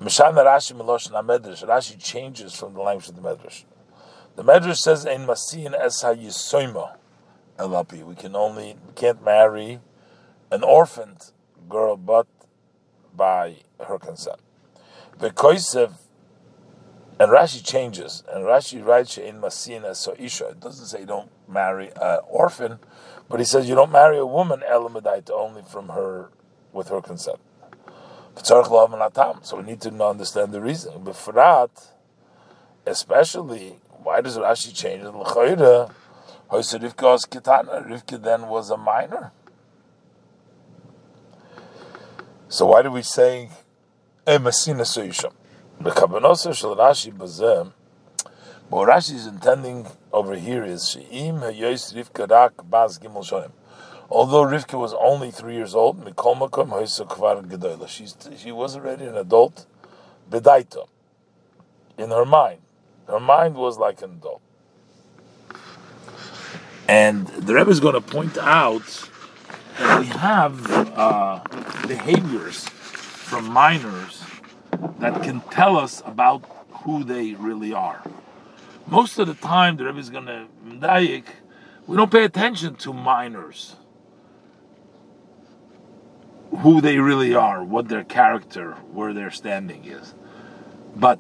Mishan 0.02 0.34
Rashi 0.34 0.72
Miloshin 0.72 1.12
Medrash. 1.12 1.68
Rashi 1.68 2.02
changes 2.02 2.54
from 2.54 2.74
the 2.74 2.80
language 2.80 3.10
of 3.10 3.16
the 3.18 3.22
Medrash. 3.22 3.66
The 4.38 4.46
Medrash 4.46 4.78
says 4.78 5.04
in 5.06 5.26
Masin 5.26 5.76
es 5.76 6.02
hayisoima 6.04 6.96
elapi. 7.60 8.02
We 8.04 8.16
can 8.16 8.34
only 8.34 8.78
we 8.88 8.94
can't 8.96 9.24
marry 9.26 9.82
an 10.52 10.64
orphaned 10.64 11.32
girl, 11.68 11.98
but 11.98 12.28
by 13.14 13.58
her 13.86 14.00
consent. 14.00 14.40
The 15.20 15.30
Koisev 15.30 15.94
And 17.20 17.32
Rashi 17.32 17.64
changes, 17.64 18.24
and 18.32 18.44
Rashi 18.44 18.84
writes 18.84 19.18
in 19.18 19.40
Masina 19.40 19.96
so 19.96 20.16
Isha. 20.18 20.50
It 20.50 20.60
doesn't 20.60 20.88
say 20.88 21.06
don't 21.06 21.30
marry 21.48 21.92
an 21.96 22.20
orphan, 22.28 22.80
but 23.30 23.40
he 23.40 23.46
says 23.46 23.70
you 23.70 23.76
don't 23.76 23.92
marry 23.92 24.18
a 24.18 24.26
woman 24.26 24.62
elamedite 24.70 25.30
only 25.32 25.62
from 25.62 25.90
her 25.90 26.32
with 26.74 26.90
her 26.90 27.02
consent. 27.02 27.40
So 28.44 29.58
we 29.58 29.64
need 29.64 29.80
to 29.82 30.04
understand 30.04 30.52
the 30.54 30.60
reason. 30.60 31.06
Befrat, 31.06 31.70
especially, 32.86 33.80
why 34.02 34.22
does 34.22 34.38
Rashi 34.38 34.76
change 34.76 35.04
it? 35.04 35.14
Rivka 35.14 35.92
was 37.04 37.26
kitana. 37.26 37.88
Rivka 37.88 38.22
then 38.22 38.48
was 38.48 38.72
a 38.72 38.78
minor. 38.78 39.32
So 42.50 42.66
why 42.66 42.82
do 42.82 42.90
we 42.90 43.04
say 43.04 43.50
Emasina 44.26 44.84
Soisha? 44.84 45.34
The 45.82 45.90
Kabanosa 45.90 46.56
Shal 46.56 46.78
Rashi 46.78 47.12
Bazem. 47.12 47.74
What 48.70 48.88
Rashi 48.88 49.16
is 49.16 49.28
intending 49.28 49.86
over 50.14 50.36
here 50.36 50.64
is 50.64 50.84
Sheim 50.84 51.42
Hayois 51.42 51.94
Rivka 51.94 52.30
Rak 52.30 52.54
Baz 52.70 52.98
Gimel 53.00 53.26
Shonim. 53.26 53.52
Although 54.10 54.46
Rivka 54.46 54.80
was 54.80 54.94
only 54.94 55.30
three 55.30 55.56
years 55.56 55.76
old, 55.76 56.06
Mikol 56.06 56.38
Makom 56.38 56.70
Hoysa 56.70 57.06
Kvar 57.06 57.44
Gedoyla. 57.44 58.38
She 58.38 58.54
was 58.54 58.78
already 58.78 59.04
an 59.04 59.18
adult, 59.18 59.66
Bedaita, 60.32 60.88
in 61.98 62.10
her 62.10 62.24
mind. 62.24 62.62
Her 63.10 63.20
mind 63.20 63.56
was 63.56 63.78
like 63.78 64.02
an 64.04 64.12
adult. 64.12 64.42
And 66.88 67.28
the 67.28 67.56
Rebbe 67.56 67.72
is 67.72 67.82
going 67.82 67.96
to 67.96 68.02
point 68.02 68.38
out 68.38 69.10
that 69.78 70.00
we 70.00 70.06
have 70.06 70.72
uh, 70.98 71.42
behaviors 71.88 72.70
from 73.34 73.50
minors 73.52 74.24
that 75.00 75.24
can 75.24 75.42
tell 75.50 75.76
us 75.76 76.04
about 76.06 76.44
who 76.84 77.04
they 77.04 77.34
really 77.34 77.74
are. 77.74 78.00
Most 78.86 79.18
of 79.18 79.26
the 79.26 79.34
time, 79.34 79.76
the 79.76 79.86
Rebbe 79.86 79.98
is 79.98 80.12
going 80.12 80.28
to 80.28 80.46
we 81.88 81.98
don't 81.98 82.12
pay 82.12 82.26
attention 82.26 82.76
to 82.76 82.94
minors, 82.94 83.76
who 86.60 86.80
they 86.80 87.00
really 87.00 87.34
are, 87.34 87.64
what 87.64 87.88
their 87.88 88.04
character, 88.04 88.74
where 88.92 89.14
their 89.14 89.32
standing 89.32 89.84
is. 89.84 90.14
But 90.96 91.20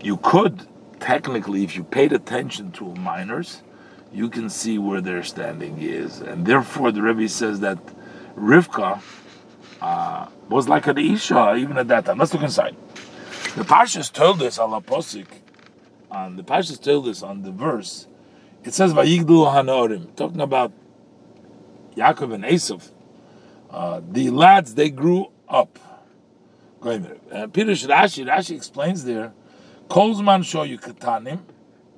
you 0.00 0.16
could 0.16 0.66
technically, 0.98 1.62
if 1.62 1.76
you 1.76 1.84
paid 1.84 2.14
attention 2.14 2.72
to 2.72 2.94
minors, 2.94 3.60
you 4.14 4.30
can 4.30 4.48
see 4.48 4.78
where 4.78 5.02
their 5.02 5.24
standing 5.24 5.82
is. 5.82 6.22
And 6.22 6.46
therefore, 6.46 6.90
the 6.90 7.02
Rebbe 7.02 7.28
says 7.28 7.60
that 7.60 7.78
Rivka 8.34 9.02
uh, 9.80 10.28
was 10.48 10.68
like 10.68 10.86
an 10.86 10.98
Isha 10.98 11.56
even 11.56 11.78
at 11.78 11.88
that 11.88 12.04
time. 12.04 12.18
Let's 12.18 12.32
look 12.32 12.42
inside. 12.42 12.76
The 13.56 13.62
Parshas 13.62 14.12
told 14.12 14.42
us, 14.42 14.58
Allah 14.58 14.82
and 16.10 16.38
the 16.38 16.42
Parshas 16.42 16.82
told 16.82 17.08
us 17.08 17.22
on 17.22 17.42
the 17.42 17.52
verse, 17.52 18.06
it 18.64 18.74
says, 18.74 18.92
Vayigdu 18.92 19.52
Hanorim, 19.52 20.14
talking 20.16 20.40
about 20.40 20.72
Yaakov 21.96 22.34
and 22.34 22.44
Esav. 22.44 22.90
Uh, 23.70 24.00
the 24.10 24.30
lads, 24.30 24.74
they 24.74 24.90
grew 24.90 25.28
up. 25.48 25.78
Uh, 26.82 27.46
Peter 27.52 27.72
Rashi, 27.72 28.26
Rashi 28.26 28.54
explains 28.56 29.04
there, 29.04 29.32
Kolzman 29.88 30.44
show 30.44 30.62
you 30.62 30.78
katanim, 30.78 31.40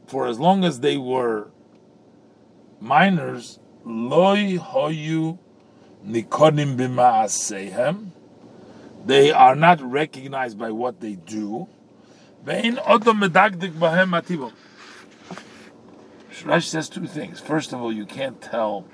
for 0.07 0.27
as 0.27 0.39
long 0.39 0.65
as 0.65 0.81
they 0.81 0.97
were 0.97 1.49
minors 2.81 3.59
loy 3.85 4.59
hoyu 4.59 5.39
nikonim. 6.07 6.77
They 9.05 9.31
are 9.31 9.55
not 9.55 9.81
recognized 9.81 10.59
by 10.59 10.71
what 10.71 11.01
they 11.01 11.15
do. 11.15 11.69
Ve'in 12.45 12.77
odom 12.85 13.23
medagdik 13.23 13.73
bahem 13.73 14.21
ativom. 14.21 14.53
Rashi 16.43 16.65
says 16.65 16.89
two 16.89 17.07
things. 17.07 17.41
First 17.41 17.73
of 17.73 17.81
all, 17.81 17.93
you 17.93 18.05
can't 18.05 18.41
tell 18.41 18.85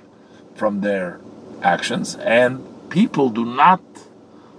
from 0.54 0.80
their 0.80 1.20
actions, 1.62 2.14
and 2.16 2.64
people 2.88 3.30
do 3.30 3.44
not 3.44 3.82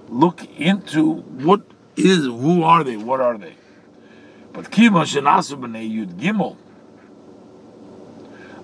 look 0.10 0.44
into 0.60 1.14
what 1.14 1.62
is, 1.96 2.26
who 2.26 2.64
are 2.64 2.84
they, 2.84 2.98
what 2.98 3.22
are 3.22 3.38
they. 3.38 3.56
But 4.52 4.70
yud 4.72 6.16
gimel, 6.20 6.58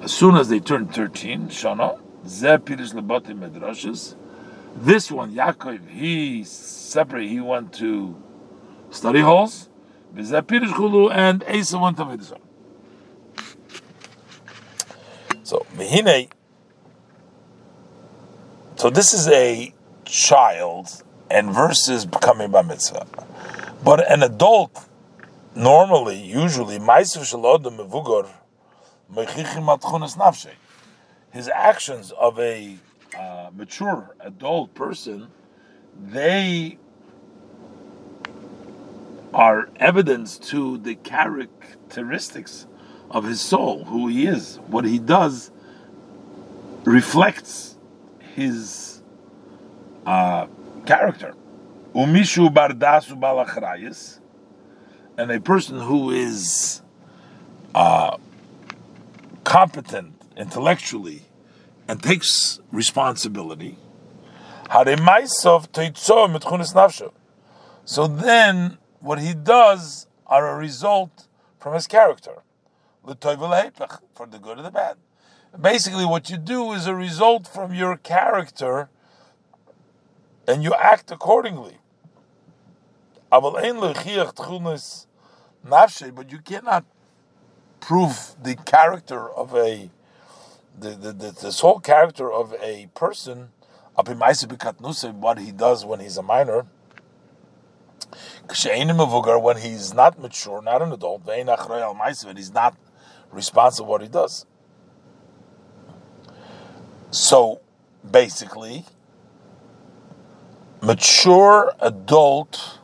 as 0.01 0.11
soon 0.13 0.35
as 0.35 0.49
they 0.49 0.59
turn 0.59 0.87
13, 0.87 1.47
Shana, 1.47 1.99
Zepirish 2.29 2.93
Lebati 2.93 3.37
Medrashis, 3.37 4.15
this 4.75 5.11
one, 5.11 5.33
Yaakov, 5.33 5.89
he 5.89 6.43
separate, 6.43 7.27
he 7.27 7.41
went 7.41 7.73
to 7.73 8.15
study 8.91 9.21
halls, 9.21 9.67
Zepirish 10.15 10.71
Chulu, 10.73 11.11
and 11.11 11.43
Asa 11.43 11.77
went 11.77 11.97
to 11.97 12.05
Mitzvah. 12.05 12.37
So, 15.43 15.65
Mehine, 15.75 16.29
so 18.75 18.89
this 18.89 19.13
is 19.13 19.27
a 19.27 19.73
child, 20.05 21.03
and 21.31 21.51
versus 21.51 22.05
becoming 22.05 22.51
by 22.51 22.61
mitzvah. 22.61 23.07
But 23.83 24.09
an 24.09 24.23
adult, 24.23 24.87
normally, 25.55 26.21
usually, 26.21 26.79
Maisu 26.79 27.19
Shalodam 27.21 27.77
Mevugor, 27.77 28.29
his 31.31 31.47
actions 31.49 32.11
of 32.11 32.39
a 32.39 32.77
uh, 33.17 33.49
mature 33.55 34.15
adult 34.19 34.73
person, 34.73 35.27
they 35.97 36.77
are 39.33 39.69
evidence 39.77 40.37
to 40.37 40.77
the 40.77 40.95
characteristics 40.95 42.65
of 43.11 43.25
his 43.25 43.41
soul, 43.41 43.83
who 43.85 44.07
he 44.07 44.25
is. 44.25 44.59
What 44.67 44.85
he 44.85 44.99
does 44.99 45.51
reflects 46.83 47.77
his 48.35 49.01
uh, 50.05 50.47
character. 50.85 51.35
Umishu 51.93 52.53
bardasu 52.53 53.19
balachrayis, 53.19 54.19
and 55.17 55.31
a 55.31 55.39
person 55.39 55.79
who 55.79 56.11
is 56.11 56.81
uh, 57.75 58.17
competent 59.43 60.18
intellectually 60.39 61.21
and 61.87 62.01
takes 62.01 62.59
responsibility, 62.71 63.77
so 67.85 68.07
then 68.07 68.77
what 68.99 69.19
he 69.19 69.33
does 69.33 70.07
are 70.27 70.47
a 70.47 70.55
result 70.55 71.27
from 71.59 71.73
his 71.73 71.87
character, 71.87 72.43
for 73.03 73.15
the 73.15 74.39
good 74.39 74.59
or 74.59 74.61
the 74.61 74.71
bad. 74.71 74.97
Basically, 75.59 76.05
what 76.05 76.29
you 76.29 76.37
do 76.37 76.73
is 76.73 76.85
a 76.85 76.93
result 76.93 77.47
from 77.47 77.73
your 77.73 77.97
character, 77.97 78.89
and 80.47 80.63
you 80.63 80.75
act 80.75 81.09
accordingly. 81.11 81.79
But 83.31 83.61
you 86.31 86.39
cannot 86.45 86.85
prove 87.79 88.35
the 88.41 88.55
character 88.55 89.27
of 89.29 89.55
a 89.55 89.89
the, 90.79 90.89
the, 90.89 91.13
the, 91.13 91.31
this 91.31 91.59
whole 91.59 91.79
character 91.79 92.31
of 92.31 92.53
a 92.61 92.87
person 92.95 93.49
what 95.21 95.37
he 95.39 95.51
does 95.51 95.85
when 95.85 95.99
he's 95.99 96.17
a 96.17 96.23
minor 96.23 96.65
when 99.39 99.57
he's 99.57 99.93
not 99.93 100.19
mature, 100.19 100.61
not 100.61 100.81
an 100.81 100.91
adult, 100.91 101.27
and 101.27 102.37
he's 102.37 102.53
not 102.53 102.75
responsible 103.31 103.85
for 103.85 103.91
what 103.91 104.01
he 104.01 104.07
does. 104.07 104.45
So 107.11 107.61
basically, 108.09 108.85
mature 110.81 111.73
adult 111.79 112.79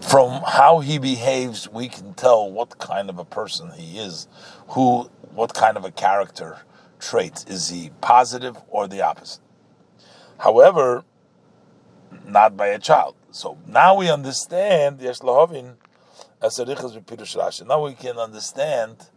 from 0.00 0.42
how 0.46 0.80
he 0.80 0.98
behaves, 0.98 1.68
we 1.70 1.88
can 1.88 2.12
tell 2.14 2.50
what 2.50 2.78
kind 2.78 3.08
of 3.08 3.18
a 3.18 3.24
person 3.24 3.70
he 3.76 3.98
is, 3.98 4.26
who, 4.68 5.10
what 5.34 5.54
kind 5.54 5.76
of 5.76 5.84
a 5.84 5.90
character 5.90 6.58
trait 6.98 7.44
is 7.48 7.68
he 7.68 7.90
positive 8.00 8.56
or 8.68 8.86
the 8.86 9.02
opposite. 9.02 9.40
However, 10.38 11.04
not 12.26 12.56
by 12.56 12.68
a 12.68 12.78
child. 12.78 13.16
So 13.30 13.58
now 13.66 13.96
we 13.96 14.10
understand 14.10 15.00
Rashi. 15.00 15.76
Now 17.66 17.84
we 17.84 17.94
can 17.94 18.18
understand 18.18 19.08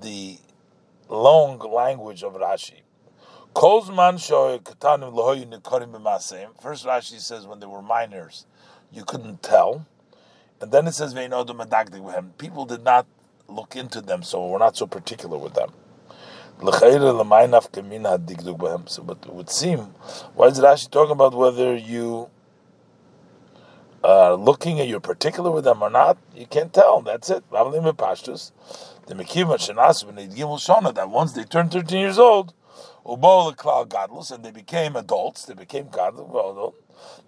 the 0.00 0.38
long 1.08 1.58
language 1.58 2.22
of 2.22 2.34
Rashi. 2.34 2.82
First 3.54 3.90
Rashi 6.86 7.20
says 7.20 7.46
when 7.46 7.60
they 7.60 7.66
were 7.66 7.82
minors, 7.82 8.46
you 8.92 9.04
couldn't 9.04 9.42
tell. 9.42 9.86
And 10.60 10.70
then 10.70 10.86
it 10.86 10.92
says, 10.92 11.14
People 12.38 12.66
did 12.66 12.84
not 12.84 13.06
look 13.50 13.76
into 13.76 14.00
them, 14.00 14.22
so 14.22 14.46
we're 14.46 14.58
not 14.58 14.76
so 14.76 14.86
particular 14.86 15.36
with 15.38 15.54
them. 15.54 15.72
So, 16.62 16.70
but 19.02 19.18
it 19.24 19.32
would 19.32 19.50
seem, 19.50 19.78
why 20.34 20.48
is 20.48 20.58
it 20.58 20.62
Rashi 20.62 20.90
talking 20.90 21.12
about 21.12 21.34
whether 21.34 21.74
you 21.74 22.28
are 24.04 24.34
looking 24.34 24.78
at 24.80 24.88
you're 24.88 25.00
particular 25.00 25.50
with 25.50 25.64
them 25.64 25.82
or 25.82 25.90
not, 25.90 26.16
you 26.34 26.46
can't 26.46 26.72
tell. 26.72 27.02
That's 27.02 27.28
it. 27.30 27.44
The 27.50 27.56
that 30.94 31.10
once 31.10 31.32
they 31.32 31.44
turned 31.44 31.72
13 31.72 31.98
years 31.98 32.18
old, 32.18 32.54
godless, 33.04 34.30
and 34.30 34.44
they 34.44 34.50
became 34.50 34.96
adults, 34.96 35.44
they 35.44 35.54
became 35.54 35.88
godless, 35.90 36.72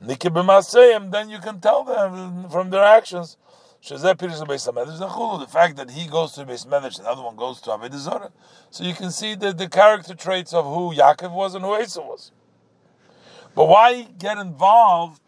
then 0.01 1.29
you 1.31 1.39
can 1.39 1.61
tell 1.61 1.85
them 1.85 2.49
from 2.51 2.70
their 2.70 2.85
actions. 2.85 3.37
The 3.85 5.47
fact 5.49 5.76
that 5.76 5.91
he 5.91 6.07
goes 6.07 6.33
to 6.33 6.45
Beis 6.45 6.64
Medrash 6.66 6.99
and 6.99 7.07
the 7.07 7.11
other 7.11 7.22
one 7.22 7.35
goes 7.35 7.61
to 7.62 7.70
Avodah 7.70 8.30
So 8.70 8.85
you 8.85 8.95
can 8.95 9.11
see 9.11 9.35
the, 9.35 9.53
the 9.53 9.68
character 9.68 10.14
traits 10.14 10.55
of 10.55 10.64
who 10.64 10.95
Yaakov 10.95 11.33
was 11.33 11.57
and 11.57 11.64
who 11.64 11.76
Esau 11.76 12.07
was. 12.07 12.30
But 13.57 13.66
why 13.66 14.03
get 14.18 14.39
involved 14.39 15.20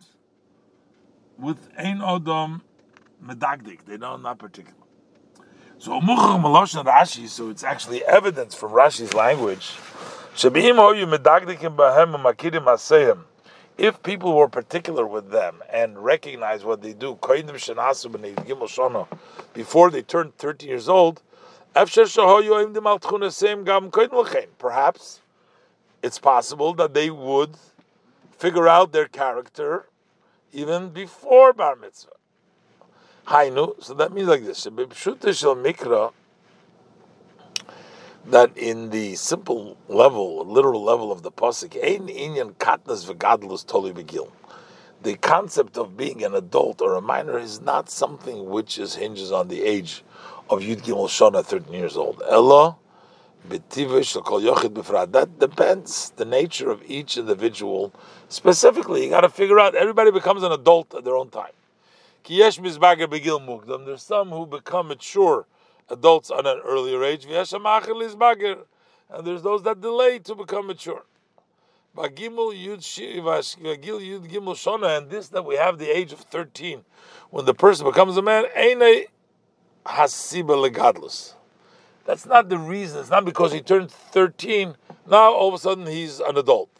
with 1.36 1.68
Ein 1.76 1.98
Odom 1.98 2.60
Medagdik? 3.24 3.84
They 3.86 3.96
don't 3.96 4.22
know 4.22 4.28
not 4.28 4.38
particular. 4.38 4.78
So 5.78 6.00
Rashi, 6.00 7.28
so 7.28 7.50
it's 7.50 7.64
actually 7.64 8.04
evidence 8.04 8.54
from 8.54 8.70
Rashi's 8.70 9.14
language. 9.14 9.72
If 13.76 14.04
people 14.04 14.36
were 14.36 14.48
particular 14.48 15.04
with 15.04 15.30
them 15.30 15.60
and 15.68 16.04
recognize 16.04 16.64
what 16.64 16.80
they 16.80 16.92
do, 16.92 17.18
before 19.52 19.90
they 19.90 20.02
turn 20.02 20.32
13 20.38 20.68
years 20.68 20.88
old, 20.88 21.22
perhaps 21.74 22.06
it's 26.02 26.18
possible 26.20 26.74
that 26.74 26.94
they 26.94 27.10
would 27.10 27.56
figure 28.38 28.68
out 28.68 28.92
their 28.92 29.08
character 29.08 29.86
even 30.52 30.90
before 30.90 31.52
bar 31.52 31.74
mitzvah. 31.74 32.12
So 33.26 33.94
that 33.94 34.12
means 34.12 34.28
like 34.28 34.44
this: 34.44 34.68
that 38.26 38.56
in 38.56 38.90
the 38.90 39.14
simple 39.16 39.76
level, 39.88 40.44
literal 40.46 40.82
level 40.82 41.12
of 41.12 41.22
the 41.22 41.30
pasuk, 41.30 41.76
ein 41.82 42.08
inyan 42.08 42.54
katnas 42.54 43.04
v'gadlus 43.06 43.66
toli 43.66 43.92
begil. 43.92 44.30
The 45.02 45.16
concept 45.16 45.76
of 45.76 45.96
being 45.96 46.24
an 46.24 46.34
adult 46.34 46.80
or 46.80 46.94
a 46.94 47.00
minor 47.02 47.38
is 47.38 47.60
not 47.60 47.90
something 47.90 48.48
which 48.48 48.78
is 48.78 48.94
hinges 48.94 49.30
on 49.32 49.48
the 49.48 49.62
age 49.62 50.02
of 50.48 50.60
Yud 50.60 50.82
Gimel 50.82 51.08
Shana, 51.08 51.44
13 51.44 51.72
years 51.74 51.96
old. 51.96 52.22
Ella, 52.28 52.76
that 53.46 53.68
depends 55.38 56.12
the 56.16 56.24
nature 56.24 56.70
of 56.70 56.82
each 56.86 57.18
individual. 57.18 57.92
Specifically, 58.30 59.04
you 59.04 59.10
got 59.10 59.20
to 59.20 59.28
figure 59.28 59.60
out. 59.60 59.74
Everybody 59.74 60.10
becomes 60.10 60.42
an 60.42 60.50
adult 60.50 60.94
at 60.94 61.04
their 61.04 61.14
own 61.14 61.28
time. 61.28 61.52
There's 62.26 62.54
some 64.02 64.30
who 64.30 64.46
become 64.46 64.88
mature 64.88 65.46
adults 65.90 66.30
at 66.30 66.46
an 66.46 66.60
earlier 66.64 67.04
age. 67.04 67.26
And 67.26 67.34
there's 69.26 69.42
those 69.42 69.62
that 69.64 69.80
delay 69.80 70.18
to 70.20 70.34
become 70.34 70.66
mature. 70.66 71.04
And 71.96 72.16
this 72.16 72.48
that 75.28 75.44
we 75.46 75.56
have 75.56 75.78
the 75.78 75.96
age 75.96 76.12
of 76.12 76.20
13, 76.20 76.84
when 77.30 77.44
the 77.44 77.54
person 77.54 77.86
becomes 77.86 78.16
a 78.16 78.22
man. 78.22 78.44
That's 82.06 82.26
not 82.26 82.48
the 82.48 82.58
reason. 82.58 83.00
It's 83.00 83.10
not 83.10 83.24
because 83.24 83.52
he 83.52 83.60
turned 83.60 83.90
13, 83.90 84.76
now 85.08 85.32
all 85.32 85.48
of 85.48 85.54
a 85.54 85.58
sudden 85.58 85.86
he's 85.86 86.20
an 86.20 86.36
adult. 86.36 86.70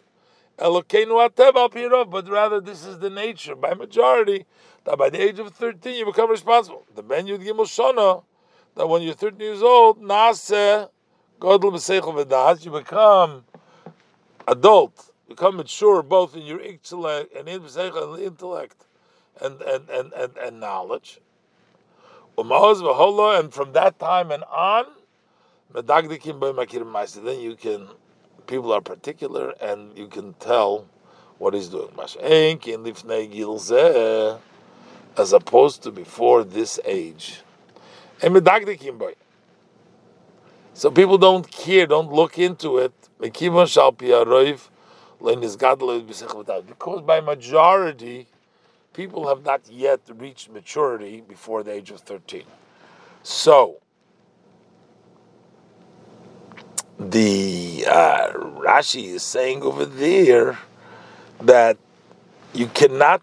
But 0.56 2.28
rather, 2.28 2.60
this 2.60 2.84
is 2.84 2.98
the 2.98 3.10
nature, 3.10 3.54
by 3.54 3.74
majority, 3.74 4.46
that 4.84 4.98
by 4.98 5.10
the 5.10 5.22
age 5.22 5.38
of 5.38 5.54
13 5.54 5.94
you 5.94 6.06
become 6.06 6.30
responsible. 6.30 6.84
The 6.94 7.02
Ben 7.02 7.26
Yud 7.26 7.44
Gimel 7.44 7.66
Shana, 7.66 8.24
that 8.76 8.88
when 8.88 9.02
you're 9.02 9.14
13 9.14 9.40
years 9.40 9.62
old, 9.62 10.00
Nase, 10.02 10.88
Godel 11.40 12.64
you 12.64 12.70
become 12.70 13.44
adult, 14.48 15.10
become 15.28 15.56
mature 15.56 16.02
both 16.02 16.36
in 16.36 16.42
your 16.42 16.60
intellect 16.60 17.34
and 17.34 17.48
in 17.48 17.62
intellect 17.62 18.86
and, 19.40 19.60
and, 19.62 19.88
and, 19.88 20.12
and, 20.12 20.36
and 20.36 20.60
knowledge. 20.60 21.20
And 22.36 23.54
from 23.54 23.72
that 23.72 23.98
time 23.98 24.30
and 24.30 24.42
on, 24.44 24.86
then 25.72 27.40
you 27.40 27.56
can, 27.56 27.88
people 28.46 28.72
are 28.72 28.80
particular 28.80 29.54
and 29.60 29.96
you 29.96 30.08
can 30.08 30.34
tell 30.34 30.86
what 31.38 31.54
he's 31.54 31.68
doing. 31.68 31.90
As 35.16 35.32
opposed 35.32 35.82
to 35.84 35.92
before 35.92 36.42
this 36.42 36.80
age. 36.84 37.40
So 40.74 40.90
people 40.90 41.18
don't 41.18 41.48
care, 41.50 41.86
don't 41.86 42.12
look 42.12 42.38
into 42.38 42.78
it. 42.78 42.92
Because 43.20 43.76
by 47.02 47.20
majority, 47.20 48.26
people 48.92 49.28
have 49.28 49.44
not 49.44 49.62
yet 49.70 50.00
reached 50.16 50.50
maturity 50.50 51.22
before 51.26 51.62
the 51.62 51.72
age 51.72 51.90
of 51.90 52.00
13. 52.00 52.44
So, 53.22 53.80
the 56.98 57.84
uh, 57.88 58.32
Rashi 58.32 59.14
is 59.14 59.22
saying 59.22 59.62
over 59.62 59.84
there 59.84 60.58
that 61.40 61.76
you 62.52 62.66
cannot 62.68 63.22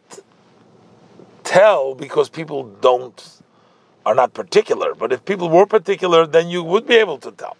tell 1.43 1.95
because 1.95 2.29
people 2.29 2.63
don't 2.63 3.40
are 4.05 4.15
not 4.15 4.33
particular. 4.33 4.93
But 4.95 5.11
if 5.11 5.25
people 5.25 5.49
were 5.49 5.65
particular, 5.65 6.25
then 6.25 6.49
you 6.49 6.63
would 6.63 6.87
be 6.87 6.95
able 6.95 7.17
to 7.19 7.31
tell. 7.31 7.57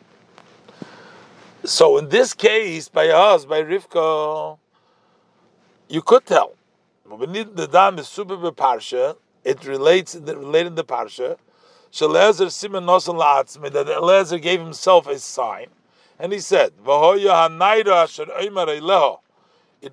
So 1.63 1.97
in 1.97 2.09
this 2.09 2.33
case, 2.33 2.89
by 2.89 3.09
us, 3.09 3.45
by 3.45 3.61
Rivka, 3.61 4.57
you 5.89 6.01
could 6.01 6.25
tell. 6.25 6.53
It 9.43 9.65
relates 9.65 10.15
it 10.15 10.37
related 10.37 10.75
the 10.75 10.83
parsha. 10.83 11.37
Nosan 11.91 13.19
La'atzmi 13.19 13.71
that 13.71 13.89
Eliezer 13.89 14.39
gave 14.39 14.61
himself 14.61 15.07
a 15.07 15.19
sign 15.19 15.67
and 16.17 16.31
he 16.31 16.39
said, 16.39 16.71
It 16.77 16.85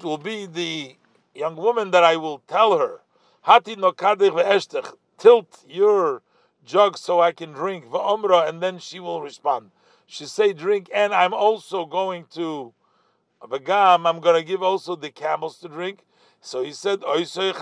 will 0.05 0.19
be 0.19 0.47
the 0.47 0.97
young 1.35 1.57
woman 1.57 1.91
that 1.91 2.05
I 2.05 2.17
will 2.17 2.43
tell 2.47 2.79
her, 2.79 3.01
Hati 3.43 3.77
tilt 5.19 5.65
your 5.67 6.23
jug 6.69 6.99
so 6.99 7.21
I 7.21 7.33
can 7.33 7.53
drink, 7.53 7.87
and 7.93 8.63
then 8.63 8.79
she 8.79 9.01
will 9.01 9.23
respond. 9.23 9.71
She 10.07 10.27
say 10.27 10.53
drink, 10.53 10.91
and 10.95 11.15
I'm 11.15 11.35
also 11.35 11.85
going 11.85 12.27
to 12.35 12.73
Bagam, 13.43 14.09
I'm 14.09 14.21
going 14.21 14.41
to 14.41 14.47
give 14.47 14.63
also 14.63 14.95
the 14.97 15.11
camels 15.11 15.59
to 15.59 15.69
drink. 15.69 16.05
So 16.41 16.63
he 16.63 16.73
said, 16.73 17.03
Eliezer 17.03 17.53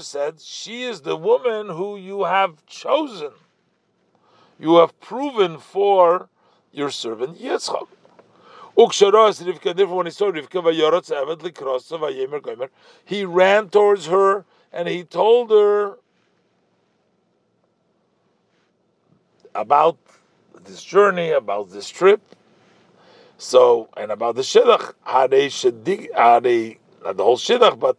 said, 0.00 0.40
She 0.40 0.82
is 0.84 1.02
the 1.02 1.16
woman 1.16 1.68
who 1.68 1.96
you 1.96 2.24
have 2.24 2.66
chosen 2.66 3.32
you 4.62 4.76
have 4.76 4.98
proven 5.00 5.58
for 5.58 6.28
your 6.70 6.88
servant 6.88 7.38
Yitzchak. 7.38 7.88
He 13.04 13.24
ran 13.24 13.68
towards 13.68 14.06
her 14.06 14.44
and 14.72 14.88
he 14.88 15.04
told 15.04 15.50
her 15.50 15.98
about 19.54 19.98
this 20.64 20.82
journey, 20.82 21.30
about 21.30 21.70
this 21.70 21.88
trip. 21.88 22.20
So, 23.38 23.88
and 23.96 24.12
about 24.12 24.36
the 24.36 24.42
shidduch, 24.42 24.94
how 25.02 25.26
they 25.26 25.48
should 25.48 25.82
dig, 25.82 26.14
how 26.14 26.38
not 27.04 27.16
the 27.16 27.24
whole 27.24 27.36
shidduch, 27.36 27.78
but 27.78 27.96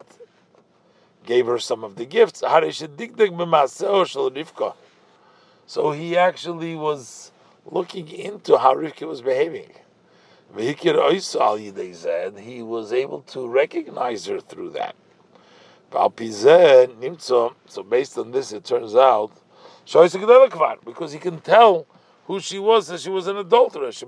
gave 1.26 1.45
her 1.47 1.60
some 1.60 1.84
of 1.84 1.95
the 1.95 2.06
gifts. 2.06 2.43
How 2.45 2.62
they 2.62 2.72
should 2.72 2.95
dig 2.95 3.18
dig 3.18 3.32
Rivka. 3.32 4.74
So 5.66 5.91
he 5.91 6.18
actually 6.18 6.76
was 6.76 7.32
looking 7.66 8.10
into 8.10 8.58
how 8.58 8.76
Rivka 8.76 9.08
was 9.08 9.22
behaving. 9.22 9.72
He 10.56 12.62
was 12.62 12.93
able 12.93 13.22
to 13.22 13.47
recognize 13.47 14.26
her 14.28 14.39
through 14.39 14.70
that. 14.72 14.95
So 15.91 16.10
based 17.84 18.18
on 18.18 18.32
this, 18.32 18.51
it 18.51 18.64
turns 18.64 18.95
out 18.95 19.32
because 19.86 21.11
he 21.11 21.19
can 21.19 21.39
tell 21.41 21.86
who 22.25 22.39
she 22.39 22.59
was 22.59 22.88
that 22.88 23.01
she 23.01 23.09
was 23.09 23.27
an 23.27 23.38
adulteress. 23.38 24.03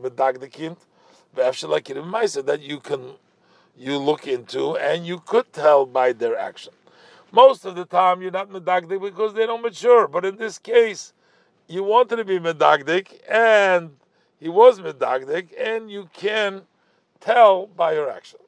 That 1.35 2.59
you 2.61 2.79
can 2.79 3.15
you 3.77 3.97
look 3.97 4.27
into 4.27 4.77
and 4.77 5.05
you 5.05 5.19
could 5.19 5.51
tell 5.51 5.85
by 5.85 6.13
their 6.13 6.37
action. 6.37 6.73
Most 7.31 7.65
of 7.65 7.75
the 7.75 7.85
time, 7.85 8.21
you're 8.21 8.31
not 8.31 8.49
medagdik 8.49 9.01
because 9.01 9.33
they 9.33 9.45
don't 9.45 9.61
mature. 9.61 10.07
But 10.07 10.23
in 10.23 10.37
this 10.37 10.57
case, 10.57 11.13
you 11.67 11.83
wanted 11.83 12.15
to 12.17 12.23
be 12.23 12.39
medagdik, 12.39 13.19
and 13.29 13.97
he 14.39 14.47
was 14.47 14.79
medagdik, 14.79 15.49
and 15.59 15.91
you 15.91 16.09
can 16.13 16.61
tell 17.19 17.67
by 17.67 17.93
your 17.93 18.09
action. 18.09 18.39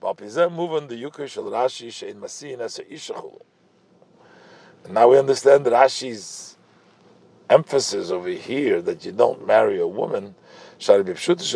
the 0.00 0.06
Rashi 0.06 1.88
Shein 1.88 2.16
Masin 2.16 2.60
as 2.60 2.78
Now 4.88 5.08
we 5.08 5.18
understand 5.18 5.66
Rashi's 5.66 6.56
emphasis 7.48 8.10
over 8.10 8.28
here 8.28 8.80
that 8.82 9.04
you 9.04 9.12
don't 9.12 9.46
marry 9.46 9.80
a 9.80 9.86
woman 9.86 10.34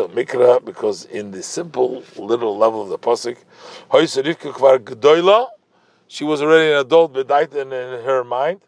mikra 0.08 0.62
because 0.64 1.06
in 1.06 1.30
the 1.30 1.42
simple 1.42 2.02
little 2.16 2.56
level 2.58 2.82
of 2.82 2.88
the 2.88 2.98
pasuk, 2.98 3.38
she 6.06 6.24
was 6.24 6.42
already 6.42 6.72
an 6.72 6.78
adult, 6.78 7.14
bedait 7.14 7.54
in, 7.54 7.70
her 7.70 8.22
mind, 8.22 8.60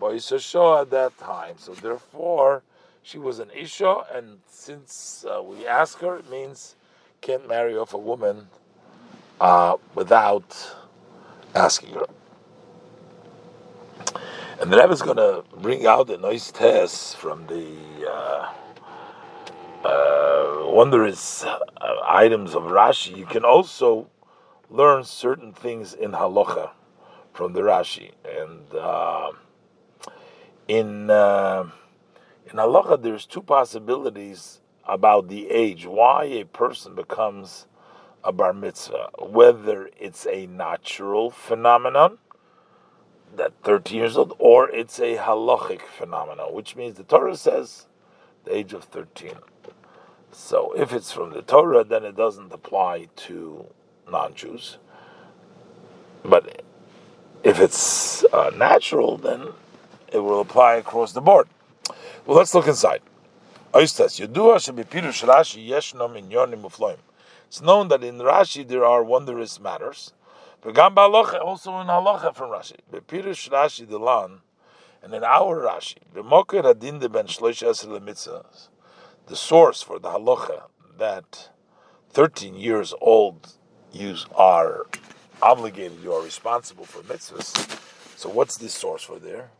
but 0.00 0.14
at 0.14 0.90
that 0.90 1.18
time. 1.18 1.56
So 1.58 1.74
therefore, 1.74 2.62
she 3.02 3.18
was 3.18 3.38
an 3.38 3.50
isha, 3.54 4.04
and 4.12 4.38
since 4.48 5.24
uh, 5.28 5.42
we 5.42 5.66
ask 5.66 5.98
her, 5.98 6.16
it 6.16 6.30
means 6.30 6.76
can't 7.20 7.46
marry 7.46 7.76
off 7.76 7.92
a 7.94 7.98
woman 7.98 8.48
uh, 9.40 9.76
without 9.94 10.74
asking 11.54 11.94
her. 11.94 12.06
And 14.60 14.72
the 14.72 14.76
Rebbe 14.76 14.92
is 14.92 15.02
going 15.02 15.18
to 15.18 15.44
bring 15.58 15.86
out 15.86 16.10
a 16.10 16.18
nice 16.18 16.50
test 16.50 17.16
from 17.16 17.46
the 17.46 18.10
uh, 18.10 18.52
uh, 19.84 20.64
wondrous 20.66 21.44
uh, 21.44 21.58
items 22.04 22.56
of 22.56 22.64
Rashi. 22.64 23.16
You 23.16 23.24
can 23.24 23.44
also 23.44 24.08
learn 24.68 25.04
certain 25.04 25.52
things 25.52 25.94
in 25.94 26.10
halacha 26.10 26.70
from 27.32 27.52
the 27.52 27.60
Rashi, 27.60 28.10
and 28.24 28.74
uh, 28.74 29.30
in 30.66 31.08
uh, 31.08 31.70
in 32.50 32.56
halacha, 32.56 33.00
there's 33.00 33.26
two 33.26 33.42
possibilities 33.42 34.58
about 34.84 35.28
the 35.28 35.48
age 35.50 35.86
why 35.86 36.24
a 36.24 36.44
person 36.44 36.96
becomes 36.96 37.66
a 38.24 38.32
bar 38.32 38.52
mitzvah, 38.52 39.10
whether 39.20 39.88
it's 40.00 40.26
a 40.26 40.46
natural 40.46 41.30
phenomenon 41.30 42.18
that 43.36 43.52
13 43.62 43.96
years 43.96 44.16
old, 44.16 44.34
or 44.38 44.68
it's 44.70 44.98
a 44.98 45.16
halachic 45.16 45.82
phenomenon, 45.82 46.52
which 46.52 46.76
means 46.76 46.96
the 46.96 47.04
Torah 47.04 47.36
says 47.36 47.86
the 48.44 48.56
age 48.56 48.72
of 48.72 48.84
13. 48.84 49.32
So 50.32 50.72
if 50.76 50.92
it's 50.92 51.12
from 51.12 51.32
the 51.32 51.42
Torah, 51.42 51.84
then 51.84 52.04
it 52.04 52.16
doesn't 52.16 52.52
apply 52.52 53.08
to 53.16 53.66
non-Jews. 54.10 54.78
But 56.24 56.62
if 57.42 57.60
it's 57.60 58.24
uh, 58.24 58.50
natural, 58.56 59.16
then 59.16 59.48
it 60.12 60.18
will 60.18 60.40
apply 60.40 60.74
across 60.76 61.12
the 61.12 61.20
board. 61.20 61.48
Well, 62.26 62.36
let's 62.36 62.54
look 62.54 62.66
inside. 62.68 63.00
It's 63.74 63.90
known 67.62 67.88
that 67.88 68.04
in 68.04 68.18
Rashi 68.18 68.68
there 68.68 68.84
are 68.84 69.02
wondrous 69.02 69.60
matters. 69.60 70.12
Also 70.64 71.80
in 71.80 71.86
halacha 71.86 72.34
from 72.34 72.50
Rashi. 72.50 72.76
Bepirush 72.92 73.48
Rashi 73.48 73.86
Delan, 73.86 74.40
and 75.02 75.14
in 75.14 75.22
our 75.22 75.60
Rashi, 75.60 75.98
B'moker 76.14 76.64
Hadin 76.64 76.98
de 77.00 77.08
Ben 77.08 77.26
Shlosh 77.26 77.66
Esr 77.66 78.44
the 79.26 79.36
source 79.36 79.82
for 79.82 79.98
the 79.98 80.08
halacha 80.08 80.62
that 80.98 81.50
13 82.10 82.54
years 82.54 82.92
old 83.00 83.52
you 83.92 84.16
are 84.34 84.86
obligated, 85.40 86.02
you 86.02 86.12
are 86.12 86.22
responsible 86.22 86.84
for 86.84 87.02
mitzvahs. 87.02 87.78
So 88.16 88.28
what's 88.28 88.56
the 88.56 88.68
source 88.68 89.04
for 89.04 89.18
there? 89.18 89.50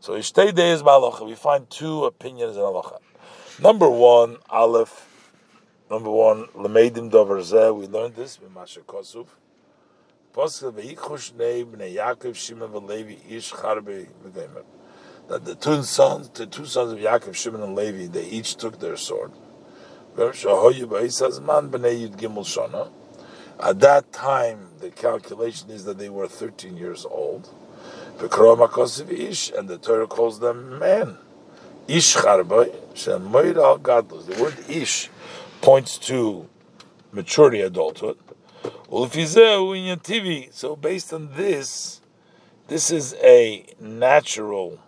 So 0.00 0.12
Ishtei 0.14 0.52
Deis 0.52 0.82
Halacha, 0.82 1.26
we 1.26 1.34
find 1.34 1.70
two 1.70 2.04
opinions 2.04 2.56
in 2.56 2.62
halacha. 2.62 2.98
Number 3.60 3.88
one, 3.88 4.36
Aleph. 4.50 5.08
Number 5.90 6.10
one, 6.10 6.46
Lemeidim 6.48 7.10
Dover 7.10 7.36
we 7.72 7.86
learned 7.86 8.16
this 8.16 8.38
in 8.44 8.52
Masha 8.52 8.80
Kosuf. 8.80 9.26
That 15.28 15.44
the 15.44 15.54
two 15.54 15.82
sons, 15.82 16.28
the 16.30 16.46
two 16.46 16.64
sons 16.64 16.92
of 16.92 16.98
Yaakov, 16.98 17.34
Shimon 17.34 17.62
and 17.62 17.74
Levi, 17.76 18.06
they 18.06 18.24
each 18.24 18.56
took 18.56 18.80
their 18.80 18.96
sword. 18.96 19.32
At 20.16 20.34
that 23.80 24.12
time, 24.12 24.68
the 24.80 24.90
calculation 24.90 25.70
is 25.70 25.84
that 25.84 25.98
they 25.98 26.08
were 26.08 26.26
13 26.26 26.76
years 26.76 27.04
old. 27.04 27.50
And 28.18 28.30
the 29.68 29.78
Torah 29.78 30.06
calls 30.06 30.40
them 30.40 30.78
men. 30.78 31.18
The 31.86 31.96
word 34.38 34.56
ish 34.68 35.10
points 35.60 35.98
to 35.98 36.48
maturity, 37.12 37.60
adulthood. 37.60 38.18
So 38.90 40.76
based 40.76 41.12
on 41.12 41.34
this, 41.34 42.00
this 42.68 42.90
is 42.90 43.14
a 43.22 43.66
natural 43.80 44.80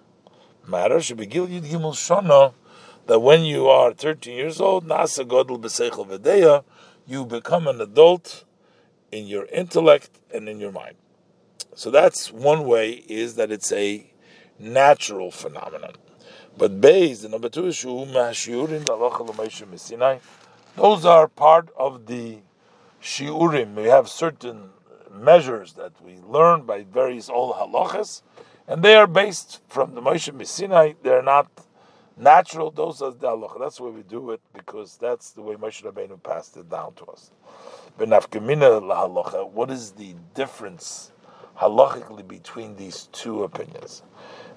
matter 0.67 1.01
that 3.07 3.21
when 3.21 3.45
you 3.45 3.69
are 3.69 3.93
13 3.93 4.37
years 4.37 4.61
old, 4.61 4.85
you 7.07 7.27
become 7.27 7.69
an 7.69 7.81
adult 7.81 8.45
in 9.13 9.27
your 9.27 9.47
intellect 9.47 10.11
and 10.33 10.49
in 10.49 10.59
your 10.59 10.73
mind. 10.73 10.97
So 11.75 11.91
that's 11.91 12.33
one 12.33 12.65
way 12.65 12.93
is 12.93 13.35
that 13.37 13.51
it's 13.51 13.73
a 13.73 14.11
natural 14.59 15.31
phenomenon. 15.31 15.95
But 16.57 16.81
based, 16.81 17.23
the 17.23 17.29
number 17.29 17.49
two 17.49 17.67
those 20.77 21.05
are 21.05 21.29
part 21.29 21.69
of 21.77 22.07
the 22.07 22.39
shiurim. 23.05 23.75
We 23.75 23.85
have 23.85 24.09
certain 24.09 24.71
measures 25.13 25.75
that 25.75 25.93
we 26.03 26.17
learn 26.27 26.63
by 26.63 26.85
various 26.85 27.29
old 27.29 27.55
halachas, 27.57 28.23
and 28.67 28.83
they 28.83 28.97
are 28.97 29.07
based 29.07 29.61
from 29.69 29.95
the 29.95 30.01
Moshe 30.01 30.33
Missinai. 30.33 30.97
They're 31.03 31.23
not 31.23 31.51
natural. 32.17 32.71
Those 32.71 33.03
are 33.03 33.11
the 33.11 33.29
halacha. 33.29 33.61
That's 33.61 33.79
why 33.79 33.91
we 33.91 34.03
do 34.03 34.31
it 34.31 34.41
because 34.55 34.97
that's 34.97 35.33
the 35.33 35.43
way 35.43 35.55
Moshe 35.57 35.83
Rabbeinu 35.85 36.23
passed 36.23 36.57
it 36.57 36.71
down 36.71 36.95
to 36.95 37.05
us. 37.05 37.31
What 37.97 39.71
is 39.71 39.93
the 39.93 40.15
difference 40.35 41.13
halachically 41.61 42.27
between 42.27 42.77
these 42.77 43.09
two 43.13 43.45
opinions? 43.45 44.03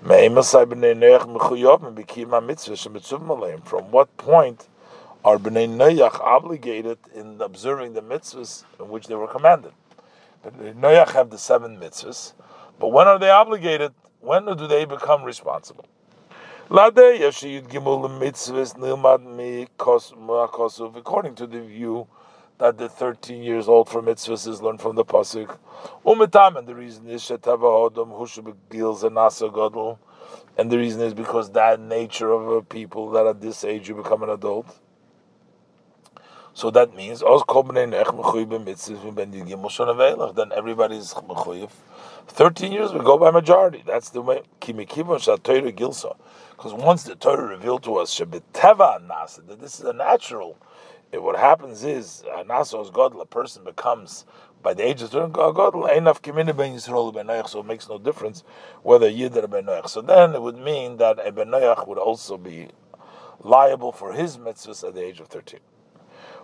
From 0.02 0.34
what 3.92 4.18
point 4.18 4.68
are 5.24 5.38
Bnei 5.38 5.68
Noach 5.68 6.20
obligated 6.20 6.98
in 7.14 7.42
observing 7.42 7.94
the 7.94 8.02
mitzvahs 8.02 8.64
in 8.80 8.90
which 8.90 9.08
they 9.08 9.16
were 9.16 9.28
commanded? 9.28 9.72
Noach 10.46 11.12
have 11.12 11.30
the 11.30 11.38
seven 11.38 11.78
mitzvahs. 11.78 12.34
But 12.80 12.90
when 12.90 13.08
are 13.08 13.20
they 13.20 13.30
obligated? 13.30 13.94
When 14.20 14.46
do 14.46 14.68
they 14.68 14.86
become 14.86 15.24
responsible? 15.24 15.86
According 16.70 17.22
to 21.36 21.48
the 21.48 21.62
view 21.62 22.08
that 22.58 22.78
the 22.78 22.90
13 22.90 23.44
years 23.44 23.68
old 23.68 23.90
for 23.90 24.02
mitzvahs 24.02 24.48
is 24.48 24.62
learned 24.62 24.82
from 24.82 24.96
the 24.96 25.06
pasuk, 25.06 25.58
and 26.58 26.68
the 26.68 26.76
reason 26.76 27.08
is 27.10 27.32
and 30.58 30.72
the 30.72 30.78
reason 30.78 31.02
is 31.02 31.14
because 31.14 31.52
that 31.52 31.80
nature 31.80 32.32
of 32.32 32.50
a 32.50 32.62
people 32.64 33.12
that 33.12 33.28
at 33.28 33.40
this 33.40 33.64
age 33.64 33.88
you 33.88 33.96
become 33.96 34.24
an 34.24 34.30
adult. 34.30 34.68
So 36.58 36.72
that 36.72 36.96
means 36.96 37.22
then 37.22 37.94
everybody's 37.94 38.90
mechuyev 41.14 41.70
13 42.30 42.72
years 42.72 42.92
we 42.92 43.00
go 43.02 43.20
by 43.20 43.30
majority. 43.30 43.84
That's 43.86 44.10
the 44.10 44.24
way. 44.24 44.42
Because 44.60 44.88
once 46.74 47.04
the 47.04 47.16
Torah 47.16 47.46
revealed 47.46 47.84
to 47.84 47.98
us 47.98 48.18
that 48.18 49.62
this 49.62 49.80
is 49.80 49.86
a 49.86 49.94
natural. 49.94 50.58
If 51.12 51.22
what 51.22 51.38
happens 51.38 51.84
is 51.84 52.24
a 52.26 52.44
person 53.28 53.64
becomes 53.64 54.26
by 54.64 54.74
the 54.74 54.84
age 54.84 55.04
of 55.04 55.12
God 55.12 55.76
enough 55.92 56.24
ben 56.24 56.50
so 56.50 57.60
it 57.60 57.66
makes 57.68 57.88
no 57.88 58.00
difference 58.00 58.44
whether 58.82 59.08
Yid 59.08 59.38
or 59.38 59.48
ben 59.48 59.70
So 59.86 60.02
then 60.02 60.34
it 60.34 60.42
would 60.42 60.58
mean 60.58 60.98
that 60.98 61.20
a 61.24 61.32
ben 61.32 61.52
would 61.52 62.00
also 62.00 62.36
be 62.36 62.70
liable 63.44 63.92
for 63.92 64.14
his 64.14 64.40
mitzvahs 64.40 64.84
at 64.88 64.96
the 64.96 65.04
age 65.04 65.20
of 65.20 65.28
13. 65.28 65.60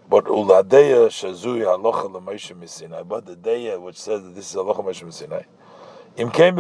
But 0.10 0.26
uladeya 0.26 1.10
shazui 1.10 1.64
halacha 1.64 2.12
l'Moshe 2.12 2.56
Misinai. 2.56 3.08
But 3.08 3.26
the 3.26 3.36
day 3.36 3.76
which 3.78 4.00
says 4.00 4.24
that 4.24 4.36
this 4.36 4.52
is 4.52 4.56
halacha 4.56 4.84
Moshe 4.84 5.04
Misinai. 5.04 5.46
So 6.16 6.26
then, 6.26 6.56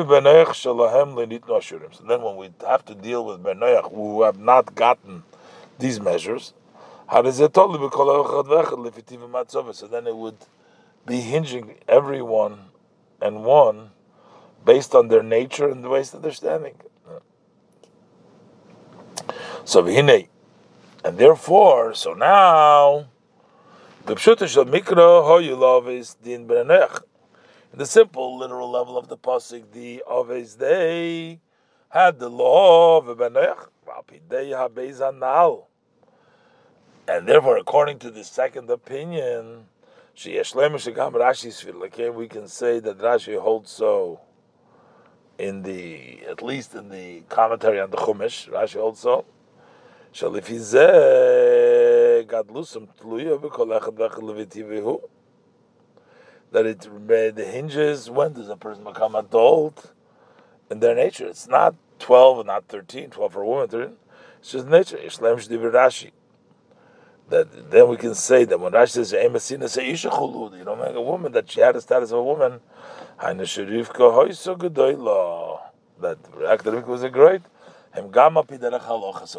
when 2.23 2.35
we 2.37 2.49
have 2.67 2.83
to 2.85 2.95
deal 2.95 3.23
with 3.23 3.43
Benoach 3.43 3.93
who 3.93 4.23
have 4.23 4.39
not 4.39 4.73
gotten 4.73 5.23
these 5.77 5.99
measures, 5.99 6.55
how 7.07 7.21
does 7.21 7.39
it 7.39 7.53
totally 7.53 7.77
So 9.73 9.87
then 9.87 10.07
it 10.07 10.15
would 10.15 10.37
be 11.05 11.21
hinging 11.21 11.75
everyone 11.87 12.71
and 13.21 13.43
one 13.43 13.91
based 14.65 14.95
on 14.95 15.09
their 15.09 15.21
nature 15.21 15.69
and 15.69 15.83
the 15.83 15.89
ways 15.89 16.09
that 16.11 16.23
they're 16.23 16.31
standing. 16.31 16.73
So 19.65 19.85
and 19.85 20.29
therefore, 21.17 21.93
so 21.93 22.13
now 22.13 23.09
The 24.05 24.15
pshuta 24.15 24.49
shel 24.49 24.65
mikra 24.65 25.23
hoyulav 25.23 25.89
is 25.89 26.15
din 26.15 26.45
benech. 26.45 27.03
The 27.73 27.85
simple 27.85 28.37
literal 28.37 28.69
level 28.69 28.97
of 28.97 29.07
the 29.07 29.15
pasuk, 29.15 29.71
the 29.71 30.03
oves 30.05 30.57
they 30.57 31.39
had 31.87 32.19
the 32.19 32.27
law 32.27 32.97
of 32.97 33.17
benech, 33.17 33.69
and 37.07 37.27
therefore, 37.27 37.57
according 37.57 37.99
to 37.99 38.11
the 38.11 38.25
second 38.25 38.69
opinion, 38.69 39.67
she 40.13 40.33
yeshlem 40.33 40.73
shegam 40.73 41.13
Rashi's 41.13 41.63
filake, 41.63 42.13
we 42.13 42.27
can 42.27 42.49
say 42.49 42.79
that 42.79 42.97
Rashi 42.97 43.39
holds 43.39 43.71
so 43.71 44.19
in 45.37 45.63
the 45.63 46.19
at 46.29 46.41
least 46.43 46.75
in 46.75 46.89
the 46.89 47.21
commentary 47.29 47.79
on 47.79 47.89
the 47.89 47.97
Chumash. 47.97 48.49
Rashi 48.49 48.79
holds 48.81 48.99
so. 48.99 49.23
That 56.51 56.65
it 56.65 57.35
the 57.35 57.45
hinges 57.45 58.09
when 58.09 58.33
does 58.33 58.49
a 58.49 58.55
person 58.55 58.83
become 58.83 59.15
adult 59.15 59.91
in 60.69 60.79
their 60.79 60.95
nature. 60.95 61.27
It's 61.27 61.47
not 61.47 61.75
twelve 61.99 62.39
and 62.39 62.47
not 62.47 62.67
13, 62.67 63.09
12 63.09 63.33
for 63.33 63.41
a 63.41 63.47
woman, 63.47 63.67
13. 63.67 63.95
It's 64.39 64.51
just 64.51 64.67
nature. 64.67 64.97
Rashi 64.97 66.11
that 67.29 67.71
then 67.71 67.87
we 67.87 67.97
can 67.97 68.13
say 68.13 68.43
that 68.45 68.59
when 68.59 68.73
Rashi 68.73 68.91
says 68.91 69.13
Emasina 69.13 69.69
say 69.69 69.89
Isha 69.89 70.09
you 70.09 70.63
don't 70.63 70.79
make 70.79 70.95
a 70.95 71.01
woman 71.01 71.31
that 71.31 71.49
she 71.49 71.61
had 71.61 71.75
the 71.75 71.81
status 71.81 72.11
of 72.11 72.19
a 72.19 72.23
woman. 72.23 72.59
Haina 73.19 73.41
Sharifka 73.41 73.93
Hoyso 73.93 74.57
Gedoyla. 74.57 75.59
That 76.01 76.17
academic 76.47 76.87
was 76.87 77.03
a 77.03 77.09
great. 77.09 77.41
So 77.95 78.01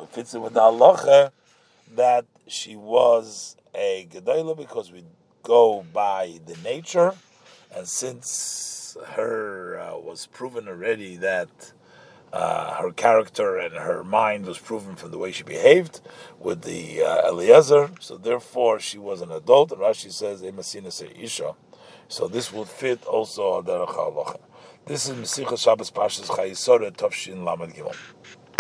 it 0.03 0.09
fits 0.11 0.35
in 0.35 0.43
with 0.43 0.55
the 0.55 0.61
halacha 0.61 1.31
that 1.95 2.25
she 2.47 2.77
was 2.77 3.57
a 3.75 4.07
Gedoyla 4.11 4.57
because 4.57 4.93
we 4.93 5.05
go 5.43 5.85
by 5.93 6.39
the 6.47 6.57
nature, 6.63 7.15
and 7.75 7.87
since 7.87 8.97
her 9.15 9.79
uh, 9.79 9.99
was 9.99 10.27
proven 10.27 10.69
already 10.69 11.17
that 11.17 11.73
uh, 12.33 12.75
her 12.75 12.91
character 12.91 13.59
and 13.59 13.75
her 13.75 14.03
mind 14.03 14.45
was 14.45 14.59
proven 14.59 14.97
from 14.97 15.11
the 15.13 15.19
way 15.19 15.31
she 15.31 15.45
behaved 15.45 16.01
with 16.39 16.63
the 16.63 17.03
uh, 17.03 17.29
Eliezer. 17.29 17.91
So 18.01 18.17
therefore, 18.17 18.81
she 18.81 18.99
was 18.99 19.21
an 19.21 19.31
adult. 19.31 19.73
And 19.73 19.81
Rashi 19.81 20.11
says, 20.11 20.43
"Emasina 20.43 20.91
se 20.93 21.11
isha." 21.19 21.55
So 22.09 22.27
this 22.29 22.53
would 22.53 22.69
fit 22.69 23.05
also. 23.05 23.63
This 24.87 25.09
is 25.09 25.17
Mesichas 25.17 25.61
Shabbos 25.61 25.91
Pashas 25.91 26.27
Chayei 26.27 26.57
Sora 26.57 26.91
Tavshin 26.91 27.45
Lamed 27.45 27.75
Gimel. 27.75 27.97